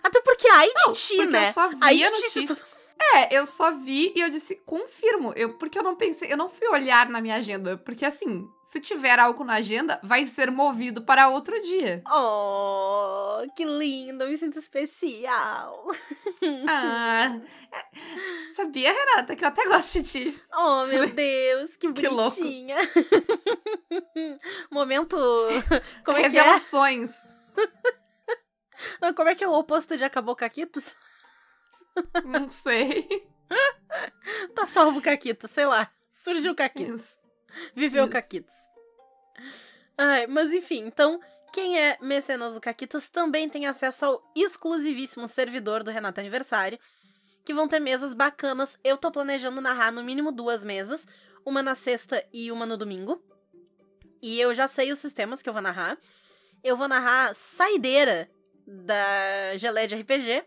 Até 0.02 0.20
porque 0.22 0.48
ai 0.48 0.68
de 0.68 0.92
ti, 0.94 1.26
né? 1.26 1.48
Eu 1.48 1.52
só 1.52 1.68
vi 1.68 1.76
ai 1.80 2.02
a 2.02 2.10
notícia. 2.10 2.46
Ti. 2.46 2.62
É, 3.01 3.36
eu 3.36 3.46
só 3.46 3.70
vi 3.70 4.12
e 4.14 4.20
eu 4.20 4.28
disse, 4.28 4.57
confirmo. 4.57 5.32
Eu, 5.36 5.57
porque 5.57 5.78
eu 5.78 5.82
não 5.82 5.94
pensei, 5.94 6.32
eu 6.32 6.36
não 6.36 6.49
fui 6.49 6.66
olhar 6.68 7.09
na 7.09 7.20
minha 7.20 7.36
agenda. 7.36 7.76
Porque 7.76 8.05
assim, 8.05 8.49
se 8.64 8.80
tiver 8.80 9.18
algo 9.18 9.44
na 9.44 9.55
agenda, 9.55 10.01
vai 10.03 10.26
ser 10.26 10.51
movido 10.51 11.03
para 11.03 11.28
outro 11.28 11.61
dia. 11.62 12.03
Oh, 12.11 13.38
que 13.57 13.64
lindo, 13.64 14.24
eu 14.24 14.28
me 14.28 14.36
sinto 14.36 14.59
especial. 14.59 15.86
Ah, 16.68 17.40
é, 17.72 18.55
sabia, 18.55 18.92
Renata, 18.92 19.34
que 19.36 19.44
eu 19.44 19.49
até 19.49 19.66
gosto 19.66 20.01
de 20.01 20.03
ti. 20.03 20.42
Oh, 20.55 20.84
meu 20.90 21.09
Deus, 21.09 21.76
que 21.76 21.88
bonitinha. 21.88 22.76
Que 22.86 24.36
Momento. 24.70 25.16
Como 26.05 26.18
é 26.18 26.22
Revelações. 26.22 27.14
que 27.55 27.61
é? 27.61 27.68
Não, 29.03 29.12
como 29.12 29.28
é 29.28 29.34
que 29.34 29.42
é 29.42 29.49
o 29.49 29.53
oposto 29.53 29.96
de 29.96 30.05
acabou 30.05 30.36
caquitos? 30.36 30.94
Não 32.24 32.49
sei. 32.49 33.28
tá 34.55 34.66
salvo 34.66 35.01
Caquitas, 35.01 35.51
sei 35.51 35.66
lá. 35.66 35.90
Surgiu 36.22 36.55
Caquitas. 36.55 37.16
Viveu 37.74 38.05
Isso. 38.05 38.12
Caquitas. 38.12 38.55
Ai, 39.96 40.26
mas 40.26 40.53
enfim, 40.53 40.84
então, 40.86 41.20
quem 41.53 41.78
é 41.80 41.99
mecenas 42.01 42.55
do 42.55 42.61
Caquitas 42.61 43.09
também 43.09 43.49
tem 43.49 43.66
acesso 43.66 44.05
ao 44.05 44.32
exclusivíssimo 44.36 45.26
servidor 45.26 45.82
do 45.82 45.90
Renato 45.90 46.20
Aniversário, 46.20 46.78
que 47.44 47.55
vão 47.55 47.66
ter 47.66 47.80
mesas 47.80 48.14
bacanas. 48.14 48.78
Eu 48.84 48.96
tô 48.96 49.11
planejando 49.11 49.61
narrar 49.61 49.90
no 49.90 50.05
mínimo 50.05 50.30
duas 50.30 50.62
mesas, 50.62 51.07
uma 51.44 51.62
na 51.62 51.74
sexta 51.74 52.24
e 52.32 52.53
uma 52.53 52.66
no 52.66 52.76
domingo. 52.76 53.22
E 54.20 54.40
eu 54.40 54.53
já 54.53 54.68
sei 54.68 54.92
os 54.92 54.99
sistemas 54.99 55.42
que 55.42 55.49
eu 55.49 55.53
vou 55.53 55.62
narrar. 55.62 55.99
Eu 56.62 56.76
vou 56.76 56.88
narrar 56.88 57.34
Saideira 57.34 58.30
da 58.66 59.57
Gelé 59.57 59.86
de 59.86 59.94
RPG, 59.94 60.44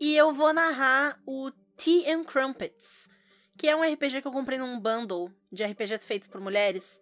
e 0.00 0.16
eu 0.16 0.32
vou 0.32 0.52
narrar 0.52 1.20
o 1.26 1.50
Tea 1.76 2.14
and 2.14 2.24
Crumpets, 2.24 3.10
que 3.56 3.68
é 3.68 3.76
um 3.76 3.82
RPG 3.82 4.22
que 4.22 4.26
eu 4.26 4.32
comprei 4.32 4.58
num 4.58 4.80
bundle 4.80 5.30
de 5.52 5.62
RPGs 5.62 6.06
feitos 6.06 6.26
por 6.26 6.40
mulheres. 6.40 6.98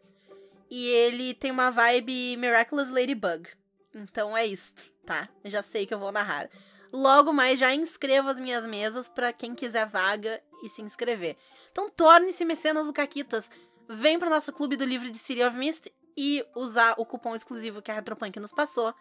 E 0.69 0.89
ele 0.89 1.33
tem 1.33 1.53
uma 1.53 1.71
vibe 1.71 2.37
Miraculous 2.37 2.91
Ladybug. 2.91 3.49
Então 3.95 4.37
é 4.37 4.45
isso, 4.45 4.75
tá? 5.07 5.29
Já 5.45 5.63
sei 5.63 5.87
que 5.87 5.95
eu 5.95 5.99
vou 5.99 6.11
narrar. 6.11 6.51
Logo 6.93 7.33
mais 7.33 7.59
já 7.59 7.73
inscrevo 7.73 8.29
as 8.29 8.41
minhas 8.41 8.67
mesas 8.67 9.09
para 9.09 9.33
quem 9.33 9.55
quiser 9.55 9.87
vaga 9.87 10.43
e 10.63 10.69
se 10.69 10.83
inscrever. 10.83 11.37
Então 11.71 11.89
torne-se 11.89 12.45
mecenas 12.45 12.87
do 12.87 12.93
Caquitas. 12.93 13.49
Vem 13.89 14.19
pro 14.19 14.29
nosso 14.29 14.53
clube 14.53 14.77
do 14.77 14.85
livro 14.85 15.11
de 15.11 15.19
City 15.19 15.43
of 15.43 15.57
Mist 15.57 15.87
e 16.17 16.45
usar 16.57 16.95
o 16.99 17.07
cupom 17.07 17.35
exclusivo 17.35 17.81
que 17.81 17.91
a 17.91 17.95
Retropunk 17.95 18.41
nos 18.41 18.53
passou 18.53 18.93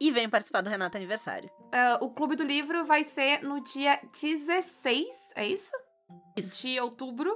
e 0.00 0.10
vem 0.10 0.28
participar 0.28 0.62
do 0.62 0.70
Renato 0.70 0.96
Aniversário. 0.96 1.50
Uh, 1.66 2.04
o 2.04 2.10
Clube 2.10 2.34
do 2.34 2.42
Livro 2.42 2.86
vai 2.86 3.04
ser 3.04 3.42
no 3.42 3.62
dia 3.62 4.00
16, 4.12 5.06
é 5.36 5.46
isso? 5.46 5.72
Isso. 6.36 6.62
De 6.62 6.80
outubro. 6.80 7.30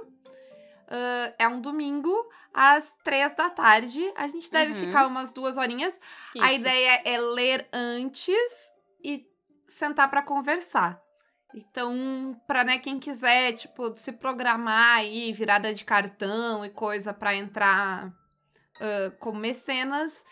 Uh, 0.87 1.33
é 1.39 1.47
um 1.47 1.61
domingo, 1.61 2.11
às 2.53 2.93
três 3.03 3.35
da 3.35 3.49
tarde. 3.49 4.01
A 4.15 4.27
gente 4.27 4.51
deve 4.51 4.71
uhum. 4.73 4.87
ficar 4.87 5.05
umas 5.05 5.31
duas 5.31 5.57
horinhas. 5.57 5.99
Isso. 6.33 6.43
A 6.43 6.53
ideia 6.53 7.01
é 7.05 7.19
ler 7.19 7.67
antes 7.71 8.71
e 9.03 9.27
sentar 9.67 10.09
para 10.09 10.23
conversar. 10.23 10.99
Então, 11.53 12.39
para 12.45 12.63
né, 12.63 12.79
quem 12.79 12.99
quiser, 12.99 13.53
tipo, 13.53 13.95
se 13.95 14.11
programar 14.11 14.97
aí, 14.97 15.31
virada 15.31 15.73
de 15.73 15.85
cartão 15.85 16.65
e 16.65 16.69
coisa 16.69 17.13
para 17.13 17.33
entrar 17.33 18.07
uh, 18.07 19.11
como 19.19 19.39
mecenas, 19.39 20.25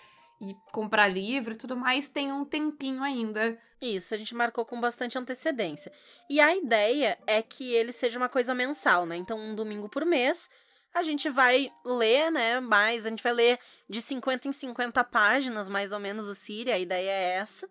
e 0.43 0.57
comprar 0.71 1.07
livro 1.07 1.53
e 1.53 1.57
tudo 1.57 1.75
mais, 1.75 2.09
tem 2.09 2.31
um 2.31 2.43
tempinho 2.43 3.01
ainda. 3.01 3.57
Isso, 3.81 4.13
a 4.13 4.17
gente 4.17 4.35
marcou 4.35 4.65
com 4.65 4.79
bastante 4.79 5.17
antecedência. 5.17 5.91
E 6.29 6.39
a 6.39 6.55
ideia 6.55 7.17
é 7.25 7.41
que 7.41 7.73
ele 7.73 7.91
seja 7.91 8.17
uma 8.17 8.29
coisa 8.29 8.53
mensal, 8.53 9.05
né? 9.05 9.15
Então, 9.15 9.39
um 9.39 9.55
domingo 9.55 9.87
por 9.87 10.05
mês, 10.05 10.49
a 10.93 11.01
gente 11.01 11.29
vai 11.29 11.71
ler, 11.85 12.31
né? 12.31 12.59
Mais, 12.59 13.05
a 13.05 13.09
gente 13.09 13.23
vai 13.23 13.33
ler 13.33 13.59
de 13.89 14.01
50 14.01 14.47
em 14.47 14.51
50 14.51 15.03
páginas, 15.05 15.69
mais 15.69 15.91
ou 15.91 15.99
menos, 15.99 16.27
o 16.27 16.35
Siri, 16.35 16.71
a 16.71 16.79
ideia 16.79 17.09
é 17.09 17.35
essa. 17.35 17.69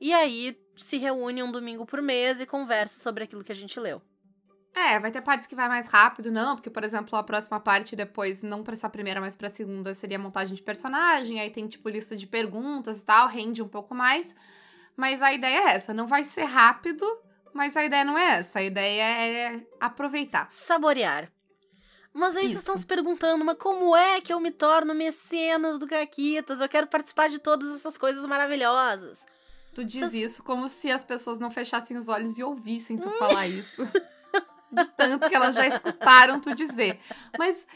E 0.00 0.12
aí 0.12 0.58
se 0.76 0.98
reúne 0.98 1.42
um 1.42 1.52
domingo 1.52 1.86
por 1.86 2.02
mês 2.02 2.40
e 2.40 2.46
conversa 2.46 3.00
sobre 3.00 3.24
aquilo 3.24 3.44
que 3.44 3.52
a 3.52 3.54
gente 3.54 3.78
leu. 3.78 4.02
É, 4.74 4.98
vai 4.98 5.10
ter 5.12 5.22
partes 5.22 5.46
que 5.46 5.54
vai 5.54 5.68
mais 5.68 5.86
rápido, 5.86 6.32
não, 6.32 6.56
porque, 6.56 6.68
por 6.68 6.82
exemplo, 6.82 7.16
a 7.16 7.22
próxima 7.22 7.60
parte 7.60 7.94
depois, 7.94 8.42
não 8.42 8.64
pra 8.64 8.72
essa 8.72 8.88
primeira, 8.88 9.20
mas 9.20 9.36
pra 9.36 9.48
segunda, 9.48 9.94
seria 9.94 10.18
montagem 10.18 10.54
de 10.54 10.62
personagem, 10.62 11.38
aí 11.38 11.48
tem, 11.48 11.68
tipo, 11.68 11.88
lista 11.88 12.16
de 12.16 12.26
perguntas 12.26 13.00
e 13.00 13.04
tal, 13.04 13.28
rende 13.28 13.62
um 13.62 13.68
pouco 13.68 13.94
mais. 13.94 14.34
Mas 14.96 15.22
a 15.22 15.32
ideia 15.32 15.70
é 15.70 15.74
essa, 15.74 15.94
não 15.94 16.08
vai 16.08 16.24
ser 16.24 16.44
rápido, 16.44 17.06
mas 17.52 17.76
a 17.76 17.84
ideia 17.84 18.04
não 18.04 18.18
é 18.18 18.38
essa, 18.38 18.58
a 18.58 18.62
ideia 18.62 19.02
é 19.02 19.66
aproveitar. 19.80 20.48
Saborear. 20.50 21.30
Mas 22.12 22.36
aí 22.36 22.44
Isso. 22.44 22.54
vocês 22.54 22.60
estão 22.60 22.78
se 22.78 22.86
perguntando, 22.86 23.44
mas 23.44 23.56
como 23.58 23.94
é 23.94 24.20
que 24.20 24.32
eu 24.32 24.38
me 24.38 24.50
torno 24.50 24.94
mecenas 24.94 25.78
do 25.78 25.86
Caquitas? 25.86 26.60
Eu 26.60 26.68
quero 26.68 26.86
participar 26.86 27.28
de 27.28 27.38
todas 27.40 27.74
essas 27.74 27.98
coisas 27.98 28.24
maravilhosas. 28.26 29.24
Tu 29.74 29.84
diz 29.84 30.10
Cês... 30.10 30.14
isso 30.14 30.42
como 30.44 30.68
se 30.68 30.92
as 30.92 31.02
pessoas 31.02 31.40
não 31.40 31.50
fechassem 31.50 31.96
os 31.96 32.08
olhos 32.08 32.38
e 32.38 32.42
ouvissem 32.44 32.96
tu 32.96 33.10
falar 33.18 33.48
isso. 33.48 33.82
De 34.74 34.88
tanto 34.88 35.28
que 35.28 35.34
elas 35.34 35.54
já 35.54 35.66
escutaram 35.66 36.40
tu 36.40 36.54
dizer. 36.54 37.00
Mas 37.38 37.66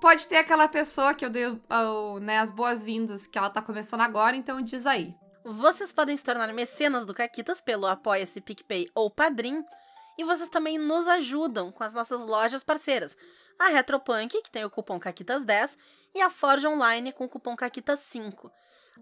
pode 0.00 0.26
ter 0.26 0.36
aquela 0.36 0.68
pessoa 0.68 1.14
que 1.14 1.24
eu 1.24 1.30
dei 1.30 1.44
né, 2.20 2.38
as 2.38 2.50
boas-vindas, 2.50 3.26
que 3.26 3.38
ela 3.38 3.50
tá 3.50 3.60
começando 3.60 4.00
agora, 4.00 4.36
então 4.36 4.60
diz 4.62 4.86
aí. 4.86 5.14
Vocês 5.44 5.92
podem 5.92 6.16
se 6.16 6.22
tornar 6.22 6.52
mecenas 6.52 7.04
do 7.04 7.12
Caquitas 7.12 7.60
pelo 7.60 7.86
Apoia-se 7.86 8.40
PicPay 8.40 8.88
ou 8.94 9.10
Padrim. 9.10 9.64
E 10.18 10.24
vocês 10.24 10.48
também 10.48 10.78
nos 10.78 11.08
ajudam 11.08 11.72
com 11.72 11.82
as 11.82 11.94
nossas 11.94 12.20
lojas 12.20 12.62
parceiras. 12.62 13.16
A 13.58 13.68
Retropunk, 13.68 14.42
que 14.42 14.50
tem 14.50 14.64
o 14.64 14.70
cupom 14.70 15.00
CAQUITAS10, 15.00 15.76
e 16.14 16.20
a 16.20 16.28
Forge 16.28 16.66
Online 16.66 17.12
com 17.12 17.24
o 17.24 17.28
cupom 17.28 17.56
CAQUITAS5. 17.56 18.50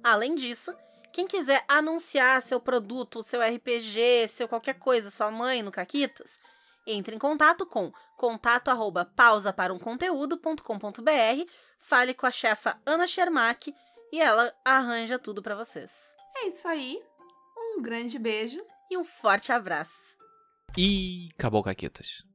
Além 0.03 0.35
disso, 0.35 0.73
quem 1.13 1.27
quiser 1.27 1.65
anunciar 1.69 2.41
seu 2.43 2.61
produto, 2.61 3.23
seu 3.23 3.41
RPG, 3.43 4.29
seu 4.29 4.49
qualquer 4.49 4.75
coisa, 4.75 5.11
sua 5.11 5.31
mãe 5.31 5.63
no 5.63 5.73
Caquitas, 5.73 6.39
entre 6.93 7.15
em 7.15 7.19
contato 7.19 7.65
com 7.67 7.93
contato 8.17 8.69
arroba 8.69 9.05
pausa 9.05 9.53
para 9.53 9.73
um 9.73 9.79
conteúdo.com.br, 9.79 11.51
fale 11.79 12.15
com 12.15 12.27
a 12.27 12.31
chefa 12.31 12.81
Ana 12.85 13.07
Schermack 13.07 13.75
e 14.13 14.21
ela 14.21 14.53
arranja 14.65 15.19
tudo 15.19 15.43
para 15.43 15.55
vocês. 15.55 16.15
É 16.37 16.49
isso 16.49 16.67
aí. 16.69 17.01
Um 17.57 17.83
grande 17.83 18.19
beijo 18.19 18.61
e 18.91 18.97
um 18.97 19.05
forte 19.05 19.53
abraço. 19.53 20.17
E 20.77 21.29
acabou, 21.37 21.63
Caquetas. 21.63 22.30